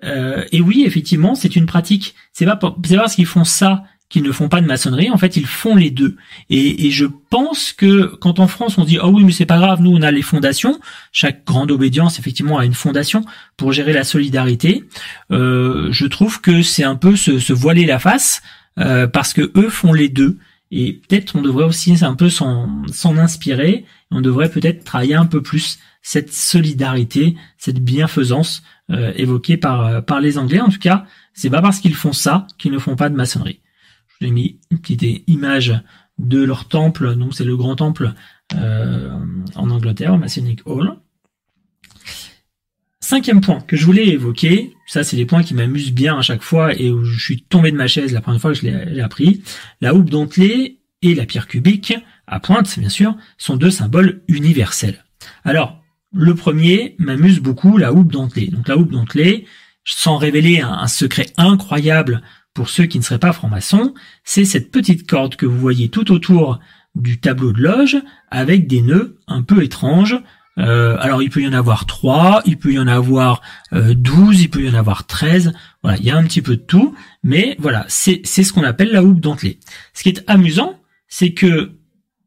Euh, 0.03 0.45
et 0.51 0.62
oui, 0.62 0.83
effectivement, 0.85 1.35
c'est 1.35 1.55
une 1.55 1.65
pratique. 1.65 2.15
C'est 2.33 2.45
pas 2.45 2.59
c'est 2.85 2.95
parce 2.95 3.15
qu'ils 3.15 3.25
font 3.25 3.43
ça 3.43 3.83
qu'ils 4.09 4.23
ne 4.23 4.31
font 4.31 4.49
pas 4.49 4.59
de 4.59 4.65
maçonnerie. 4.65 5.12
En 5.12 5.17
fait, 5.17 5.38
ils 5.38 5.45
font 5.45 5.75
les 5.75 5.91
deux. 5.91 6.15
Et, 6.49 6.88
et 6.88 6.91
je 6.91 7.05
pense 7.29 7.71
que 7.73 8.15
quand 8.19 8.39
en 8.39 8.47
France 8.47 8.79
on 8.79 8.83
dit 8.83 8.97
oh 9.01 9.12
oui 9.13 9.23
mais 9.23 9.31
c'est 9.31 9.45
pas 9.45 9.59
grave, 9.59 9.81
nous 9.81 9.91
on 9.91 10.01
a 10.01 10.09
les 10.09 10.23
fondations. 10.23 10.79
Chaque 11.12 11.45
grande 11.45 11.69
obédience 11.69 12.17
effectivement 12.17 12.57
a 12.57 12.65
une 12.65 12.73
fondation 12.73 13.23
pour 13.55 13.71
gérer 13.71 13.93
la 13.93 14.03
solidarité. 14.03 14.83
Euh, 15.31 15.89
je 15.91 16.07
trouve 16.07 16.41
que 16.41 16.63
c'est 16.63 16.83
un 16.83 16.95
peu 16.95 17.15
se, 17.15 17.38
se 17.38 17.53
voiler 17.53 17.85
la 17.85 17.99
face 17.99 18.41
euh, 18.79 19.07
parce 19.07 19.33
que 19.33 19.51
eux 19.55 19.69
font 19.69 19.93
les 19.93 20.09
deux. 20.09 20.38
Et 20.71 20.93
peut-être 20.93 21.35
on 21.35 21.41
devrait 21.41 21.65
aussi 21.65 21.95
un 22.03 22.15
peu 22.15 22.29
s'en, 22.29 22.85
inspirer. 23.03 23.85
On 24.12 24.21
devrait 24.21 24.49
peut-être 24.49 24.83
travailler 24.83 25.15
un 25.15 25.25
peu 25.25 25.41
plus 25.41 25.79
cette 26.01 26.31
solidarité, 26.33 27.35
cette 27.57 27.79
bienfaisance 27.83 28.63
euh, 28.91 29.13
évoquée 29.15 29.58
par, 29.58 29.86
euh, 29.86 30.02
par 30.02 30.19
les 30.19 30.38
Anglais. 30.38 30.60
En 30.60 30.69
tout 30.69 30.80
cas, 30.80 31.06
c'est 31.34 31.49
pas 31.49 31.62
parce 31.62 31.80
qu'ils 31.80 31.95
font 31.95 32.13
ça 32.13 32.47
qu'ils 32.58 32.71
ne 32.71 32.80
font 32.80 32.95
pas 32.95 33.10
de 33.10 33.15
maçonnerie. 33.15 33.62
Je 34.08 34.15
vous 34.25 34.30
ai 34.30 34.34
mis 34.34 34.60
une 34.71 34.80
petite 34.80 35.23
image 35.28 35.80
de 36.17 36.43
leur 36.43 36.67
temple. 36.67 37.15
Donc 37.15 37.34
c'est 37.34 37.43
le 37.43 37.56
grand 37.56 37.75
temple 37.75 38.13
euh, 38.56 39.10
en 39.56 39.69
Angleterre, 39.69 40.17
Masonic 40.17 40.62
Hall. 40.65 40.95
Cinquième 42.99 43.41
point 43.41 43.62
que 43.62 43.75
je 43.75 43.86
voulais 43.86 44.08
évoquer, 44.08 44.75
ça 44.86 45.04
c'est 45.04 45.17
les 45.17 45.25
points 45.25 45.41
qui 45.41 45.56
m'amusent 45.56 45.93
bien 45.93 46.19
à 46.19 46.21
chaque 46.21 46.43
fois 46.43 46.75
et 46.75 46.91
où 46.91 47.04
je 47.04 47.19
suis 47.19 47.41
tombé 47.41 47.71
de 47.71 47.78
ma 47.78 47.88
chaise 47.88 48.13
la 48.13 48.21
première 48.21 48.41
fois 48.41 48.54
que 48.54 48.60
je 48.60 48.67
l'ai 48.67 49.02
appris. 49.02 49.41
La 49.82 49.95
houppe 49.95 50.10
dentelée 50.10 50.80
et 51.02 51.15
la 51.15 51.25
pierre 51.25 51.47
cubique, 51.47 51.93
à 52.28 52.39
pointe 52.39 52.78
bien 52.78 52.89
sûr, 52.89 53.15
sont 53.38 53.56
deux 53.56 53.71
symboles 53.71 54.21
universels. 54.28 55.04
Alors, 55.43 55.79
le 56.13 56.36
premier 56.36 56.95
m'amuse 56.98 57.39
beaucoup, 57.39 57.78
la 57.78 57.93
houppe 57.93 58.12
dentelée. 58.12 58.48
Donc 58.48 58.67
la 58.67 58.78
houppe 58.78 58.91
dentelée, 58.91 59.45
sans 59.86 60.17
révéler 60.17 60.62
un, 60.62 60.88
secret 60.88 61.28
incroyable 61.38 62.22
pour 62.54 62.69
ceux 62.69 62.86
qui 62.86 62.98
ne 62.98 63.04
seraient 63.04 63.19
pas 63.19 63.34
francs-maçons, 63.34 63.93
c'est 64.24 64.45
cette 64.45 64.72
petite 64.72 65.10
corde 65.10 65.36
que 65.36 65.45
vous 65.45 65.60
voyez 65.60 65.89
tout 65.89 66.12
autour 66.12 66.60
du 66.96 67.19
tableau 67.19 67.54
de 67.54 67.62
loge 67.62 67.98
avec 68.29 68.67
des 68.67 68.81
nœuds 68.81 69.17
un 69.27 69.44
peu 69.44 69.63
étranges 69.63 70.19
euh, 70.60 70.98
alors 71.00 71.23
il 71.23 71.29
peut 71.29 71.42
y 71.42 71.48
en 71.48 71.54
avoir 71.54 71.86
3, 71.86 72.42
il 72.46 72.58
peut 72.58 72.73
y 72.73 72.79
en 72.79 72.88
avoir 72.88 73.42
euh, 73.71 73.94
12, 73.96 74.42
il 74.42 74.50
peut 74.50 74.62
y 74.62 74.69
en 74.69 74.73
avoir 74.73 75.08
13. 75.08 75.54
Voilà, 75.83 75.98
il 75.98 76.06
y 76.06 76.12
a 76.12 76.17
un 76.17 76.23
petit 76.23 76.42
peu 76.42 76.58
de 76.58 76.62
tout, 76.62 76.96
mais 77.23 77.56
voilà, 77.60 77.86
c'est 77.88 78.25
ce 78.25 78.52
qu'on 78.52 78.63
appelle 78.63 78.92
la 78.92 79.04
houppe 79.04 79.21
dentelée. 79.21 79.60
Ce 79.94 80.04
qui 80.04 80.10
est 80.10 80.23
amusant, 80.27 80.79
c'est 81.08 81.33
que 81.33 81.71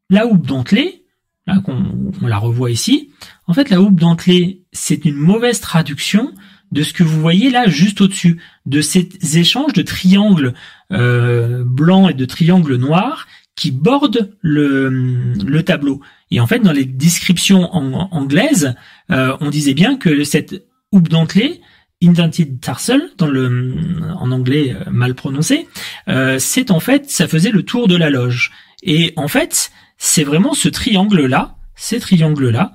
la 0.09 0.27
houppe 0.27 0.47
dentelée, 0.47 1.02
là 1.47 1.61
qu'on 1.65 2.13
on 2.21 2.27
la 2.27 2.39
revoit 2.39 2.71
ici, 2.71 3.11
en 3.47 3.55
fait 3.55 3.71
la 3.71 3.81
houppe 3.81 4.01
dentelée 4.01 4.63
c'est 4.73 5.05
une 5.05 5.17
mauvaise 5.17 5.61
traduction 5.61 6.33
de 6.71 6.83
ce 6.83 6.93
que 6.93 7.03
vous 7.03 7.21
voyez 7.21 7.51
là 7.51 7.69
juste 7.69 8.01
au-dessus, 8.01 8.41
de 8.65 8.81
ces 8.81 9.09
échanges 9.35 9.75
de 9.75 9.83
triangles 9.83 10.55
euh, 10.91 11.65
blancs 11.65 12.11
et 12.11 12.15
de 12.15 12.25
triangles 12.25 12.77
noirs 12.77 13.27
qui 13.57 13.71
bordent 13.71 14.35
le, 14.41 14.89
le 14.89 15.63
tableau. 15.63 16.01
Et 16.31 16.41
en 16.41 16.47
fait, 16.47 16.61
dans 16.61 16.73
les 16.73 16.87
descriptions 16.87 17.71
anglaises, 17.75 18.75
euh, 19.11 19.37
on 19.41 19.51
disait 19.51 19.75
bien 19.75 19.97
que 19.97 20.25
cette 20.25 20.65
houppe 20.91 21.11
dentelée, 21.11 21.61
indented 22.03 22.61
tarsal, 22.61 23.11
dans 23.19 23.27
le, 23.27 23.77
en 24.19 24.33
anglais 24.33 24.75
euh, 24.75 24.91
mal 24.91 25.15
prononcé, 25.15 25.69
euh, 26.09 26.39
c'est 26.39 26.71
en 26.71 26.81
fait, 26.81 27.11
ça 27.11 27.29
faisait 27.29 27.51
le 27.51 27.63
tour 27.63 27.89
de 27.89 27.97
la 27.97 28.11
loge. 28.11 28.53
Et 28.83 29.13
en 29.17 29.29
fait, 29.29 29.71
c'est 30.05 30.25
vraiment 30.25 30.53
ce 30.53 30.69
triangle-là, 30.69 31.55
ces 31.77 32.01
triangles-là, 32.01 32.73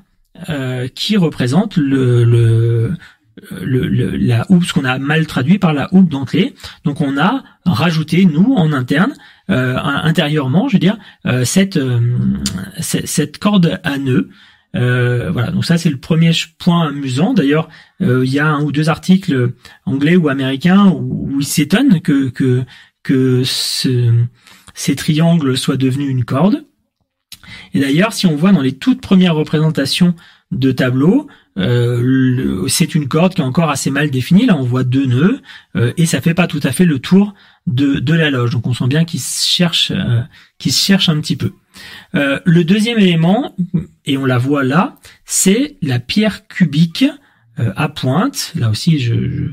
euh, 0.47 0.88
qui 0.88 1.17
représentent 1.17 1.75
le, 1.75 2.23
le, 2.23 2.93
le, 3.51 4.15
la 4.15 4.45
houppe, 4.49 4.63
ce 4.63 4.71
qu'on 4.71 4.86
a 4.86 4.97
mal 4.97 5.28
traduit 5.28 5.59
par 5.59 5.73
la 5.73 5.93
houppe 5.93 6.07
dentelée. 6.07 6.55
Donc 6.86 7.01
on 7.01 7.17
a 7.17 7.43
rajouté, 7.65 8.23
nous, 8.23 8.53
en 8.53 8.71
interne, 8.71 9.13
euh, 9.49 9.75
intérieurement, 9.78 10.69
je 10.69 10.78
veux 10.78 10.80
dire, 10.80 10.97
euh, 11.25 11.43
cette, 11.43 11.75
euh, 11.75 11.99
cette 12.80 13.39
corde 13.39 13.82
à 13.84 13.97
nœud. 13.97 14.30
voilà, 14.73 15.51
donc 15.51 15.65
ça 15.65 15.78
c'est 15.78 15.89
le 15.89 15.97
premier 15.99 16.32
point 16.57 16.88
amusant. 16.88 17.34
D'ailleurs, 17.34 17.67
il 17.99 18.32
y 18.32 18.39
a 18.39 18.47
un 18.47 18.61
ou 18.61 18.71
deux 18.71 18.88
articles 18.88 19.51
anglais 19.86 20.15
ou 20.15 20.30
américains 20.30 20.86
où, 20.86 21.28
où 21.30 21.41
ils 21.41 21.45
s'étonnent 21.45 21.99
que 21.99 22.30
que 22.30 22.63
que 23.03 23.43
ce, 23.43 24.13
ces 24.73 24.95
triangles 24.95 25.57
soient 25.57 25.75
devenus 25.75 26.09
une 26.09 26.23
corde. 26.23 26.63
Et 27.73 27.79
d'ailleurs, 27.79 28.13
si 28.13 28.27
on 28.27 28.35
voit 28.35 28.51
dans 28.51 28.61
les 28.61 28.73
toutes 28.73 29.01
premières 29.01 29.35
représentations 29.35 30.15
de 30.51 30.71
tableaux, 30.71 31.27
euh, 31.57 32.67
c'est 32.67 32.95
une 32.95 33.07
corde 33.07 33.33
qui 33.33 33.41
est 33.41 33.45
encore 33.45 33.69
assez 33.69 33.89
mal 33.89 34.09
définie. 34.09 34.45
Là, 34.45 34.55
on 34.57 34.63
voit 34.63 34.83
deux 34.83 35.05
nœuds 35.05 35.41
euh, 35.75 35.91
et 35.97 36.05
ça 36.05 36.21
fait 36.21 36.33
pas 36.33 36.47
tout 36.47 36.59
à 36.63 36.71
fait 36.71 36.85
le 36.85 36.99
tour 36.99 37.33
de, 37.65 37.95
de 37.95 38.13
la 38.13 38.29
loge. 38.29 38.51
Donc, 38.51 38.67
on 38.67 38.73
sent 38.73 38.87
bien 38.87 39.05
qu'il 39.05 39.19
se 39.19 39.47
cherche, 39.47 39.91
euh, 39.91 40.21
un 40.21 41.21
petit 41.21 41.35
peu. 41.35 41.51
le 42.13 42.63
deuxième 42.63 42.99
élément, 42.99 43.55
et 44.05 44.17
on 44.17 44.25
la 44.25 44.37
voit 44.37 44.63
là, 44.63 44.95
c'est 45.25 45.77
la 45.81 45.99
pierre 45.99 46.47
cubique 46.47 47.05
à 47.57 47.89
pointe. 47.89 48.53
Là 48.55 48.69
aussi, 48.69 48.99
je, 48.99 49.13
je 49.13 49.51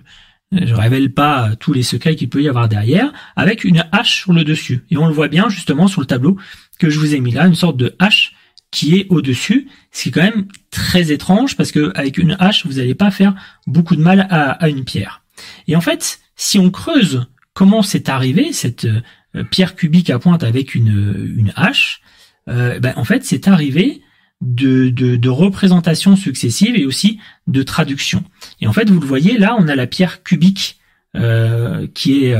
je 0.53 0.75
révèle 0.75 1.13
pas 1.13 1.51
tous 1.59 1.73
les 1.73 1.83
secrets 1.83 2.17
qu'il 2.17 2.29
peut 2.29 2.43
y 2.43 2.49
avoir 2.49 2.69
derrière, 2.69 3.13
avec 3.37 3.65
une 3.65 3.85
hache 3.93 4.21
sur 4.23 4.33
le 4.33 4.45
dessus. 4.45 4.85
Et 4.91 4.97
on 4.97 5.07
le 5.07 5.13
voit 5.13 5.29
bien 5.29 5.49
justement 5.49 5.89
sur 5.89 6.01
le 6.01 6.07
tableau 6.07 6.37
que 6.79 6.91
je 6.91 6.99
vous 6.99 7.15
ai 7.15 7.21
mis 7.21 7.33
là, 7.33 7.47
une 7.47 7.55
sorte 7.55 7.77
de 7.77 7.95
hache 7.99 8.35
qui 8.71 8.97
est 8.97 9.07
au-dessus, 9.09 9.69
ce 9.93 10.03
qui 10.03 10.09
est 10.09 10.13
quand 10.13 10.23
même 10.23 10.49
très 10.71 11.13
étrange 11.13 11.57
parce 11.57 11.71
que 11.71 11.93
avec 11.95 12.19
une 12.19 12.37
hache, 12.41 12.67
vous 12.67 12.75
n'allez 12.75 12.97
pas 12.97 13.13
faire 13.13 13.35
beaucoup 13.69 13.95
de 13.95 14.03
mal 14.03 14.27
à, 14.31 14.69
une 14.69 14.85
pierre. 14.85 15.23
Et 15.69 15.77
en 15.77 15.81
fait, 15.81 16.19
si 16.35 16.59
on 16.59 16.71
creuse 16.71 17.27
comment 17.53 17.83
c'est 17.83 18.09
arrivé 18.09 18.53
cette 18.53 18.87
euh, 18.87 19.45
pierre 19.49 19.77
cubique 19.77 20.11
à 20.11 20.19
pointe 20.19 20.43
avec 20.43 20.75
une, 20.75 21.35
une 21.37 21.53
hache, 21.55 22.01
euh, 22.49 22.81
ben, 22.81 22.95
en 22.97 23.05
fait, 23.05 23.25
c'est 23.25 23.47
arrivé 23.47 24.03
de, 24.41 24.89
de, 24.91 25.29
représentations 25.29 26.17
successives 26.17 26.77
et 26.77 26.85
aussi 26.85 27.21
de 27.47 27.63
traduction. 27.63 28.25
Et 28.61 28.67
en 28.67 28.73
fait, 28.73 28.91
vous 28.91 29.01
le 29.01 29.07
voyez 29.07 29.39
là, 29.39 29.57
on 29.57 29.69
a 29.69 29.77
la 29.77 29.87
pierre 29.87 30.25
cubique 30.25 30.81
euh, 31.17 31.87
qui 31.95 32.25
est 32.27 32.35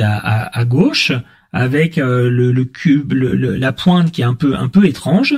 à 0.00 0.64
gauche 0.64 1.12
avec 1.52 1.98
euh, 1.98 2.28
le, 2.30 2.64
cube, 2.64 3.12
la 3.12 3.72
pointe 3.72 4.12
qui 4.12 4.22
est 4.22 4.24
un 4.24 4.34
peu 4.34 4.56
un 4.56 4.68
peu 4.68 4.86
étrange. 4.86 5.34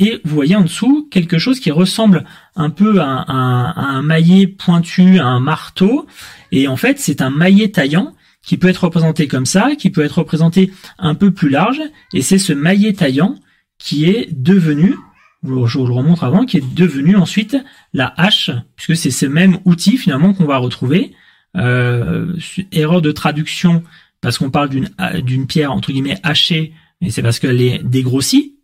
Et 0.00 0.20
vous 0.24 0.34
voyez 0.34 0.54
en 0.54 0.62
dessous 0.62 1.08
quelque 1.10 1.38
chose 1.38 1.58
qui 1.58 1.72
ressemble 1.72 2.24
un 2.54 2.70
peu 2.70 3.00
à, 3.00 3.24
un 3.28 4.02
maillet 4.02 4.46
pointu, 4.46 5.18
à 5.18 5.26
un 5.26 5.40
marteau. 5.40 6.06
Et 6.52 6.68
en 6.68 6.76
fait, 6.76 7.00
c'est 7.00 7.20
un 7.20 7.30
maillet 7.30 7.70
taillant 7.70 8.14
qui 8.42 8.56
peut 8.56 8.68
être 8.68 8.84
représenté 8.84 9.26
comme 9.26 9.46
ça, 9.46 9.74
qui 9.76 9.90
peut 9.90 10.04
être 10.04 10.18
représenté 10.18 10.72
un 10.98 11.16
peu 11.16 11.32
plus 11.32 11.48
large. 11.48 11.80
Et 12.14 12.22
c'est 12.22 12.38
ce 12.38 12.52
maillet 12.52 12.92
taillant 12.92 13.34
qui 13.78 14.04
est 14.04 14.28
devenu, 14.32 14.94
je 15.42 15.78
vous 15.78 15.86
le 15.86 15.92
remontre 15.92 16.22
avant, 16.22 16.44
qui 16.44 16.58
est 16.58 16.74
devenu 16.74 17.16
ensuite 17.16 17.56
la 17.92 18.14
hache, 18.16 18.50
puisque 18.76 18.96
c'est 18.96 19.10
ce 19.10 19.26
même 19.26 19.58
outil 19.64 19.96
finalement 19.96 20.32
qu'on 20.32 20.46
va 20.46 20.58
retrouver. 20.58 21.12
Euh, 21.56 22.34
erreur 22.72 23.02
de 23.02 23.10
traduction 23.10 23.82
parce 24.20 24.38
qu'on 24.38 24.50
parle 24.50 24.68
d'une 24.68 24.90
d'une 25.22 25.46
pierre 25.46 25.72
entre 25.72 25.92
guillemets 25.92 26.18
hachée, 26.22 26.72
mais 27.00 27.10
c'est 27.10 27.22
parce 27.22 27.38
qu'elle 27.38 27.60
est 27.60 27.82
dégrossie. 27.82 28.56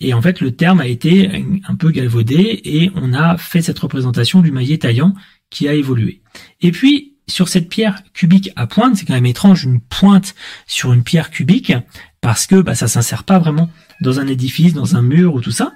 Et 0.00 0.12
en 0.12 0.20
fait, 0.20 0.40
le 0.40 0.52
terme 0.52 0.80
a 0.80 0.86
été 0.86 1.44
un 1.66 1.74
peu 1.74 1.90
galvaudé 1.90 2.60
et 2.64 2.90
on 2.94 3.14
a 3.14 3.38
fait 3.38 3.62
cette 3.62 3.78
représentation 3.78 4.42
du 4.42 4.50
maillet 4.50 4.78
taillant 4.78 5.14
qui 5.50 5.66
a 5.66 5.72
évolué. 5.72 6.20
Et 6.60 6.72
puis, 6.72 7.14
sur 7.26 7.48
cette 7.48 7.68
pierre 7.68 8.02
cubique 8.12 8.50
à 8.56 8.66
pointe, 8.66 8.96
c'est 8.96 9.06
quand 9.06 9.14
même 9.14 9.26
étrange 9.26 9.64
une 9.64 9.80
pointe 9.80 10.34
sur 10.66 10.92
une 10.92 11.02
pierre 11.02 11.30
cubique 11.30 11.72
parce 12.20 12.46
que 12.46 12.60
bah, 12.60 12.74
ça 12.74 12.88
s'insère 12.88 13.24
pas 13.24 13.38
vraiment 13.38 13.70
dans 14.00 14.20
un 14.20 14.26
édifice, 14.26 14.74
dans 14.74 14.96
un 14.96 15.02
mur 15.02 15.34
ou 15.34 15.40
tout 15.40 15.50
ça. 15.50 15.72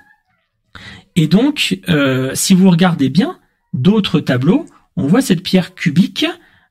Et 1.16 1.26
donc, 1.26 1.78
euh, 1.88 2.32
si 2.34 2.54
vous 2.54 2.70
regardez 2.70 3.10
bien 3.10 3.38
d'autres 3.74 4.20
tableaux, 4.20 4.66
on 4.96 5.06
voit 5.06 5.22
cette 5.22 5.42
pierre 5.42 5.74
cubique 5.74 6.26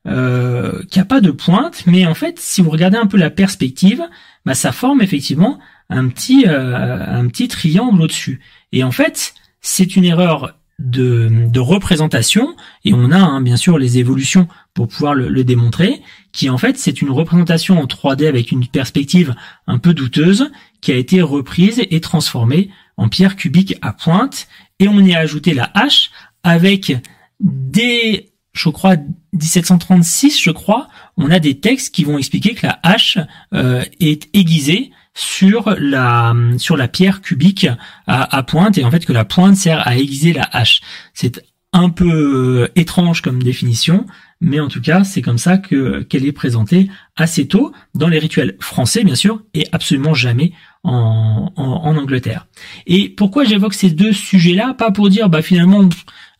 euh, 0.07 0.81
qui 0.89 0.99
a 0.99 1.05
pas 1.05 1.21
de 1.21 1.29
pointe, 1.29 1.83
mais 1.85 2.07
en 2.07 2.15
fait, 2.15 2.39
si 2.39 2.61
vous 2.61 2.71
regardez 2.71 2.97
un 2.97 3.05
peu 3.05 3.17
la 3.17 3.29
perspective, 3.29 4.01
bah, 4.45 4.55
ça 4.55 4.71
forme 4.71 5.01
effectivement 5.01 5.59
un 5.89 6.07
petit 6.07 6.45
euh, 6.47 7.05
un 7.05 7.27
petit 7.27 7.47
triangle 7.47 8.01
au-dessus. 8.01 8.41
Et 8.71 8.83
en 8.83 8.91
fait, 8.91 9.35
c'est 9.61 9.95
une 9.95 10.05
erreur 10.05 10.57
de, 10.79 11.59
représentation, 11.59 12.55
et 12.83 12.95
on 12.95 13.11
a 13.11 13.19
hein, 13.19 13.41
bien 13.41 13.57
sûr 13.57 13.77
les 13.77 13.99
évolutions 13.99 14.47
pour 14.73 14.87
pouvoir 14.87 15.13
le, 15.13 15.27
le, 15.27 15.43
démontrer, 15.43 16.01
qui 16.31 16.49
en 16.49 16.57
fait 16.57 16.79
c'est 16.79 17.03
une 17.03 17.11
représentation 17.11 17.79
en 17.79 17.85
3D 17.85 18.27
avec 18.27 18.51
une 18.51 18.65
perspective 18.65 19.35
un 19.67 19.77
peu 19.77 19.93
douteuse, 19.93 20.49
qui 20.81 20.91
a 20.91 20.95
été 20.95 21.21
reprise 21.21 21.83
et 21.91 22.01
transformée 22.01 22.71
en 22.97 23.07
pierre 23.07 23.35
cubique 23.35 23.75
à 23.83 23.93
pointe, 23.93 24.47
et 24.79 24.87
on 24.87 24.99
y 24.99 25.13
a 25.13 25.19
ajouté 25.19 25.53
la 25.53 25.69
hache 25.75 26.09
avec 26.43 26.97
des 27.39 28.30
je 28.53 28.69
crois 28.69 28.95
1736, 29.33 30.41
je 30.41 30.51
crois, 30.51 30.89
on 31.17 31.31
a 31.31 31.39
des 31.39 31.59
textes 31.59 31.93
qui 31.93 32.03
vont 32.03 32.17
expliquer 32.17 32.53
que 32.53 32.67
la 32.67 32.79
hache 32.83 33.17
euh, 33.53 33.83
est 33.99 34.29
aiguisée 34.35 34.91
sur 35.13 35.75
la 35.77 36.33
sur 36.57 36.77
la 36.77 36.87
pierre 36.87 37.21
cubique 37.21 37.67
à, 38.07 38.43
pointe 38.43 38.77
et 38.77 38.85
en 38.85 38.91
fait 38.91 39.05
que 39.05 39.13
la 39.13 39.25
pointe 39.25 39.57
sert 39.57 39.85
à 39.87 39.97
aiguiser 39.97 40.33
la 40.33 40.47
hache. 40.51 40.81
C'est 41.13 41.43
un 41.73 41.89
peu 41.89 42.63
euh, 42.63 42.67
étrange 42.75 43.21
comme 43.21 43.41
définition, 43.43 44.05
mais 44.41 44.59
en 44.59 44.67
tout 44.67 44.81
cas 44.81 45.03
c'est 45.03 45.21
comme 45.21 45.37
ça 45.37 45.57
que 45.57 46.01
qu'elle 46.03 46.25
est 46.25 46.31
présentée 46.31 46.89
assez 47.15 47.47
tôt 47.47 47.73
dans 47.93 48.07
les 48.07 48.19
rituels 48.19 48.57
français 48.59 49.03
bien 49.03 49.15
sûr 49.15 49.41
et 49.53 49.67
absolument 49.71 50.13
jamais 50.13 50.53
en, 50.83 51.51
en 51.55 51.97
Angleterre. 51.97 52.47
Et 52.87 53.09
pourquoi 53.09 53.43
j'évoque 53.43 53.73
ces 53.73 53.91
deux 53.91 54.13
sujets-là? 54.13 54.73
Pas 54.73 54.91
pour 54.91 55.09
dire 55.09 55.29
bah 55.29 55.41
finalement 55.41 55.87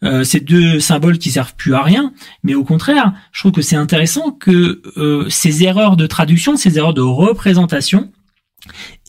euh, 0.04 0.24
ces 0.24 0.40
deux 0.40 0.80
symboles 0.80 1.20
qui 1.20 1.32
servent 1.32 1.56
plus 1.56 1.76
à 1.76 1.84
rien, 1.84 2.14
mais 2.44 2.56
au 2.56 2.64
contraire, 2.64 3.14
je 3.32 3.42
trouve 3.42 3.52
que 3.52 3.62
c'est 3.62 3.76
intéressant 3.76 4.32
que 4.32 4.82
euh, 4.98 5.30
ces 5.30 5.64
erreurs 5.64 5.96
de 5.96 6.08
traduction, 6.08 6.58
ces 6.58 6.78
erreurs 6.78 6.94
de 6.94 7.02
représentation, 7.02 8.12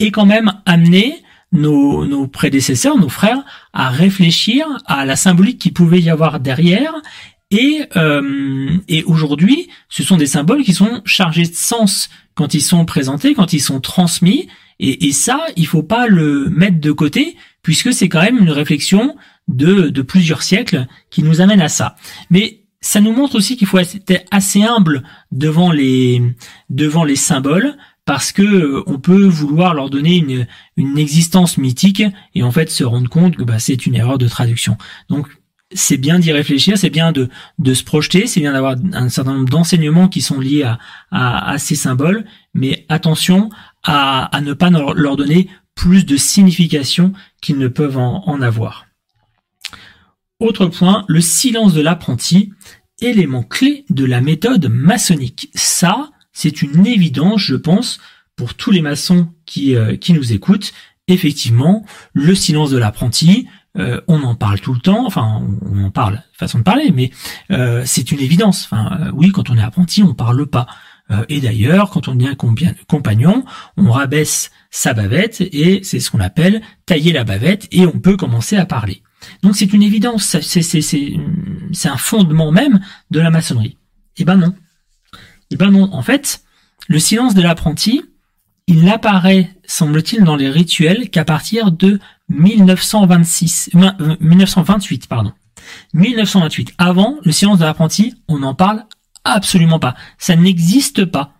aient 0.01 0.11
quand 0.11 0.27
même 0.27 0.53
amené 0.67 1.23
nos, 1.53 2.27
prédécesseurs, 2.27 2.97
nos 2.99 3.09
frères, 3.09 3.45
à 3.73 3.91
réfléchir 3.91 4.67
à 4.87 5.05
la 5.05 5.17
symbolique 5.17 5.59
qui 5.59 5.71
pouvait 5.71 6.01
y 6.01 6.11
avoir 6.11 6.41
derrière 6.41 6.95
et, 7.53 7.83
euh, 7.97 8.71
et 8.89 9.05
aujourd'hui, 9.05 9.69
ce 9.91 10.03
sont 10.03 10.17
des 10.17 10.27
symboles 10.27 10.65
qui 10.65 10.73
sont 10.73 11.03
chargés 11.05 11.47
de 11.47 11.55
sens 11.55 12.09
quand 12.35 12.55
ils 12.55 12.63
sont 12.63 12.87
présentés, 12.87 13.35
quand 13.35 13.53
ils 13.53 13.61
sont 13.61 13.79
transmis. 13.81 14.49
Et, 14.81 15.07
et 15.07 15.13
ça, 15.13 15.45
il 15.57 15.67
faut 15.67 15.83
pas 15.83 16.07
le 16.07 16.49
mettre 16.49 16.81
de 16.81 16.93
côté, 16.93 17.37
puisque 17.63 17.93
c'est 17.93 18.09
quand 18.09 18.23
même 18.23 18.39
une 18.39 18.51
réflexion 18.51 19.17
de, 19.49 20.03
plusieurs 20.03 20.43
siècles 20.43 20.87
qui 21.11 21.23
nous 21.23 21.41
amène 21.41 21.61
à 21.61 21.69
ça. 21.69 21.97
Mais 22.31 22.65
ça 22.81 23.01
nous 23.01 23.13
montre 23.13 23.37
aussi 23.37 23.57
qu'il 23.57 23.67
faut 23.67 23.79
être 23.79 24.25
assez 24.31 24.63
humble 24.63 25.03
devant 25.31 25.71
les 25.71 26.21
devant 26.69 27.05
les 27.05 27.17
symboles 27.17 27.77
parce 28.05 28.33
que 28.33 28.43
euh, 28.43 28.83
on 28.87 28.99
peut 28.99 29.25
vouloir 29.25 29.75
leur 29.75 29.89
donner 29.89 30.17
une, 30.17 30.47
une 30.77 30.99
existence 30.99 31.57
mythique 31.59 32.03
et 32.35 32.43
en 32.43 32.51
fait 32.51 32.71
se 32.71 32.83
rendre 32.83 33.09
compte 33.09 33.37
que 33.37 33.45
bah, 33.45 33.61
c'est 33.61 33.87
une 33.87 33.95
erreur 33.95 34.19
de 34.19 34.27
traduction. 34.27 34.77
Donc 35.09 35.29
c'est 35.75 35.97
bien 35.97 36.19
d'y 36.19 36.33
réfléchir, 36.33 36.77
c'est 36.77 36.91
bien 36.91 37.13
de, 37.13 37.29
de 37.59 37.75
se 37.75 37.85
projeter, 37.85 38.27
c'est 38.27 38.41
bien 38.41 38.53
d'avoir 38.53 38.77
un 38.93 39.09
certain 39.09 39.35
nombre 39.35 39.49
d'enseignements 39.49 40.09
qui 40.09 40.21
sont 40.21 40.41
liés 40.41 40.65
à, 40.65 40.79
à, 41.11 41.53
à, 41.53 41.59
ces 41.59 41.77
symboles, 41.77 42.25
mais 42.55 42.85
attention 42.89 43.49
à, 43.85 44.25
à 44.37 44.41
ne 44.41 44.53
pas 44.53 44.71
leur 44.71 45.17
donner 45.17 45.49
plus 45.75 46.05
de 46.05 46.17
signification 46.17 47.13
qu'ils 47.41 47.59
ne 47.59 47.69
peuvent 47.69 47.99
en, 47.99 48.23
en 48.27 48.43
avoir. 48.43 48.87
Autre 50.43 50.67
point, 50.67 51.05
le 51.07 51.21
silence 51.21 51.73
de 51.73 51.81
l'apprenti, 51.81 52.53
élément 53.01 53.45
clé 53.45 53.85
de 53.91 54.05
la 54.05 54.21
méthode 54.21 54.67
maçonnique. 54.67 55.51
Ça, 55.55 56.11
c'est 56.33 56.63
une 56.63 56.85
évidence, 56.85 57.43
je 57.43 57.55
pense, 57.55 58.01
pour 58.35 58.55
tous 58.55 58.73
les 58.73 58.83
maçons 58.83 59.29
qui, 59.47 59.77
euh, 59.77 59.97
qui 59.97 60.13
nous 60.13 60.33
écoutent. 60.33 60.73
Effectivement, 61.07 61.85
le 62.13 62.35
silence 62.35 62.73
de 62.73 62.77
l'apprenti, 62.77 63.47
euh, 63.79 64.01
on 64.09 64.21
en 64.25 64.35
parle 64.35 64.59
tout 64.59 64.75
le 64.75 64.81
temps, 64.81 65.07
enfin 65.07 65.43
on 65.65 65.85
en 65.85 65.93
parle, 65.93 66.21
façon 66.33 66.59
de 66.59 66.65
parler, 66.65 66.91
mais 66.93 67.13
euh, 67.53 67.85
c'est 67.87 68.11
une 68.11 68.19
évidence. 68.19 68.65
Enfin 68.65 69.13
oui, 69.15 69.31
quand 69.31 69.49
on 69.49 69.57
est 69.57 69.63
apprenti, 69.63 70.03
on 70.03 70.13
parle 70.13 70.47
pas. 70.47 70.67
et 71.29 71.41
d'ailleurs, 71.41 71.91
quand 71.91 72.09
on 72.09 72.17
devient 72.17 72.35
compagnon, 72.89 73.45
on 73.77 73.93
rabaisse 73.93 74.51
sa 74.73 74.93
bavette 74.93 75.41
et 75.41 75.85
c'est 75.85 76.01
ce 76.01 76.11
qu'on 76.11 76.21
appelle 76.21 76.63
tailler 76.85 77.13
la 77.13 77.23
bavette 77.23 77.69
et 77.71 77.87
on 77.87 78.01
peut 78.01 78.17
commencer 78.17 78.57
à 78.57 78.67
parler. 78.67 79.05
Donc 79.43 79.57
c'est 79.57 79.73
une 79.73 79.83
évidence, 79.83 80.37
c'est 80.41 81.89
un 81.89 81.97
fondement 81.97 82.53
même 82.53 82.81
de 83.11 83.21
la 83.21 83.31
maçonnerie. 83.31 83.77
Eh 84.17 84.25
ben 84.25 84.37
non. 84.37 84.55
Eh 85.51 85.57
ben 85.57 85.71
non. 85.71 85.93
En 85.93 86.03
fait, 86.03 86.43
le 86.89 86.99
silence 86.99 87.35
de 87.35 87.43
l'apprenti, 87.43 88.05
il 88.67 88.85
n'apparaît, 88.85 89.51
semble-t-il, 89.67 90.25
dans 90.25 90.37
les 90.37 90.51
rituels 90.51 91.11
qu'à 91.11 91.25
partir 91.25 91.73
de 91.73 91.99
1926, 92.29 93.71
1928, 94.21 95.05
euh, 95.05 95.07
pardon. 95.09 95.33
1928. 95.95 96.75
Avant, 96.79 97.19
le 97.25 97.33
silence 97.33 97.59
de 97.59 97.65
l'apprenti, 97.65 98.15
on 98.29 98.39
n'en 98.39 98.55
parle 98.55 98.85
absolument 99.25 99.79
pas. 99.79 99.95
Ça 100.19 100.37
n'existe 100.37 101.05
pas. 101.05 101.35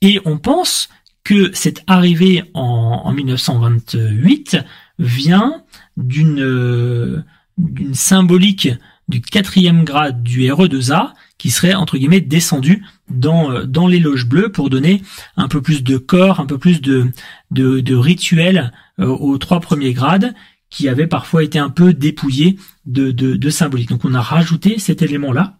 Et 0.00 0.20
on 0.24 0.38
pense 0.38 0.88
que 1.24 1.50
cette 1.54 1.82
arrivée 1.86 2.44
en, 2.54 3.02
en 3.04 3.12
1928 3.12 4.58
vient 4.98 5.63
d'une 5.96 6.40
euh, 6.40 7.22
d'une 7.58 7.94
symbolique 7.94 8.68
du 9.08 9.20
quatrième 9.20 9.84
grade 9.84 10.22
du 10.22 10.42
RE2A 10.42 11.12
qui 11.38 11.50
serait 11.50 11.74
entre 11.74 11.98
guillemets 11.98 12.20
descendu 12.20 12.84
dans 13.10 13.50
euh, 13.50 13.64
dans 13.64 13.86
les 13.86 14.00
loges 14.00 14.26
bleues 14.26 14.50
pour 14.50 14.70
donner 14.70 15.02
un 15.36 15.48
peu 15.48 15.60
plus 15.60 15.82
de 15.82 15.98
corps, 15.98 16.40
un 16.40 16.46
peu 16.46 16.58
plus 16.58 16.80
de 16.80 17.10
de, 17.50 17.80
de 17.80 17.94
rituel 17.94 18.72
euh, 18.98 19.06
aux 19.06 19.38
trois 19.38 19.60
premiers 19.60 19.92
grades 19.92 20.34
qui 20.70 20.88
avaient 20.88 21.06
parfois 21.06 21.44
été 21.44 21.58
un 21.58 21.70
peu 21.70 21.92
dépouillés 21.92 22.58
de, 22.84 23.12
de, 23.12 23.36
de 23.36 23.50
symbolique. 23.50 23.90
Donc 23.90 24.04
on 24.04 24.14
a 24.14 24.20
rajouté 24.20 24.78
cet 24.78 25.02
élément-là. 25.02 25.56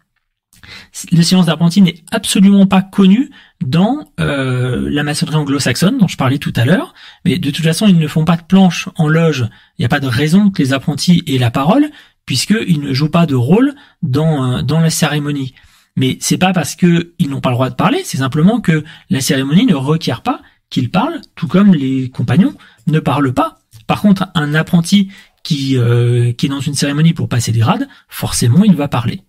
Le 1.11 1.21
silence 1.21 1.45
d'apprenti 1.45 1.81
n'est 1.81 2.03
absolument 2.11 2.65
pas 2.65 2.81
connu 2.81 3.31
dans 3.63 4.11
euh, 4.19 4.89
la 4.89 5.03
maçonnerie 5.03 5.35
anglo-saxonne 5.35 5.97
dont 5.97 6.07
je 6.07 6.17
parlais 6.17 6.37
tout 6.37 6.53
à 6.55 6.65
l'heure, 6.65 6.93
mais 7.23 7.37
de 7.37 7.51
toute 7.51 7.63
façon 7.63 7.87
ils 7.87 7.97
ne 7.97 8.07
font 8.07 8.25
pas 8.25 8.37
de 8.37 8.43
planche 8.43 8.89
en 8.97 9.07
loge. 9.07 9.47
Il 9.77 9.81
n'y 9.81 9.85
a 9.85 9.89
pas 9.89 9.99
de 9.99 10.07
raison 10.07 10.49
que 10.49 10.61
les 10.61 10.73
apprentis 10.73 11.23
aient 11.27 11.37
la 11.37 11.51
parole 11.51 11.89
puisqu'ils 12.25 12.81
ne 12.81 12.93
jouent 12.93 13.09
pas 13.09 13.25
de 13.25 13.35
rôle 13.35 13.75
dans 14.01 14.61
dans 14.61 14.79
la 14.79 14.89
cérémonie. 14.89 15.53
Mais 15.97 16.17
c'est 16.19 16.37
pas 16.37 16.51
parce 16.51 16.75
que 16.75 17.13
ils 17.19 17.29
n'ont 17.29 17.41
pas 17.41 17.49
le 17.49 17.55
droit 17.55 17.69
de 17.69 17.75
parler, 17.75 18.01
c'est 18.03 18.17
simplement 18.17 18.59
que 18.59 18.83
la 19.09 19.21
cérémonie 19.21 19.65
ne 19.65 19.75
requiert 19.75 20.21
pas 20.21 20.41
qu'ils 20.69 20.91
parlent, 20.91 21.21
tout 21.35 21.47
comme 21.47 21.73
les 21.73 22.09
compagnons 22.09 22.53
ne 22.87 22.99
parlent 22.99 23.33
pas. 23.33 23.59
Par 23.87 24.01
contre, 24.01 24.27
un 24.35 24.53
apprenti 24.55 25.09
qui, 25.43 25.77
euh, 25.77 26.33
qui 26.33 26.47
est 26.47 26.49
dans 26.49 26.59
une 26.59 26.73
cérémonie 26.73 27.13
pour 27.13 27.29
passer 27.29 27.51
des 27.51 27.59
grades, 27.59 27.87
forcément, 28.09 28.63
il 28.63 28.75
va 28.75 28.87
parler. 28.87 29.21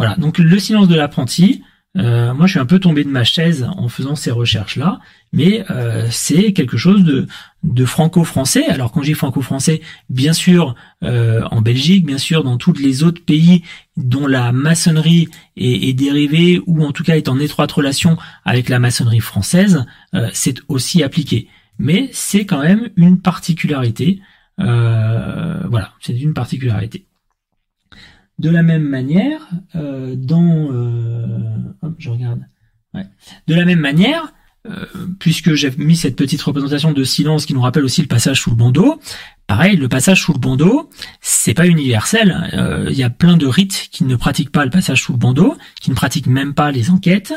Voilà. 0.00 0.16
Donc 0.16 0.38
le 0.38 0.58
silence 0.58 0.88
de 0.88 0.94
l'apprenti, 0.94 1.62
euh, 1.98 2.32
moi, 2.32 2.46
je 2.46 2.52
suis 2.52 2.58
un 2.58 2.64
peu 2.64 2.78
tombé 2.78 3.04
de 3.04 3.10
ma 3.10 3.22
chaise 3.22 3.68
en 3.76 3.90
faisant 3.90 4.16
ces 4.16 4.30
recherches-là, 4.30 4.98
mais 5.34 5.62
euh, 5.70 6.06
c'est 6.10 6.54
quelque 6.54 6.78
chose 6.78 7.04
de, 7.04 7.84
franco-français. 7.84 8.64
Alors 8.68 8.92
quand 8.92 9.02
j'ai 9.02 9.12
franco-français, 9.12 9.82
bien 10.08 10.32
sûr 10.32 10.74
euh, 11.04 11.42
en 11.50 11.60
Belgique, 11.60 12.06
bien 12.06 12.16
sûr 12.16 12.44
dans 12.44 12.56
tous 12.56 12.72
les 12.72 13.04
autres 13.04 13.22
pays 13.22 13.62
dont 13.98 14.26
la 14.26 14.52
maçonnerie 14.52 15.28
est, 15.58 15.92
dérivée 15.92 16.62
ou 16.64 16.82
en 16.82 16.92
tout 16.92 17.04
cas 17.04 17.18
est 17.18 17.28
en 17.28 17.38
étroite 17.38 17.70
relation 17.70 18.16
avec 18.46 18.70
la 18.70 18.78
maçonnerie 18.78 19.20
française, 19.20 19.84
c'est 20.32 20.60
aussi 20.68 21.02
appliqué. 21.02 21.48
Mais 21.78 22.08
c'est 22.14 22.46
quand 22.46 22.62
même 22.62 22.88
une 22.96 23.20
particularité. 23.20 24.22
voilà, 24.56 25.92
c'est 26.00 26.18
une 26.18 26.32
particularité. 26.32 27.04
De 28.40 28.48
la 28.48 28.62
même 28.62 28.84
manière, 28.84 29.50
euh, 29.74 30.14
dans, 30.16 30.72
euh, 30.72 31.28
je 31.98 32.08
regarde, 32.08 32.40
de 33.46 33.54
la 33.54 33.66
même 33.66 33.80
manière, 33.80 34.32
euh, 34.66 34.86
puisque 35.18 35.52
j'ai 35.52 35.70
mis 35.76 35.94
cette 35.94 36.16
petite 36.16 36.40
représentation 36.40 36.92
de 36.92 37.04
silence 37.04 37.44
qui 37.44 37.52
nous 37.52 37.60
rappelle 37.60 37.84
aussi 37.84 38.00
le 38.00 38.08
passage 38.08 38.40
sous 38.40 38.48
le 38.48 38.56
bandeau, 38.56 38.98
pareil, 39.46 39.76
le 39.76 39.90
passage 39.90 40.22
sous 40.22 40.32
le 40.32 40.38
bandeau, 40.38 40.88
c'est 41.20 41.52
pas 41.52 41.66
universel. 41.66 42.88
Il 42.88 42.96
y 42.96 43.02
a 43.02 43.10
plein 43.10 43.36
de 43.36 43.46
rites 43.46 43.88
qui 43.92 44.04
ne 44.04 44.16
pratiquent 44.16 44.52
pas 44.52 44.64
le 44.64 44.70
passage 44.70 45.02
sous 45.02 45.12
le 45.12 45.18
bandeau, 45.18 45.58
qui 45.78 45.90
ne 45.90 45.94
pratiquent 45.94 46.26
même 46.26 46.54
pas 46.54 46.70
les 46.70 46.88
enquêtes. 46.88 47.34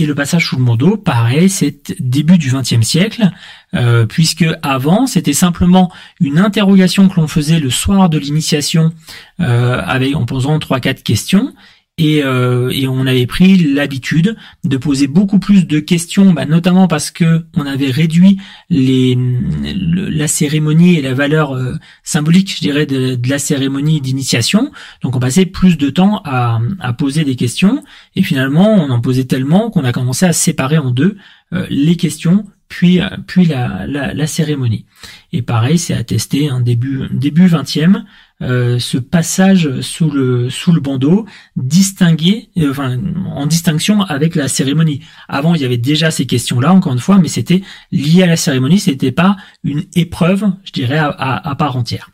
Et 0.00 0.06
le 0.06 0.14
passage 0.14 0.46
sous 0.46 0.56
le 0.56 0.64
bandeau, 0.64 0.96
pareil, 0.96 1.50
c'est 1.50 1.92
début 2.00 2.38
du 2.38 2.52
XXe 2.52 2.86
siècle, 2.86 3.30
euh, 3.74 4.06
puisque 4.06 4.44
avant 4.62 5.08
c'était 5.08 5.32
simplement 5.32 5.92
une 6.20 6.38
interrogation 6.38 7.08
que 7.08 7.16
l'on 7.20 7.26
faisait 7.26 7.58
le 7.58 7.68
soir 7.68 8.08
de 8.08 8.16
l'initiation, 8.16 8.92
euh, 9.40 9.82
avec 9.84 10.14
en 10.14 10.24
posant 10.24 10.60
trois 10.60 10.78
quatre 10.78 11.02
questions, 11.02 11.52
euh, 12.00 12.70
et, 12.70 12.86
on 12.86 13.06
avait 13.06 13.26
pris 13.26 13.56
l'habitude 13.56 14.36
de 14.64 14.76
poser 14.76 15.08
beaucoup 15.08 15.38
plus 15.38 15.66
de 15.66 15.80
questions, 15.80 16.32
bah, 16.32 16.46
notamment 16.46 16.86
parce 16.86 17.10
que 17.10 17.44
on 17.56 17.66
avait 17.66 17.90
réduit 17.90 18.38
les, 18.70 19.18
la 19.62 20.28
cérémonie 20.28 20.96
et 20.96 21.02
la 21.02 21.14
valeur 21.14 21.54
euh, 21.54 21.74
symbolique, 22.04 22.54
je 22.54 22.60
dirais, 22.60 22.86
de, 22.86 23.18
la 23.28 23.38
cérémonie 23.38 24.00
d'initiation. 24.00 24.70
Donc 25.02 25.16
on 25.16 25.20
passait 25.20 25.46
plus 25.46 25.76
de 25.76 25.90
temps 25.90 26.22
à, 26.24 26.60
poser 26.96 27.24
des 27.24 27.36
questions, 27.36 27.82
et 28.16 28.22
finalement 28.22 28.74
on 28.74 28.90
en 28.90 29.00
posait 29.00 29.24
tellement 29.24 29.70
qu'on 29.70 29.84
a 29.84 29.92
commencé 29.92 30.24
à 30.24 30.32
séparer 30.32 30.78
en 30.78 30.90
deux 30.90 31.16
euh, 31.52 31.66
les 31.70 31.96
questions 31.96 32.44
puis 32.68 33.00
puis 33.26 33.46
la, 33.46 33.86
la, 33.86 34.26
cérémonie. 34.26 34.84
Et 35.32 35.40
pareil, 35.40 35.78
c'est 35.78 35.94
attesté 35.94 36.50
un 36.50 36.60
début 36.60 37.08
début 37.10 37.46
20e 37.46 38.04
euh, 38.40 38.78
ce 38.78 38.98
passage 38.98 39.80
sous 39.80 40.10
le 40.10 40.48
sous 40.48 40.70
le 40.70 40.80
bandeau 40.80 41.26
distingué 41.56 42.50
euh, 42.56 42.70
enfin 42.70 42.96
en 43.26 43.46
distinction 43.46 44.02
avec 44.02 44.36
la 44.36 44.46
cérémonie. 44.46 45.00
Avant, 45.28 45.54
il 45.54 45.60
y 45.60 45.64
avait 45.64 45.76
déjà 45.76 46.10
ces 46.10 46.26
questions-là 46.26 46.72
encore 46.72 46.92
une 46.92 47.00
fois, 47.00 47.18
mais 47.18 47.28
c'était 47.28 47.62
lié 47.90 48.22
à 48.22 48.26
la 48.26 48.36
cérémonie, 48.36 48.78
c'était 48.78 49.12
pas 49.12 49.36
une 49.64 49.84
épreuve, 49.94 50.44
je 50.64 50.72
dirais 50.72 50.98
à, 50.98 51.08
à, 51.08 51.54
part 51.56 51.76
entière. 51.76 52.10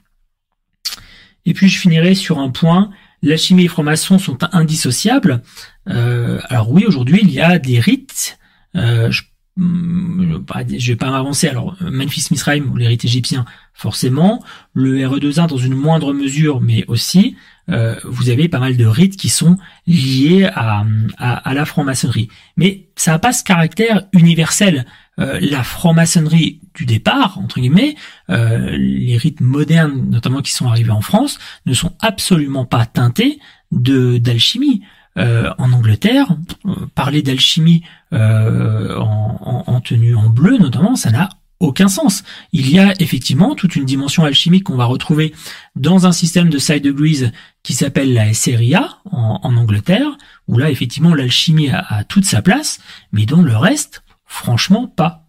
Et 1.44 1.52
puis 1.52 1.68
je 1.68 1.78
finirai 1.78 2.14
sur 2.14 2.38
un 2.38 2.48
point 2.48 2.90
l'alchimie 3.24 3.62
et 3.62 3.64
les 3.64 3.68
francs-maçons 3.68 4.18
sont 4.18 4.38
indissociables. 4.52 5.42
Euh, 5.88 6.40
alors 6.48 6.70
oui, 6.70 6.84
aujourd'hui, 6.86 7.20
il 7.22 7.30
y 7.30 7.40
a 7.40 7.58
des 7.58 7.80
rites. 7.80 8.38
Euh, 8.76 9.10
je 9.10 9.22
Hmm, 9.56 10.40
je 10.78 10.92
vais 10.92 10.96
pas 10.96 11.10
m'avancer. 11.10 11.48
Alors, 11.48 11.76
Memphis 11.80 12.26
Misraim 12.30 12.64
ou 12.72 12.76
les 12.76 12.88
rites 12.88 13.04
égyptiens, 13.04 13.44
forcément. 13.72 14.42
Le 14.72 14.98
RE2A 15.06 15.48
dans 15.48 15.56
une 15.56 15.74
moindre 15.74 16.12
mesure, 16.12 16.60
mais 16.60 16.84
aussi, 16.88 17.36
euh, 17.70 17.94
vous 18.04 18.30
avez 18.30 18.48
pas 18.48 18.58
mal 18.58 18.76
de 18.76 18.84
rites 18.84 19.16
qui 19.16 19.28
sont 19.28 19.56
liés 19.86 20.48
à, 20.54 20.84
à, 21.18 21.54
la 21.54 21.64
franc-maçonnerie. 21.64 22.28
Mais 22.56 22.86
ça 22.96 23.12
n'a 23.12 23.18
pas 23.18 23.32
ce 23.32 23.44
caractère 23.44 24.04
universel. 24.12 24.86
Euh, 25.20 25.38
la 25.40 25.62
franc-maçonnerie 25.62 26.60
du 26.74 26.84
départ, 26.84 27.38
entre 27.38 27.60
guillemets, 27.60 27.94
euh, 28.30 28.76
les 28.76 29.16
rites 29.16 29.40
modernes, 29.40 30.10
notamment 30.10 30.42
qui 30.42 30.52
sont 30.52 30.66
arrivés 30.66 30.90
en 30.90 31.00
France, 31.00 31.38
ne 31.66 31.74
sont 31.74 31.92
absolument 32.00 32.64
pas 32.64 32.86
teintés 32.86 33.38
de 33.70 34.18
d'alchimie. 34.18 34.82
Euh, 35.16 35.54
en 35.58 35.72
Angleterre, 35.72 36.36
euh, 36.66 36.74
parler 36.96 37.22
d'alchimie 37.22 37.84
euh, 38.12 38.98
en, 38.98 39.62
en, 39.64 39.80
tenue 39.80 40.16
en 40.16 40.28
bleu 40.28 40.58
notamment, 40.58 40.96
ça 40.96 41.12
n'a 41.12 41.28
aucun 41.60 41.86
sens. 41.86 42.24
Il 42.52 42.68
y 42.68 42.80
a 42.80 42.94
effectivement 43.00 43.54
toute 43.54 43.76
une 43.76 43.84
dimension 43.84 44.24
alchimique 44.24 44.64
qu'on 44.64 44.76
va 44.76 44.86
retrouver 44.86 45.32
dans 45.76 46.06
un 46.06 46.10
système 46.10 46.50
de 46.50 46.58
side 46.58 46.82
degrees 46.82 47.30
qui 47.62 47.74
s'appelle 47.74 48.12
la 48.12 48.34
SRIA 48.34 48.98
en, 49.04 49.38
en, 49.40 49.56
Angleterre, 49.56 50.18
où 50.48 50.58
là 50.58 50.68
effectivement 50.68 51.14
l'alchimie 51.14 51.70
a, 51.70 51.78
a, 51.88 52.02
toute 52.02 52.24
sa 52.24 52.42
place, 52.42 52.80
mais 53.12 53.24
dans 53.24 53.42
le 53.42 53.56
reste, 53.56 54.02
franchement 54.26 54.88
pas. 54.88 55.28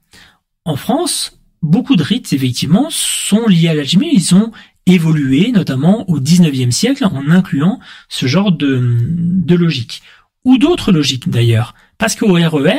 En 0.65 0.77
France, 0.77 1.39
beaucoup 1.61 1.95
de 1.95 2.03
rites 2.03 2.33
effectivement 2.33 2.88
sont 2.89 3.47
liés 3.47 3.69
à 3.69 3.75
l'alchimie, 3.75 4.09
ils 4.11 4.23
sont 4.23 4.51
évolué, 4.86 5.51
notamment 5.51 6.09
au 6.09 6.19
19e 6.19 6.71
siècle, 6.71 7.05
en 7.05 7.29
incluant 7.29 7.79
ce 8.09 8.27
genre 8.27 8.51
de, 8.51 8.97
de 9.09 9.55
logique. 9.55 10.01
Ou 10.43 10.57
d'autres 10.57 10.91
logiques 10.91 11.29
d'ailleurs. 11.29 11.73
Parce 11.97 12.15
qu'au 12.15 12.33
RER, 12.33 12.69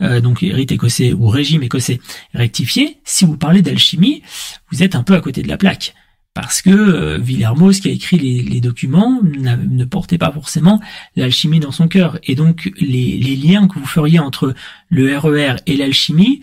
e 0.00 0.04
euh, 0.04 0.20
donc 0.20 0.40
rite 0.40 0.72
écossais 0.72 1.12
ou 1.12 1.28
régime 1.28 1.62
écossais 1.62 2.00
rectifié, 2.34 2.98
si 3.04 3.24
vous 3.24 3.36
parlez 3.36 3.62
d'alchimie, 3.62 4.22
vous 4.70 4.82
êtes 4.82 4.94
un 4.94 5.02
peu 5.02 5.14
à 5.14 5.20
côté 5.20 5.42
de 5.42 5.48
la 5.48 5.56
plaque. 5.56 5.94
Parce 6.34 6.62
que 6.62 6.70
euh, 6.70 7.20
qui 7.20 7.88
a 7.88 7.92
écrit 7.92 8.18
les, 8.18 8.60
documents, 8.60 9.20
ne 9.22 9.84
portait 9.84 10.18
pas 10.18 10.32
forcément 10.32 10.80
l'alchimie 11.14 11.60
dans 11.60 11.70
son 11.70 11.86
cœur. 11.86 12.18
Et 12.24 12.34
donc 12.34 12.72
les, 12.80 13.16
les 13.18 13.36
liens 13.36 13.68
que 13.68 13.78
vous 13.78 13.86
feriez 13.86 14.18
entre 14.18 14.52
le 14.88 15.16
RER 15.16 15.30
e 15.30 15.56
et 15.66 15.76
l'alchimie 15.76 16.42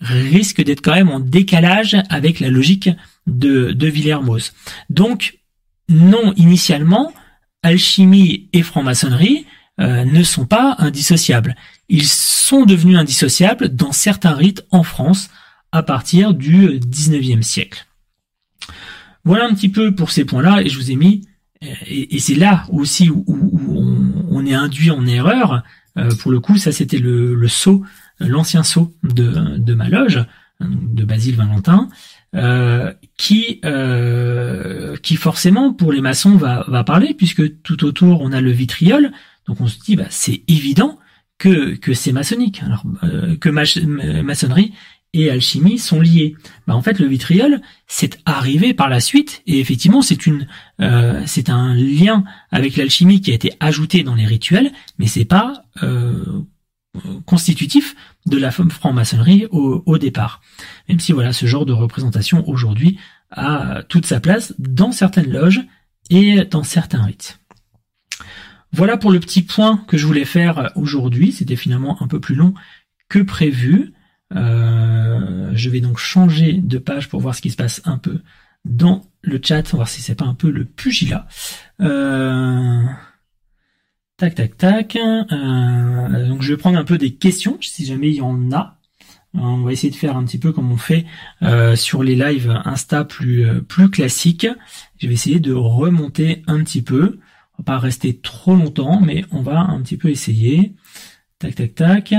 risquent 0.00 0.64
d'être 0.64 0.80
quand 0.80 0.94
même 0.94 1.10
en 1.10 1.20
décalage 1.20 1.96
avec 2.08 2.40
la 2.40 2.48
logique 2.48 2.88
de, 3.28 3.72
de 3.72 3.92
Donc, 4.90 5.38
non, 5.88 6.32
initialement, 6.36 7.12
alchimie 7.62 8.48
et 8.52 8.62
franc-maçonnerie 8.62 9.46
euh, 9.80 10.04
ne 10.04 10.22
sont 10.22 10.46
pas 10.46 10.76
indissociables. 10.78 11.54
Ils 11.88 12.06
sont 12.06 12.64
devenus 12.64 12.98
indissociables 12.98 13.68
dans 13.68 13.92
certains 13.92 14.34
rites 14.34 14.64
en 14.70 14.82
France 14.82 15.30
à 15.72 15.82
partir 15.82 16.34
du 16.34 16.78
19e 16.80 17.42
siècle. 17.42 17.86
voilà 19.24 19.46
un 19.46 19.54
petit 19.54 19.68
peu 19.68 19.94
pour 19.94 20.10
ces 20.10 20.24
points-là, 20.24 20.62
et 20.62 20.68
je 20.68 20.76
vous 20.78 20.90
ai 20.90 20.96
mis, 20.96 21.26
et, 21.60 22.18
c'est 22.20 22.34
là 22.34 22.64
aussi 22.70 23.10
où, 23.10 23.24
on, 24.30 24.46
est 24.46 24.54
induit 24.54 24.90
en 24.90 25.06
erreur. 25.06 25.62
pour 26.20 26.30
le 26.30 26.40
coup, 26.40 26.56
ça 26.56 26.72
c'était 26.72 26.98
le, 26.98 27.34
le 27.34 27.48
saut, 27.48 27.84
l'ancien 28.20 28.62
saut 28.62 28.94
de, 29.02 29.58
de 29.58 29.74
ma 29.74 29.88
loge, 29.88 30.24
de 30.60 31.04
Basile 31.04 31.36
Valentin. 31.36 31.88
Euh, 32.34 32.92
qui 33.16 33.58
euh, 33.64 34.96
qui 34.98 35.16
forcément 35.16 35.72
pour 35.72 35.92
les 35.92 36.02
maçons 36.02 36.36
va, 36.36 36.62
va 36.68 36.84
parler 36.84 37.14
puisque 37.14 37.62
tout 37.62 37.86
autour 37.86 38.20
on 38.20 38.32
a 38.32 38.42
le 38.42 38.50
vitriol. 38.50 39.12
Donc 39.46 39.62
on 39.62 39.66
se 39.66 39.78
dit 39.78 39.96
bah 39.96 40.08
c'est 40.10 40.42
évident 40.46 40.98
que 41.38 41.74
que 41.76 41.94
c'est 41.94 42.12
maçonnique. 42.12 42.62
Alors 42.62 42.84
euh, 43.02 43.34
que 43.36 43.48
maçonnerie 43.48 44.74
et 45.14 45.30
alchimie 45.30 45.78
sont 45.78 46.02
liés 46.02 46.36
bah 46.66 46.76
en 46.76 46.82
fait 46.82 46.98
le 46.98 47.06
vitriol 47.06 47.62
c'est 47.86 48.18
arrivé 48.26 48.74
par 48.74 48.90
la 48.90 49.00
suite 49.00 49.40
et 49.46 49.58
effectivement 49.58 50.02
c'est 50.02 50.26
une 50.26 50.46
c'est 51.24 51.48
un 51.48 51.74
lien 51.74 52.24
avec 52.50 52.76
l'alchimie 52.76 53.22
qui 53.22 53.30
a 53.30 53.34
été 53.34 53.52
ajouté 53.58 54.02
dans 54.02 54.14
les 54.14 54.26
rituels 54.26 54.70
mais 54.98 55.06
c'est 55.06 55.24
pas 55.24 55.64
constitutif 57.26 57.94
de 58.26 58.38
la 58.38 58.50
franc-maçonnerie 58.50 59.46
au, 59.50 59.98
départ. 59.98 60.40
Même 60.88 61.00
si 61.00 61.12
voilà, 61.12 61.32
ce 61.32 61.46
genre 61.46 61.66
de 61.66 61.72
représentation 61.72 62.48
aujourd'hui 62.48 62.98
a 63.30 63.82
toute 63.88 64.06
sa 64.06 64.20
place 64.20 64.54
dans 64.58 64.92
certaines 64.92 65.30
loges 65.30 65.62
et 66.10 66.44
dans 66.44 66.62
certains 66.62 67.02
rites. 67.02 67.40
Voilà 68.72 68.96
pour 68.96 69.10
le 69.10 69.20
petit 69.20 69.42
point 69.42 69.78
que 69.88 69.96
je 69.96 70.06
voulais 70.06 70.24
faire 70.24 70.72
aujourd'hui. 70.74 71.32
C'était 71.32 71.56
finalement 71.56 72.02
un 72.02 72.08
peu 72.08 72.20
plus 72.20 72.34
long 72.34 72.54
que 73.08 73.20
prévu. 73.20 73.92
Euh, 74.34 75.50
je 75.54 75.70
vais 75.70 75.80
donc 75.80 75.98
changer 75.98 76.52
de 76.52 76.78
page 76.78 77.08
pour 77.08 77.20
voir 77.20 77.34
ce 77.34 77.40
qui 77.40 77.50
se 77.50 77.56
passe 77.56 77.80
un 77.84 77.98
peu 77.98 78.20
dans 78.64 79.06
le 79.22 79.40
chat, 79.42 79.62
voir 79.72 79.88
si 79.88 80.02
c'est 80.02 80.14
pas 80.14 80.26
un 80.26 80.34
peu 80.34 80.50
le 80.50 80.64
pugilat. 80.64 81.26
Euh, 81.80 82.82
Tac, 84.18 84.34
tac, 84.34 84.56
tac. 84.56 84.96
Euh, 84.96 86.26
donc 86.26 86.42
je 86.42 86.52
vais 86.52 86.56
prendre 86.56 86.76
un 86.76 86.84
peu 86.84 86.98
des 86.98 87.14
questions, 87.14 87.56
si 87.60 87.86
jamais 87.86 88.08
il 88.08 88.16
y 88.16 88.20
en 88.20 88.50
a. 88.50 88.76
Euh, 89.36 89.38
on 89.40 89.62
va 89.62 89.70
essayer 89.70 89.92
de 89.92 89.96
faire 89.96 90.16
un 90.16 90.24
petit 90.24 90.38
peu 90.38 90.52
comme 90.52 90.72
on 90.72 90.76
fait 90.76 91.06
euh, 91.42 91.76
sur 91.76 92.02
les 92.02 92.16
lives 92.16 92.50
Insta 92.64 93.04
plus 93.04 93.62
plus 93.62 93.88
classiques. 93.90 94.48
Je 94.98 95.06
vais 95.06 95.14
essayer 95.14 95.38
de 95.38 95.52
remonter 95.52 96.42
un 96.48 96.64
petit 96.64 96.82
peu. 96.82 97.20
On 97.54 97.62
va 97.62 97.64
pas 97.64 97.78
rester 97.78 98.18
trop 98.18 98.56
longtemps, 98.56 99.00
mais 99.00 99.24
on 99.30 99.40
va 99.40 99.60
un 99.60 99.80
petit 99.82 99.96
peu 99.96 100.08
essayer. 100.08 100.74
Tac, 101.38 101.54
tac, 101.54 101.76
tac. 101.76 102.12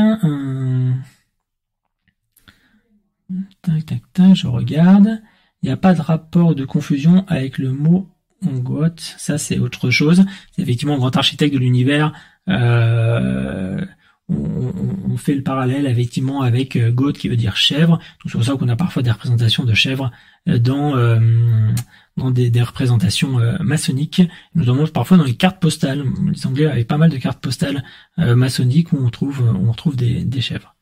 Tac, 3.62 3.86
tac, 3.86 4.02
tac. 4.14 4.36
Je 4.36 4.48
regarde. 4.48 5.22
Il 5.62 5.66
n'y 5.66 5.74
a 5.74 5.78
pas 5.78 5.94
de 5.94 6.02
rapport 6.02 6.56
de 6.56 6.64
confusion 6.64 7.26
avec 7.28 7.58
le 7.58 7.74
mot 7.74 8.10
Ça 9.18 9.38
c'est 9.38 9.60
autre 9.60 9.90
chose. 9.90 10.26
C'est 10.52 10.62
effectivement 10.62 10.96
un 10.96 11.00
grand 11.00 11.16
architecte 11.16 11.54
de 11.54 11.60
l'univers. 11.60 12.14
Euh, 12.48 13.84
on, 14.30 15.18
fait 15.18 15.34
le 15.34 15.42
parallèle 15.42 15.88
effectivement 15.88 16.42
avec 16.42 16.76
euh, 16.76 16.92
Goethe 16.92 17.18
qui 17.18 17.30
veut 17.30 17.36
dire 17.36 17.56
chèvre. 17.56 18.00
C'est 18.24 18.32
pour 18.32 18.44
ça 18.44 18.56
qu'on 18.56 18.70
a 18.70 18.76
parfois 18.76 19.02
des 19.02 19.12
représentations 19.12 19.66
de 19.66 19.74
chèvres 19.74 20.12
euh, 20.48 20.60
dans 20.60 20.96
dans 22.18 22.32
des, 22.32 22.62
représentations 22.62 23.40
maçonniques, 23.62 24.22
notamment 24.54 24.86
parfois 24.88 25.16
dans 25.16 25.24
les 25.24 25.36
cartes 25.36 25.62
postales. 25.62 26.04
Les 26.34 26.46
Anglais 26.46 26.66
avaient 26.66 26.84
pas 26.84 26.98
mal 26.98 27.10
de 27.10 27.18
cartes 27.18 27.40
postales 27.40 27.84
maçonniques 28.18 28.92
où 28.92 28.98
on 28.98 29.10
trouve 29.10 29.42
on 29.42 29.72
retrouve 29.72 29.96
des, 29.96 30.26
des 30.26 30.42
chèvres. 30.42 30.76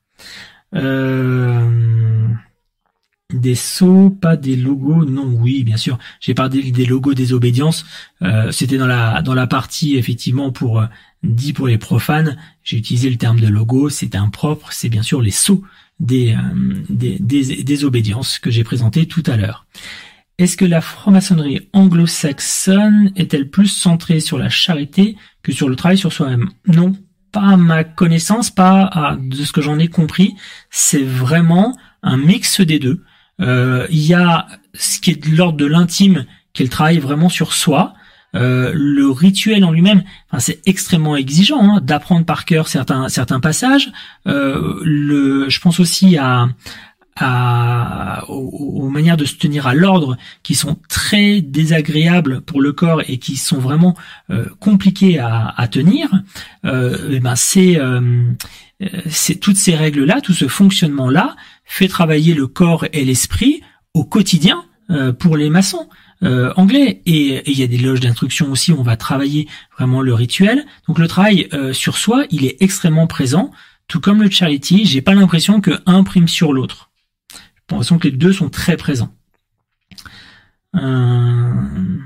Euh, 0.75 2.27
des 3.33 3.55
sceaux, 3.55 4.09
pas 4.09 4.37
des 4.37 4.55
logos. 4.55 5.05
Non, 5.05 5.25
oui, 5.25 5.63
bien 5.63 5.77
sûr. 5.77 5.97
J'ai 6.19 6.33
parlé 6.33 6.71
des 6.71 6.85
logos 6.85 7.13
des 7.13 7.33
obédiences. 7.33 7.85
Euh, 8.21 8.51
c'était 8.51 8.77
dans 8.77 8.87
la 8.87 9.21
dans 9.21 9.33
la 9.33 9.47
partie 9.47 9.97
effectivement 9.97 10.51
pour 10.51 10.79
euh, 10.79 10.85
dit 11.23 11.53
pour 11.53 11.67
les 11.67 11.77
profanes. 11.77 12.37
J'ai 12.63 12.77
utilisé 12.77 13.09
le 13.09 13.17
terme 13.17 13.39
de 13.39 13.47
logo. 13.47 13.89
C'est 13.89 14.15
impropre. 14.15 14.71
C'est 14.71 14.89
bien 14.89 15.03
sûr 15.03 15.21
les 15.21 15.31
sceaux 15.31 15.63
des, 15.99 16.35
euh, 16.35 16.83
des, 16.89 17.17
des, 17.19 17.63
des 17.63 17.83
obédiences 17.83 18.39
que 18.39 18.49
j'ai 18.49 18.63
présenté 18.63 19.07
tout 19.07 19.23
à 19.25 19.35
l'heure. 19.35 19.65
Est-ce 20.37 20.55
que 20.55 20.65
la 20.65 20.81
franc-maçonnerie 20.81 21.67
anglo-saxonne 21.73 23.11
est-elle 23.15 23.49
plus 23.49 23.67
centrée 23.67 24.19
sur 24.19 24.37
la 24.37 24.49
charité 24.49 25.17
que 25.41 25.51
sur 25.51 25.67
le 25.67 25.75
travail 25.75 25.97
sur 25.97 26.13
soi-même? 26.13 26.49
Non, 26.67 26.93
pas 27.31 27.41
à 27.41 27.57
ma 27.57 27.83
connaissance, 27.83 28.51
pas 28.51 28.83
à, 28.83 29.17
de 29.17 29.35
ce 29.35 29.51
que 29.51 29.61
j'en 29.61 29.79
ai 29.79 29.87
compris. 29.87 30.35
C'est 30.69 31.03
vraiment 31.03 31.75
un 32.03 32.17
mix 32.17 32.61
des 32.61 32.77
deux. 32.77 33.03
Euh, 33.41 33.87
il 33.89 34.05
y 34.05 34.13
a 34.13 34.47
ce 34.73 34.99
qui 34.99 35.11
est 35.11 35.29
de 35.29 35.35
l'ordre 35.35 35.57
de 35.57 35.65
l'intime, 35.65 36.25
qui 36.53 36.63
est 36.63 36.65
le 36.65 36.71
travail 36.71 36.99
vraiment 36.99 37.29
sur 37.29 37.53
soi. 37.53 37.93
Euh, 38.35 38.71
le 38.75 39.09
rituel 39.09 39.63
en 39.63 39.71
lui-même, 39.71 40.03
enfin, 40.29 40.39
c'est 40.39 40.61
extrêmement 40.67 41.15
exigeant 41.15 41.61
hein, 41.61 41.81
d'apprendre 41.81 42.25
par 42.25 42.45
cœur 42.45 42.67
certains 42.67 43.07
certains 43.09 43.39
passages. 43.39 43.91
Euh, 44.27 44.79
le, 44.83 45.49
je 45.49 45.59
pense 45.61 45.79
aussi 45.79 46.17
à, 46.17 46.49
à 47.15 48.25
aux, 48.27 48.89
manières 48.89 49.17
de 49.17 49.25
se 49.25 49.35
tenir 49.35 49.65
à 49.65 49.73
l'ordre 49.73 50.17
qui 50.43 50.55
sont 50.55 50.77
très 50.89 51.41
désagréables 51.41 52.41
pour 52.41 52.61
le 52.61 52.73
corps 52.73 53.01
et 53.07 53.17
qui 53.17 53.37
sont 53.37 53.59
vraiment 53.59 53.95
euh, 54.29 54.45
compliquées 54.59 55.19
à, 55.19 55.53
à 55.55 55.67
tenir. 55.67 56.09
Euh, 56.65 57.11
et 57.11 57.19
ben 57.19 57.35
c'est 57.35 57.79
c'est 59.09 59.35
toutes 59.35 59.57
ces 59.57 59.73
règles 59.73 60.03
là, 60.03 60.21
tout 60.21 60.33
ce 60.33 60.47
fonctionnement 60.47 61.09
là 61.09 61.35
fait 61.67 61.87
travailler 61.87 62.33
le 62.33 62.47
corps 62.47 62.85
et 62.93 63.05
l'esprit 63.05 63.61
au 63.93 64.03
quotidien 64.03 64.65
euh, 64.89 65.13
pour 65.13 65.37
les 65.37 65.49
maçons. 65.49 65.89
Euh, 66.23 66.51
anglais. 66.55 67.03
Et 67.05 67.43
il 67.45 67.59
y 67.59 67.61
a 67.61 67.67
des 67.67 67.77
loges 67.77 67.99
d'instruction 67.99 68.49
aussi 68.51 68.71
où 68.71 68.79
on 68.79 68.83
va 68.83 68.97
travailler 68.97 69.47
vraiment 69.77 70.01
le 70.01 70.15
rituel. 70.15 70.65
Donc 70.87 70.97
le 70.97 71.07
travail 71.07 71.47
euh, 71.53 71.73
sur 71.73 71.95
soi 71.97 72.25
il 72.31 72.43
est 72.45 72.57
extrêmement 72.59 73.05
présent 73.05 73.51
tout 73.87 73.99
comme 73.99 74.23
le 74.23 74.29
charity. 74.29 74.85
J'ai 74.85 75.01
pas 75.01 75.13
l'impression 75.13 75.61
que 75.61 75.79
un 75.85 76.03
prime 76.03 76.27
sur 76.27 76.53
l'autre. 76.53 76.89
J'ai 77.67 77.99
que 77.99 78.07
les 78.07 78.17
deux 78.17 78.33
sont 78.33 78.49
très 78.49 78.77
présents. 78.77 79.13
On 80.73 81.99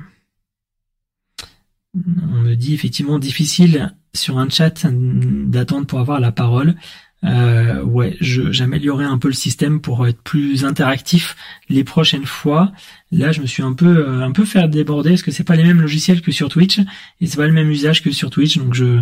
me 1.94 2.56
dit 2.56 2.74
effectivement 2.74 3.20
difficile 3.20 3.96
sur 4.14 4.38
un 4.38 4.50
chat 4.50 4.86
d'attendre 4.86 5.88
pour 5.88 6.00
avoir 6.00 6.20
la 6.20 6.32
parole 6.32 6.76
euh, 7.24 7.84
ouais, 7.84 8.18
j'améliorerai 8.20 9.06
un 9.06 9.18
peu 9.18 9.28
le 9.28 9.34
système 9.34 9.80
pour 9.80 10.08
être 10.08 10.22
plus 10.22 10.66
interactif 10.66 11.36
les 11.70 11.84
prochaines 11.84 12.26
fois. 12.26 12.72
Là, 13.12 13.32
je 13.32 13.42
me 13.42 13.46
suis 13.46 13.62
un 13.62 13.74
peu 13.74 14.08
euh, 14.08 14.24
un 14.24 14.32
peu 14.32 14.46
fait 14.46 14.68
déborder 14.68 15.12
parce 15.12 15.22
que 15.22 15.32
c'est 15.32 15.44
pas 15.44 15.56
les 15.56 15.64
mêmes 15.64 15.82
logiciels 15.82 16.22
que 16.22 16.32
sur 16.32 16.50
Twitch 16.50 16.80
et 17.20 17.28
c'est 17.28 17.38
pas 17.38 17.48
le 17.48 17.54
même 17.54 17.70
usage 17.70 18.02
que 18.02 18.12
sur 18.12 18.30
Twitch, 18.30 18.58
donc 18.58 18.74
je 18.74 19.02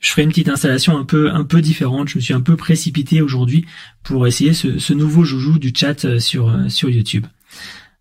je 0.00 0.10
ferai 0.10 0.22
une 0.24 0.30
petite 0.30 0.48
installation 0.48 0.98
un 0.98 1.04
peu 1.04 1.30
un 1.30 1.44
peu 1.44 1.62
différente. 1.62 2.08
Je 2.08 2.18
me 2.18 2.20
suis 2.20 2.34
un 2.34 2.40
peu 2.40 2.56
précipité 2.56 3.22
aujourd'hui 3.22 3.64
pour 4.02 4.26
essayer 4.26 4.52
ce, 4.52 4.78
ce, 4.78 4.92
nouveau 4.92 5.24
joujou 5.24 5.58
du 5.58 5.72
chat 5.74 6.04
euh, 6.04 6.18
sur 6.18 6.48
euh, 6.48 6.68
sur 6.68 6.90
YouTube. 6.90 7.26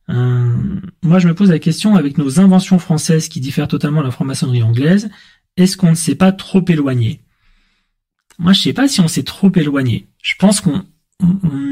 Euh, 0.09 0.55
moi, 1.03 1.19
je 1.19 1.27
me 1.27 1.35
pose 1.35 1.51
la 1.51 1.59
question 1.59 1.95
avec 1.95 2.17
nos 2.17 2.39
inventions 2.39 2.79
françaises 2.79 3.29
qui 3.29 3.39
diffèrent 3.39 3.67
totalement 3.67 4.01
de 4.01 4.05
la 4.05 4.11
franc-maçonnerie 4.11 4.63
anglaise. 4.63 5.09
Est-ce 5.57 5.77
qu'on 5.77 5.91
ne 5.91 5.95
s'est 5.95 6.15
pas 6.15 6.31
trop 6.31 6.65
éloigné? 6.67 7.21
Moi, 8.39 8.53
je 8.53 8.61
sais 8.61 8.73
pas 8.73 8.87
si 8.87 9.01
on 9.01 9.07
s'est 9.07 9.23
trop 9.23 9.51
éloigné. 9.55 10.07
Je 10.21 10.33
pense 10.37 10.61
qu'on 10.61 10.83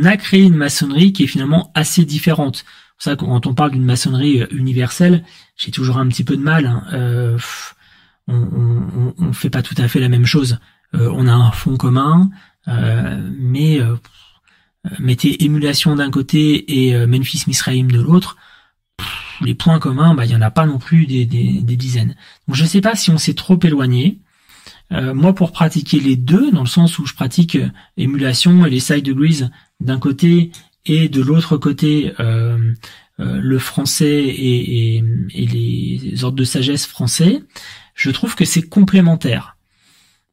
a 0.03 0.17
créé 0.17 0.43
une 0.43 0.55
maçonnerie 0.55 1.13
qui 1.13 1.23
est 1.23 1.27
finalement 1.27 1.71
assez 1.73 2.05
différente. 2.05 2.65
C'est 2.97 3.11
ça 3.11 3.15
quand 3.15 3.47
on 3.47 3.53
parle 3.53 3.71
d'une 3.71 3.85
maçonnerie 3.85 4.41
euh, 4.41 4.47
universelle, 4.51 5.23
j'ai 5.55 5.71
toujours 5.71 5.97
un 5.97 6.07
petit 6.07 6.23
peu 6.23 6.35
de 6.35 6.41
mal. 6.41 6.65
Hein. 6.65 6.83
Euh, 6.93 7.37
on, 8.27 8.35
on, 8.35 9.13
on, 9.17 9.33
fait 9.33 9.49
pas 9.49 9.63
tout 9.63 9.75
à 9.77 9.87
fait 9.87 9.99
la 9.99 10.09
même 10.09 10.25
chose. 10.25 10.59
Euh, 10.93 11.09
on 11.13 11.27
a 11.27 11.33
un 11.33 11.51
fond 11.51 11.77
commun, 11.77 12.29
mais 12.67 13.79
mettez 14.99 15.43
émulation 15.43 15.95
d'un 15.95 16.11
côté 16.11 16.87
et 16.87 17.07
Memphis 17.07 17.45
Misraïm 17.47 17.91
de 17.91 17.99
l'autre. 17.99 18.37
Les 19.41 19.55
points 19.55 19.79
communs, 19.79 20.13
bah 20.13 20.25
il 20.25 20.31
y 20.31 20.35
en 20.35 20.41
a 20.41 20.51
pas 20.51 20.67
non 20.67 20.77
plus 20.77 21.07
des 21.07 21.25
dizaines. 21.25 22.15
Donc 22.47 22.55
je 22.55 22.65
sais 22.65 22.81
pas 22.81 22.95
si 22.95 23.09
on 23.09 23.17
s'est 23.17 23.33
trop 23.33 23.59
éloigné. 23.63 24.19
Euh, 24.91 25.13
moi, 25.13 25.33
pour 25.33 25.51
pratiquer 25.51 25.99
les 25.99 26.15
deux, 26.15 26.51
dans 26.51 26.61
le 26.61 26.67
sens 26.67 26.97
où 26.99 27.05
je 27.05 27.13
pratique 27.13 27.55
euh, 27.55 27.69
émulation 27.97 28.65
et 28.65 28.69
les 28.69 28.79
side 28.79 29.05
degrees 29.05 29.43
d'un 29.79 29.99
côté 29.99 30.51
et 30.85 31.09
de 31.09 31.21
l'autre 31.21 31.57
côté 31.57 32.13
euh, 32.19 32.73
le 33.17 33.59
français 33.59 34.07
et, 34.07 34.95
et, 34.95 35.03
et, 35.33 35.45
les 35.45 36.23
ordres 36.23 36.37
de 36.37 36.43
sagesse 36.45 36.85
français, 36.85 37.41
je 37.93 38.11
trouve 38.11 38.35
que 38.35 38.45
c'est 38.45 38.67
complémentaire. 38.67 39.57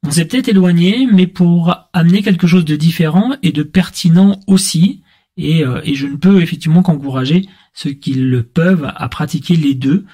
On 0.04 0.10
s'est 0.10 0.24
peut-être 0.24 0.48
éloigné, 0.48 1.06
mais 1.12 1.26
pour 1.26 1.74
amener 1.92 2.22
quelque 2.22 2.46
chose 2.46 2.64
de 2.64 2.76
différent 2.76 3.34
et 3.42 3.50
de 3.50 3.64
pertinent 3.64 4.40
aussi, 4.46 5.02
et, 5.36 5.64
et 5.82 5.94
je 5.96 6.06
ne 6.06 6.16
peux 6.16 6.40
effectivement 6.40 6.82
qu'encourager 6.82 7.48
ceux 7.74 7.90
qui 7.90 8.14
le 8.14 8.44
peuvent 8.44 8.90
à 8.94 9.08
pratiquer 9.08 9.56
les 9.56 9.74
deux, 9.74 10.06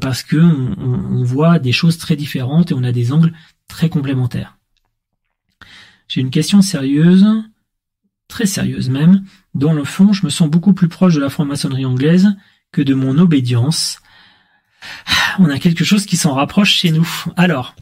parce 0.00 0.22
que 0.22 0.36
on, 0.36 0.74
on, 0.78 1.22
voit 1.22 1.58
des 1.58 1.72
choses 1.72 1.96
très 1.96 2.16
différentes 2.16 2.70
et 2.70 2.74
on 2.74 2.84
a 2.84 2.92
des 2.92 3.12
angles 3.12 3.32
très 3.70 3.88
complémentaires. 3.88 4.58
J'ai 6.08 6.20
une 6.20 6.30
question 6.30 6.60
sérieuse, 6.60 7.26
très 8.28 8.46
sérieuse 8.46 8.90
même. 8.90 9.24
Dans 9.54 9.72
le 9.72 9.84
fond, 9.84 10.12
je 10.12 10.24
me 10.24 10.30
sens 10.30 10.50
beaucoup 10.50 10.74
plus 10.74 10.88
proche 10.88 11.14
de 11.14 11.20
la 11.20 11.30
franc-maçonnerie 11.30 11.86
anglaise 11.86 12.28
que 12.72 12.82
de 12.82 12.94
mon 12.94 13.16
obédience. 13.18 14.00
On 15.38 15.48
a 15.48 15.58
quelque 15.58 15.84
chose 15.84 16.06
qui 16.06 16.16
s'en 16.16 16.34
rapproche 16.34 16.72
chez 16.72 16.90
nous. 16.90 17.08
Alors, 17.36 17.74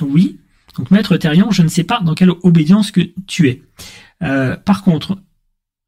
oui, 0.00 0.40
donc 0.76 0.90
maître 0.90 1.16
Thérion, 1.16 1.50
je 1.50 1.62
ne 1.62 1.68
sais 1.68 1.84
pas 1.84 2.00
dans 2.00 2.14
quelle 2.14 2.30
obédience 2.30 2.90
que 2.90 3.02
tu 3.26 3.48
es. 3.48 3.62
Euh, 4.22 4.56
par 4.56 4.82
contre, 4.82 5.18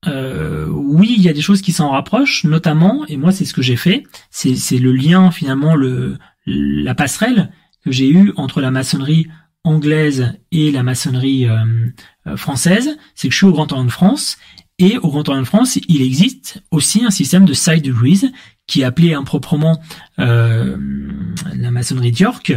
euh, 0.07 0.67
oui, 0.69 1.15
il 1.17 1.23
y 1.23 1.29
a 1.29 1.33
des 1.33 1.43
choses 1.43 1.63
qui 1.63 1.73
s'en 1.73 1.91
rapprochent, 1.91 2.45
notamment, 2.45 3.07
et 3.07 3.17
moi 3.17 3.33
c'est 3.33 3.45
ce 3.45 3.55
que 3.55 3.63
j'ai 3.63 3.77
fait, 3.77 4.05
c'est 4.31 4.79
le 4.79 4.93
lien 4.93 5.31
finalement, 5.31 5.75
le, 5.75 6.19
la 6.47 6.95
passerelle 6.95 7.51
que 7.85 7.91
j'ai 7.91 8.11
eue 8.11 8.33
entre 8.37 8.61
la 8.61 8.71
maçonnerie 8.71 9.29
anglaise 9.67 10.33
et 10.53 10.71
la 10.71 10.83
maçonnerie 10.83 11.47
euh, 11.47 12.37
française, 12.37 12.97
c'est 13.15 13.29
que 13.29 13.33
je 13.33 13.39
suis 13.39 13.47
au 13.47 13.53
Grand 13.53 13.71
Orient 13.73 13.85
de 13.85 13.91
France, 13.91 14.39
et 14.79 14.99
au 14.99 15.09
Grand 15.09 15.29
Orient 15.29 15.43
de 15.43 15.47
France, 15.47 15.79
il 15.89 16.03
existe 16.03 16.63
aussi 16.71 17.05
un 17.05 17.11
système 17.11 17.47
de 17.47 17.55
side 17.55 17.83
degrees 17.83 18.31
qui 18.67 18.83
est 18.83 18.85
appelé 18.85 19.15
improprement 19.15 19.81
la 20.19 21.71
maçonnerie 21.71 22.13
d'York, 22.13 22.53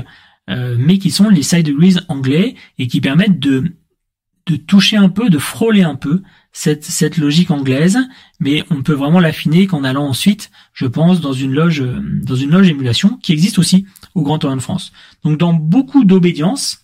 euh, 0.50 0.76
mais 0.80 0.98
qui 0.98 1.12
sont 1.12 1.30
les 1.30 1.44
side 1.44 1.66
degrees 1.66 2.00
anglais 2.08 2.56
et 2.78 2.88
qui 2.88 3.02
permettent 3.02 3.40
de 3.40 3.76
de 4.50 4.56
toucher 4.56 4.98
un 4.98 5.10
peu, 5.10 5.30
de 5.30 5.38
frôler 5.38 5.84
un 5.84 5.94
peu 5.94 6.24
cette, 6.52 6.84
cette 6.84 7.18
logique 7.18 7.52
anglaise, 7.52 8.00
mais 8.40 8.64
on 8.72 8.82
peut 8.82 8.94
vraiment 8.94 9.20
l'affiner 9.20 9.68
qu'en 9.68 9.84
allant 9.84 10.08
ensuite, 10.08 10.50
je 10.74 10.88
pense, 10.88 11.22
dans 11.22 11.34
une 11.34 11.54
loge, 11.54 11.84
dans 12.24 12.36
une 12.36 12.50
loge 12.50 12.68
émulation 12.68 13.20
qui 13.22 13.32
existe 13.32 13.60
aussi 13.60 13.86
au 14.16 14.24
Grand 14.24 14.44
Orient 14.44 14.56
de 14.56 14.62
France. 14.62 14.92
Donc 15.24 15.38
dans 15.38 15.54
beaucoup 15.54 16.04
d'obédiences 16.04 16.84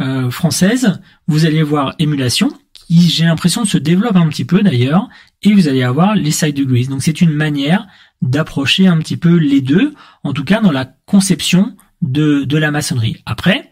euh, 0.00 0.30
françaises, 0.30 1.00
vous 1.26 1.46
allez 1.46 1.62
voir 1.62 1.94
émulation, 1.98 2.52
qui 2.72 3.08
j'ai 3.08 3.24
l'impression 3.24 3.64
se 3.64 3.78
développe 3.78 4.16
un 4.16 4.28
petit 4.28 4.44
peu 4.44 4.62
d'ailleurs, 4.62 5.08
et 5.42 5.52
vous 5.52 5.68
allez 5.68 5.82
avoir 5.82 6.14
les 6.14 6.30
side 6.30 6.56
degrees. 6.56 6.88
Donc 6.88 7.02
c'est 7.02 7.20
une 7.20 7.32
manière 7.32 7.86
d'approcher 8.22 8.86
un 8.86 8.98
petit 8.98 9.16
peu 9.16 9.36
les 9.36 9.60
deux, 9.60 9.94
en 10.24 10.32
tout 10.32 10.44
cas 10.44 10.60
dans 10.60 10.72
la 10.72 10.84
conception 11.06 11.76
de, 12.02 12.44
de 12.44 12.58
la 12.58 12.70
maçonnerie. 12.70 13.22
Après, 13.26 13.70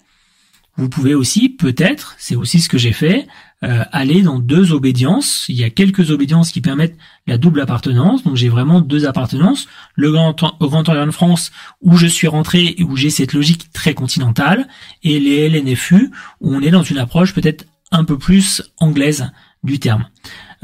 vous 0.76 0.89
pouvez 0.89 1.14
aussi, 1.14 1.49
peut-être, 1.49 2.14
c'est 2.18 2.37
aussi 2.37 2.61
ce 2.61 2.68
que 2.68 2.78
j'ai 2.78 2.93
fait, 2.93 3.26
euh, 3.64 3.84
aller 3.90 4.22
dans 4.22 4.38
deux 4.38 4.72
obédiences. 4.72 5.46
Il 5.48 5.57
y 5.57 5.64
a 5.64 5.70
quelques 5.70 6.11
obédiences 6.11 6.52
qui 6.52 6.61
permettent 6.61 6.96
la 7.26 7.38
double 7.38 7.61
appartenance. 7.61 8.22
Donc 8.22 8.36
j'ai 8.36 8.48
vraiment 8.48 8.80
deux 8.80 9.07
appartenances. 9.07 9.66
Le 9.94 10.12
Grand, 10.12 10.36
au 10.61 10.68
Grand 10.68 10.88
Orient 10.88 11.07
de 11.07 11.11
France, 11.11 11.52
où 11.80 11.96
je 11.96 12.07
suis 12.07 12.28
rentré 12.28 12.74
et 12.78 12.84
où 12.84 12.96
j'ai 12.96 13.11
cette 13.11 13.32
logique 13.32 13.72
très 13.72 13.94
continentale, 13.94 14.68
et 15.02 15.18
les 15.18 15.48
LNFU, 15.48 16.11
où 16.40 16.54
on 16.54 16.61
est 16.61 16.70
dans 16.70 16.82
une 16.82 16.98
approche 16.98 17.32
peut-être 17.32 17.64
un 17.92 18.04
peu 18.04 18.18
plus 18.18 18.62
anglaise 18.78 19.30
du 19.62 19.78
terme. 19.78 20.07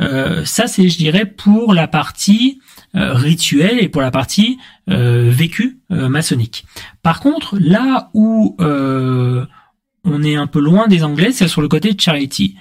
Euh, 0.00 0.44
ça, 0.44 0.66
c'est, 0.66 0.88
je 0.88 0.96
dirais, 0.96 1.26
pour 1.26 1.74
la 1.74 1.86
partie 1.86 2.60
euh, 2.96 3.12
rituelle 3.14 3.78
et 3.80 3.88
pour 3.88 4.02
la 4.02 4.10
partie 4.10 4.58
euh, 4.90 5.28
vécue 5.30 5.80
maçonnique. 5.90 6.64
Par 7.02 7.20
contre, 7.20 7.56
là 7.58 8.10
où 8.14 8.56
on 10.04 10.22
est 10.24 10.34
un 10.34 10.46
peu 10.46 10.60
loin 10.60 10.88
des 10.88 11.04
Anglais, 11.04 11.32
c'est 11.32 11.48
sur 11.48 11.60
le 11.60 11.68
côté 11.68 11.94
charity. 11.98 12.56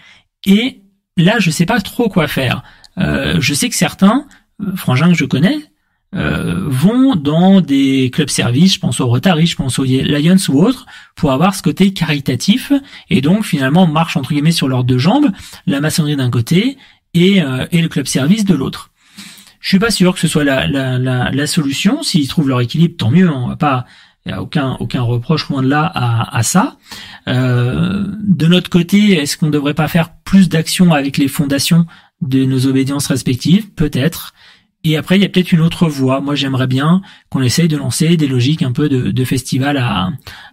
Et 0.46 0.82
là, 1.18 1.40
je 1.40 1.52
sais 1.52 1.66
pas 1.66 1.80
trop 1.82 2.10
quoi 2.10 2.28
faire. 2.28 2.64
je 2.98 3.54
sais 3.54 3.70
que 3.70 3.76
certains, 3.76 4.26
frangins 4.76 5.10
que 5.10 5.18
je 5.18 5.26
connais, 5.26 5.58
vont 6.14 7.16
dans 7.16 7.62
des 7.62 8.10
clubs 8.12 8.30
services, 8.30 8.76
je 8.76 8.80
pense 8.80 9.00
au 9.00 9.08
Rotary, 9.08 9.46
je 9.46 9.56
pense 9.56 9.80
aux 9.80 9.84
Lions 9.84 10.36
ou 10.50 10.64
autres, 10.64 10.86
pour 11.16 11.32
avoir 11.32 11.56
ce 11.56 11.62
côté 11.62 11.94
caritatif, 11.94 12.72
et 13.10 13.22
donc 13.22 13.46
finalement 13.46 13.88
marche 13.88 14.18
entre 14.18 14.32
guillemets 14.32 14.52
sur 14.52 14.68
leurs 14.68 14.84
deux 14.84 14.98
jambes, 14.98 15.32
la 15.68 15.80
maçonnerie 15.80 16.16
d'un 16.16 16.30
côté 16.30 16.78
et, 17.14 17.42
euh, 17.42 17.66
et 17.72 17.82
le 17.82 17.90
club 17.90 18.08
service 18.08 18.46
de 18.46 18.54
l'autre. 18.54 18.92
Je 19.60 19.70
suis 19.70 19.80
pas 19.80 19.92
sûr 19.92 20.14
que 20.14 20.20
ce 20.20 20.28
soit 20.28 20.44
la, 20.44 20.68
la, 20.68 21.48
solution. 21.48 22.02
S'ils 22.02 22.28
trouvent 22.28 22.50
leur 22.50 22.62
équilibre, 22.62 22.96
tant 22.98 23.12
mieux. 23.12 23.30
On 23.30 23.50
va 23.50 23.56
pas, 23.56 23.86
il 24.26 24.32
a 24.34 24.42
aucun 24.42 24.78
aucun 24.80 25.02
reproche 25.02 25.50
loin 25.50 25.64
de 25.64 25.68
là 25.68 25.92
à, 25.94 26.38
à 26.38 26.44
ça. 26.44 26.78
Euh, 27.28 28.06
de 28.20 28.48
notre 28.48 28.70
côté, 28.70 29.14
est-ce 29.14 29.38
qu'on 29.38 29.48
ne 29.48 29.52
devrait 29.52 29.74
pas 29.74 29.88
faire 29.88 30.12
plus 30.24 30.50
d'actions 30.50 30.94
avec 30.94 31.18
les 31.18 31.28
fondations 31.28 31.86
de 32.22 32.46
nos 32.46 32.68
obédiences 32.68 33.08
respectives? 33.08 33.72
Peut-être. 33.72 34.34
Et 34.84 34.98
après, 34.98 35.18
il 35.18 35.22
y 35.22 35.26
a 35.26 35.30
peut-être 35.30 35.52
une 35.52 35.62
autre 35.62 35.88
voie. 35.88 36.22
Moi, 36.22 36.34
j'aimerais 36.36 36.68
bien 36.68 37.02
qu'on 37.30 37.42
essaye 37.42 37.68
de 37.68 37.78
lancer 37.78 38.18
des 38.18 38.28
logiques 38.28 38.64
un 38.64 38.72
peu 38.72 38.90
de, 38.90 39.26
festival 39.26 39.78
à, 39.78 40.10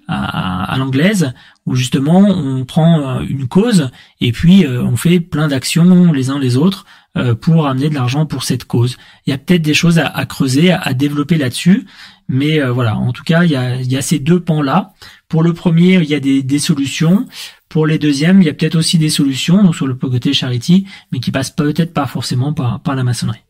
à, 0.09 0.77
l'anglaise, 0.79 1.33
où 1.67 1.75
justement 1.75 2.21
on 2.21 2.65
prend 2.65 3.01
euh, 3.01 3.25
une 3.29 3.49
cause 3.49 3.91
et 4.21 4.33
puis 4.33 4.65
euh, 4.65 4.83
on 4.83 4.97
fait 4.97 5.21
plein 5.21 5.49
d'actions 5.49 6.13
les 6.13 6.31
uns 6.31 6.39
les 6.39 6.57
autres 6.57 6.87
euh, 7.17 7.35
pour 7.35 7.67
amener 7.67 7.89
de 7.89 7.95
l'argent 7.95 8.27
pour 8.27 8.43
cette 8.43 8.65
cause. 8.65 8.97
Il 9.27 9.31
y 9.31 9.33
a 9.33 9.39
peut-être 9.39 9.63
des 9.63 9.75
choses 9.75 9.99
à, 9.99 10.27
creuser, 10.27 10.73
à, 10.73 10.93
développer 10.93 11.37
là-dessus, 11.37 11.87
mais 12.29 12.61
voilà, 12.61 12.97
en 12.97 13.13
tout 13.13 13.25
cas, 13.25 13.45
il 13.45 13.51
y 13.51 13.57
a, 13.57 13.81
il 13.81 14.03
ces 14.03 14.19
deux 14.19 14.41
pans-là. 14.41 14.93
Pour 15.29 15.43
le 15.43 15.55
premier, 15.55 15.95
il 15.95 16.09
y 16.09 16.15
a 16.15 16.21
des, 16.21 16.43
des 16.43 16.59
solutions. 16.59 17.27
Pour 17.71 17.87
les 17.87 17.99
deuxièmes, 17.99 18.43
il 18.43 18.47
y 18.47 18.51
a 18.51 18.55
peut-être 18.55 18.77
aussi 18.77 18.99
des 18.99 19.09
solutions, 19.09 19.63
donc 19.63 19.75
sur 19.75 19.87
le 19.87 19.95
côté 19.95 20.35
charity, 20.35 20.87
mais 21.13 21.21
qui 21.21 21.31
passent 21.31 21.51
peut-être 21.51 21.95
pas 21.95 22.07
forcément 22.07 22.53
par 22.53 22.95
la 22.95 23.05
maçonnerie. 23.05 23.48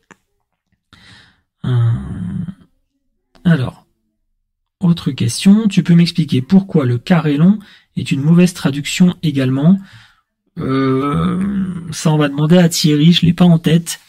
Alors, 3.45 3.85
autre 4.79 5.11
question, 5.11 5.67
tu 5.67 5.83
peux 5.83 5.95
m'expliquer 5.95 6.41
pourquoi 6.41 6.85
le 6.85 6.97
carré 6.97 7.37
long 7.37 7.59
est 7.97 8.11
une 8.11 8.21
mauvaise 8.21 8.53
traduction 8.53 9.15
également 9.23 9.77
euh, 10.59 11.41
ça 11.91 12.11
on 12.11 12.17
va 12.17 12.27
demander 12.27 12.57
à 12.57 12.69
Thierry, 12.69 13.13
je 13.13 13.25
l'ai 13.25 13.33
pas 13.33 13.45
en 13.45 13.59
tête, 13.59 13.99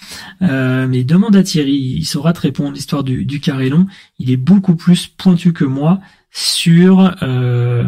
euh, 0.42 0.86
mais 0.88 1.04
demande 1.04 1.36
à 1.36 1.42
Thierry, 1.42 1.76
il 1.96 2.04
saura 2.04 2.32
te 2.32 2.40
répondre 2.40 2.72
l'histoire 2.72 3.04
du, 3.04 3.40
carré 3.40 3.68
long. 3.68 3.86
Il 4.18 4.30
est 4.30 4.36
beaucoup 4.36 4.74
plus 4.74 5.06
pointu 5.06 5.52
que 5.52 5.64
moi 5.64 6.00
sur 6.32 7.14
euh, 7.22 7.86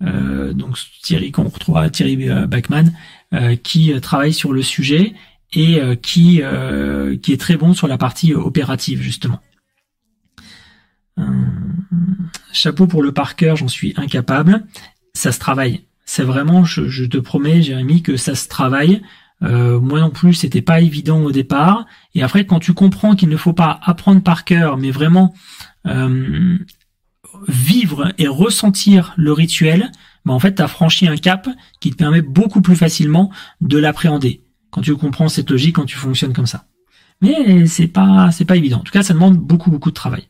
donc 0.00 0.76
Thierry 1.02 1.30
qu'on 1.30 1.50
Thierry 1.90 2.28
Bachmann 2.48 2.92
qui 3.62 3.92
travaille 4.00 4.32
sur 4.32 4.52
le 4.52 4.62
sujet 4.62 5.14
et 5.54 5.80
qui 6.02 6.40
qui 7.22 7.32
est 7.32 7.40
très 7.40 7.56
bon 7.56 7.74
sur 7.74 7.86
la 7.86 7.98
partie 7.98 8.34
opérative 8.34 9.02
justement. 9.02 9.40
chapeau 12.52 12.86
pour 12.86 13.02
le 13.02 13.12
par 13.12 13.34
j'en 13.38 13.68
suis 13.68 13.94
incapable 13.96 14.64
ça 15.14 15.32
se 15.32 15.38
travaille. 15.38 15.84
C'est 16.04 16.24
vraiment, 16.24 16.64
je, 16.64 17.04
te 17.04 17.18
promets, 17.18 17.62
Jérémy, 17.62 18.02
que 18.02 18.16
ça 18.16 18.34
se 18.34 18.48
travaille. 18.48 19.02
Euh, 19.42 19.80
moi 19.80 20.00
non 20.00 20.10
plus, 20.10 20.34
c'était 20.34 20.62
pas 20.62 20.80
évident 20.80 21.20
au 21.22 21.32
départ. 21.32 21.86
Et 22.14 22.22
après, 22.22 22.44
quand 22.44 22.60
tu 22.60 22.74
comprends 22.74 23.14
qu'il 23.14 23.28
ne 23.28 23.36
faut 23.36 23.52
pas 23.52 23.80
apprendre 23.82 24.22
par 24.22 24.44
cœur, 24.44 24.76
mais 24.76 24.90
vraiment 24.90 25.34
euh, 25.86 26.58
vivre 27.48 28.12
et 28.18 28.28
ressentir 28.28 29.14
le 29.16 29.32
rituel, 29.32 29.90
bah 30.24 30.32
en 30.32 30.38
fait, 30.38 30.56
tu 30.56 30.62
as 30.62 30.68
franchi 30.68 31.08
un 31.08 31.16
cap 31.16 31.48
qui 31.80 31.90
te 31.90 31.96
permet 31.96 32.22
beaucoup 32.22 32.62
plus 32.62 32.76
facilement 32.76 33.30
de 33.60 33.78
l'appréhender. 33.78 34.42
Quand 34.72 34.80
tu 34.80 34.96
comprends 34.96 35.28
cette 35.28 35.50
logique, 35.50 35.76
quand 35.76 35.84
tu 35.84 35.96
fonctionnes 35.96 36.32
comme 36.32 36.46
ça. 36.46 36.64
Mais 37.20 37.66
c'est 37.66 37.86
pas, 37.86 38.32
c'est 38.32 38.44
pas 38.44 38.56
évident. 38.56 38.78
En 38.78 38.82
tout 38.82 38.92
cas, 38.92 39.04
ça 39.04 39.14
demande 39.14 39.36
beaucoup, 39.36 39.70
beaucoup 39.70 39.90
de 39.90 39.94
travail. 39.94 40.28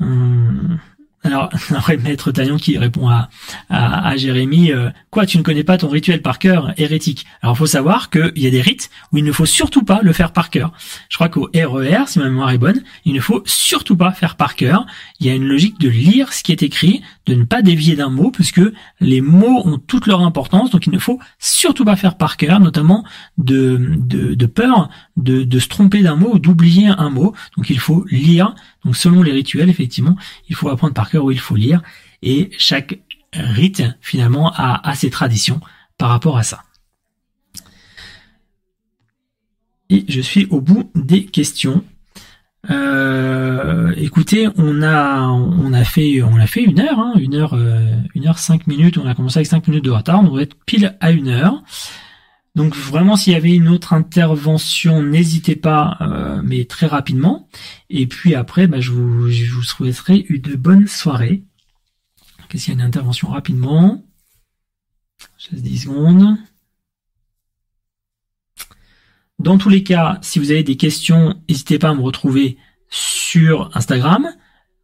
Hum. 0.00 0.78
Alors, 1.24 1.48
après, 1.74 1.96
Maître 1.96 2.30
Taillon 2.30 2.56
qui 2.58 2.76
répond 2.78 3.08
à, 3.08 3.30
à, 3.70 4.16
Jérémy, 4.16 4.72
euh, 4.72 4.90
quoi, 5.10 5.26
tu 5.26 5.38
ne 5.38 5.42
connais 5.42 5.64
pas 5.64 5.78
ton 5.78 5.88
rituel 5.88 6.20
par 6.20 6.38
cœur, 6.38 6.72
hérétique? 6.76 7.24
Alors, 7.42 7.56
il 7.56 7.58
faut 7.58 7.66
savoir 7.66 8.10
qu'il 8.10 8.32
y 8.36 8.46
a 8.46 8.50
des 8.50 8.60
rites 8.60 8.90
où 9.10 9.18
il 9.18 9.24
ne 9.24 9.32
faut 9.32 9.46
surtout 9.46 9.82
pas 9.82 10.00
le 10.02 10.12
faire 10.12 10.32
par 10.32 10.50
cœur. 10.50 10.72
Je 11.08 11.16
crois 11.16 11.30
qu'au 11.30 11.48
RER, 11.54 12.02
e 12.02 12.06
si 12.06 12.18
ma 12.18 12.26
mémoire 12.26 12.50
est 12.50 12.58
bonne, 12.58 12.82
il 13.06 13.14
ne 13.14 13.20
faut 13.20 13.42
surtout 13.46 13.96
pas 13.96 14.12
faire 14.12 14.36
par 14.36 14.54
cœur. 14.54 14.86
Il 15.18 15.26
y 15.26 15.30
a 15.30 15.34
une 15.34 15.46
logique 15.46 15.80
de 15.80 15.88
lire 15.88 16.32
ce 16.32 16.42
qui 16.42 16.52
est 16.52 16.62
écrit, 16.62 17.02
de 17.26 17.34
ne 17.34 17.44
pas 17.44 17.62
dévier 17.62 17.96
d'un 17.96 18.10
mot, 18.10 18.30
puisque 18.30 18.60
les 19.00 19.20
mots 19.22 19.62
ont 19.64 19.78
toute 19.78 20.06
leur 20.06 20.20
importance, 20.20 20.70
donc 20.70 20.86
il 20.86 20.92
ne 20.92 20.98
faut 20.98 21.18
surtout 21.38 21.84
pas 21.84 21.96
faire 21.96 22.16
par 22.16 22.36
cœur, 22.36 22.60
notamment 22.60 23.04
de, 23.38 23.78
de, 23.96 24.46
peur 24.46 24.90
de, 25.16 25.42
de 25.42 25.58
se 25.58 25.68
tromper 25.68 26.02
d'un 26.02 26.16
mot 26.16 26.34
ou 26.34 26.38
d'oublier 26.38 26.88
un 26.88 27.08
mot. 27.08 27.34
Donc 27.56 27.70
il 27.70 27.78
faut 27.78 28.04
lire. 28.10 28.54
Donc 28.84 28.96
selon 28.96 29.22
les 29.22 29.32
rituels, 29.32 29.70
effectivement, 29.70 30.16
il 30.48 30.54
faut 30.54 30.68
apprendre 30.68 30.94
par 30.94 31.10
cœur 31.10 31.24
où 31.24 31.30
il 31.30 31.40
faut 31.40 31.56
lire. 31.56 31.82
Et 32.22 32.50
chaque 32.58 32.98
rite, 33.32 33.82
finalement, 34.00 34.52
a, 34.52 34.88
a 34.88 34.94
ses 34.94 35.10
traditions 35.10 35.60
par 35.98 36.10
rapport 36.10 36.36
à 36.36 36.42
ça. 36.42 36.62
Et 39.90 40.04
je 40.08 40.20
suis 40.20 40.46
au 40.46 40.60
bout 40.60 40.90
des 40.94 41.24
questions. 41.26 41.84
Euh, 42.70 43.92
écoutez, 43.96 44.48
on 44.56 44.82
a 44.82 45.28
on 45.28 45.72
a 45.74 45.84
fait 45.84 46.22
on 46.22 46.36
a 46.36 46.46
fait 46.46 46.62
une 46.62 46.80
heure, 46.80 46.98
hein, 46.98 47.12
une 47.18 47.34
heure 47.34 47.52
euh, 47.54 47.94
une 48.14 48.26
heure 48.26 48.38
cinq 48.38 48.66
minutes. 48.66 48.96
On 48.96 49.06
a 49.06 49.14
commencé 49.14 49.38
avec 49.38 49.46
cinq 49.46 49.68
minutes 49.68 49.84
de 49.84 49.90
retard. 49.90 50.20
On 50.20 50.28
doit 50.28 50.42
être 50.42 50.56
pile 50.64 50.96
à 51.00 51.10
une 51.10 51.28
heure. 51.28 51.62
Donc 52.54 52.76
vraiment, 52.76 53.16
s'il 53.16 53.32
y 53.32 53.36
avait 53.36 53.54
une 53.54 53.68
autre 53.68 53.92
intervention, 53.92 55.02
n'hésitez 55.02 55.56
pas, 55.56 55.96
euh, 56.00 56.40
mais 56.44 56.64
très 56.66 56.86
rapidement. 56.86 57.48
Et 57.90 58.06
puis 58.06 58.34
après, 58.34 58.68
bah, 58.68 58.80
je, 58.80 58.92
vous, 58.92 59.28
je 59.28 59.52
vous 59.52 59.62
souhaiterai 59.62 60.24
une 60.28 60.54
bonne 60.54 60.86
soirée. 60.86 61.42
Qu'est-ce 62.48 62.66
qu'il 62.66 62.74
y 62.74 62.76
a 62.76 62.80
une 62.80 62.86
intervention 62.86 63.28
rapidement? 63.28 64.04
10 65.52 65.78
secondes. 65.78 66.36
Dans 69.38 69.58
tous 69.58 69.68
les 69.68 69.82
cas, 69.82 70.18
si 70.22 70.38
vous 70.38 70.50
avez 70.50 70.62
des 70.62 70.76
questions, 70.76 71.34
n'hésitez 71.48 71.78
pas 71.78 71.90
à 71.90 71.94
me 71.94 72.00
retrouver 72.00 72.56
sur 72.88 73.70
Instagram, 73.76 74.28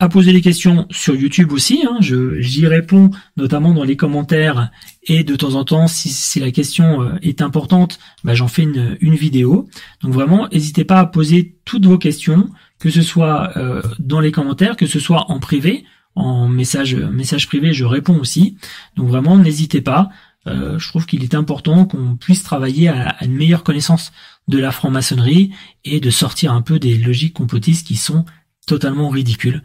à 0.01 0.09
poser 0.09 0.33
des 0.33 0.41
questions 0.41 0.87
sur 0.91 1.15
YouTube 1.15 1.53
aussi. 1.53 1.85
Hein. 1.87 1.99
Je 2.01 2.41
j'y 2.41 2.67
réponds 2.67 3.11
notamment 3.37 3.73
dans 3.75 3.85
les 3.85 3.97
commentaires 3.97 4.71
et 5.05 5.23
de 5.25 5.37
temps 5.37 5.55
en 5.55 5.65
temps, 5.65 5.87
si, 5.87 6.41
la 6.41 6.51
question 6.51 7.03
euh, 7.03 7.13
est 7.23 7.43
importante, 7.43 7.99
bah, 8.25 8.35
j'en 8.35 8.49
fais 8.49 8.63
une, 8.63 8.97
une, 9.01 9.15
vidéo. 9.15 9.69
Donc 10.03 10.13
vraiment, 10.13 10.49
n'hésitez 10.51 10.85
pas 10.85 10.99
à 10.99 11.07
poser 11.07 11.59
toutes 11.67 11.85
vos 11.85 11.99
questions, 11.99 12.49
que 12.79 12.91
ce 12.91 13.03
soit 13.03 13.57
euh, 13.59 13.83
dans 13.99 14.21
les 14.21 14.33
commentaires, 14.33 14.77
que 14.77 14.87
ce 14.87 14.99
soit 14.99 15.31
en 15.31 15.39
privé, 15.39 15.85
en 16.15 16.49
message 16.49 16.95
message 16.97 17.47
privé, 17.47 17.73
je 17.75 17.85
réponds 17.85 18.19
aussi. 18.19 18.57
Donc 18.97 19.09
vraiment, 19.09 19.37
n'hésitez 19.37 19.83
pas. 19.83 20.09
Euh, 20.47 20.79
je 20.79 20.89
trouve 20.89 21.05
qu'il 21.05 21.23
est 21.23 21.35
important 21.35 21.85
qu'on 21.85 22.17
puisse 22.17 22.43
travailler 22.43 22.89
à, 22.89 23.23
une 23.23 23.35
meilleure 23.35 23.63
connaissance 23.63 24.13
de 24.49 24.59
la 24.59 24.73
franc-maçonnerie 24.73 25.53
et 25.85 26.01
de 26.01 26.11
sortir 26.11 26.53
un 26.53 26.63
peu 26.63 26.79
des 26.79 26.97
logiques 26.97 27.35
complotistes 27.35 27.87
qui 27.87 27.97
sont 27.97 28.25
totalement 28.67 29.11
ridicules 29.11 29.63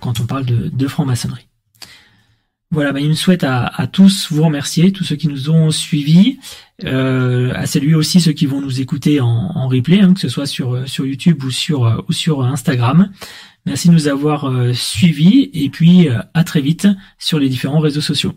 quand 0.00 0.20
on 0.20 0.26
parle 0.26 0.44
de, 0.44 0.88
franc-maçonnerie. 0.88 1.48
Voilà, 2.70 2.92
bah, 2.92 3.00
il 3.00 3.08
me 3.08 3.14
souhaite 3.14 3.44
à, 3.44 3.86
tous 3.92 4.30
vous 4.30 4.42
remercier, 4.42 4.92
tous 4.92 5.04
ceux 5.04 5.16
qui 5.16 5.28
nous 5.28 5.50
ont 5.50 5.70
suivis, 5.70 6.38
euh, 6.84 7.52
à 7.54 7.66
saluer 7.66 7.94
aussi 7.94 8.20
ceux 8.20 8.32
qui 8.32 8.46
vont 8.46 8.60
nous 8.60 8.80
écouter 8.80 9.20
en, 9.20 9.68
replay, 9.68 10.00
hein, 10.00 10.14
que 10.14 10.20
ce 10.20 10.28
soit 10.28 10.46
sur, 10.46 10.88
sur 10.88 11.06
YouTube 11.06 11.42
ou 11.44 11.50
sur, 11.50 12.04
ou 12.08 12.12
sur 12.12 12.42
Instagram. 12.42 13.10
Merci 13.66 13.88
de 13.88 13.94
nous 13.94 14.06
avoir 14.06 14.44
euh, 14.44 14.72
suivis 14.72 15.50
et 15.52 15.68
puis 15.68 16.08
euh, 16.08 16.20
à 16.34 16.44
très 16.44 16.60
vite 16.60 16.86
sur 17.18 17.40
les 17.40 17.48
différents 17.48 17.80
réseaux 17.80 18.00
sociaux. 18.00 18.32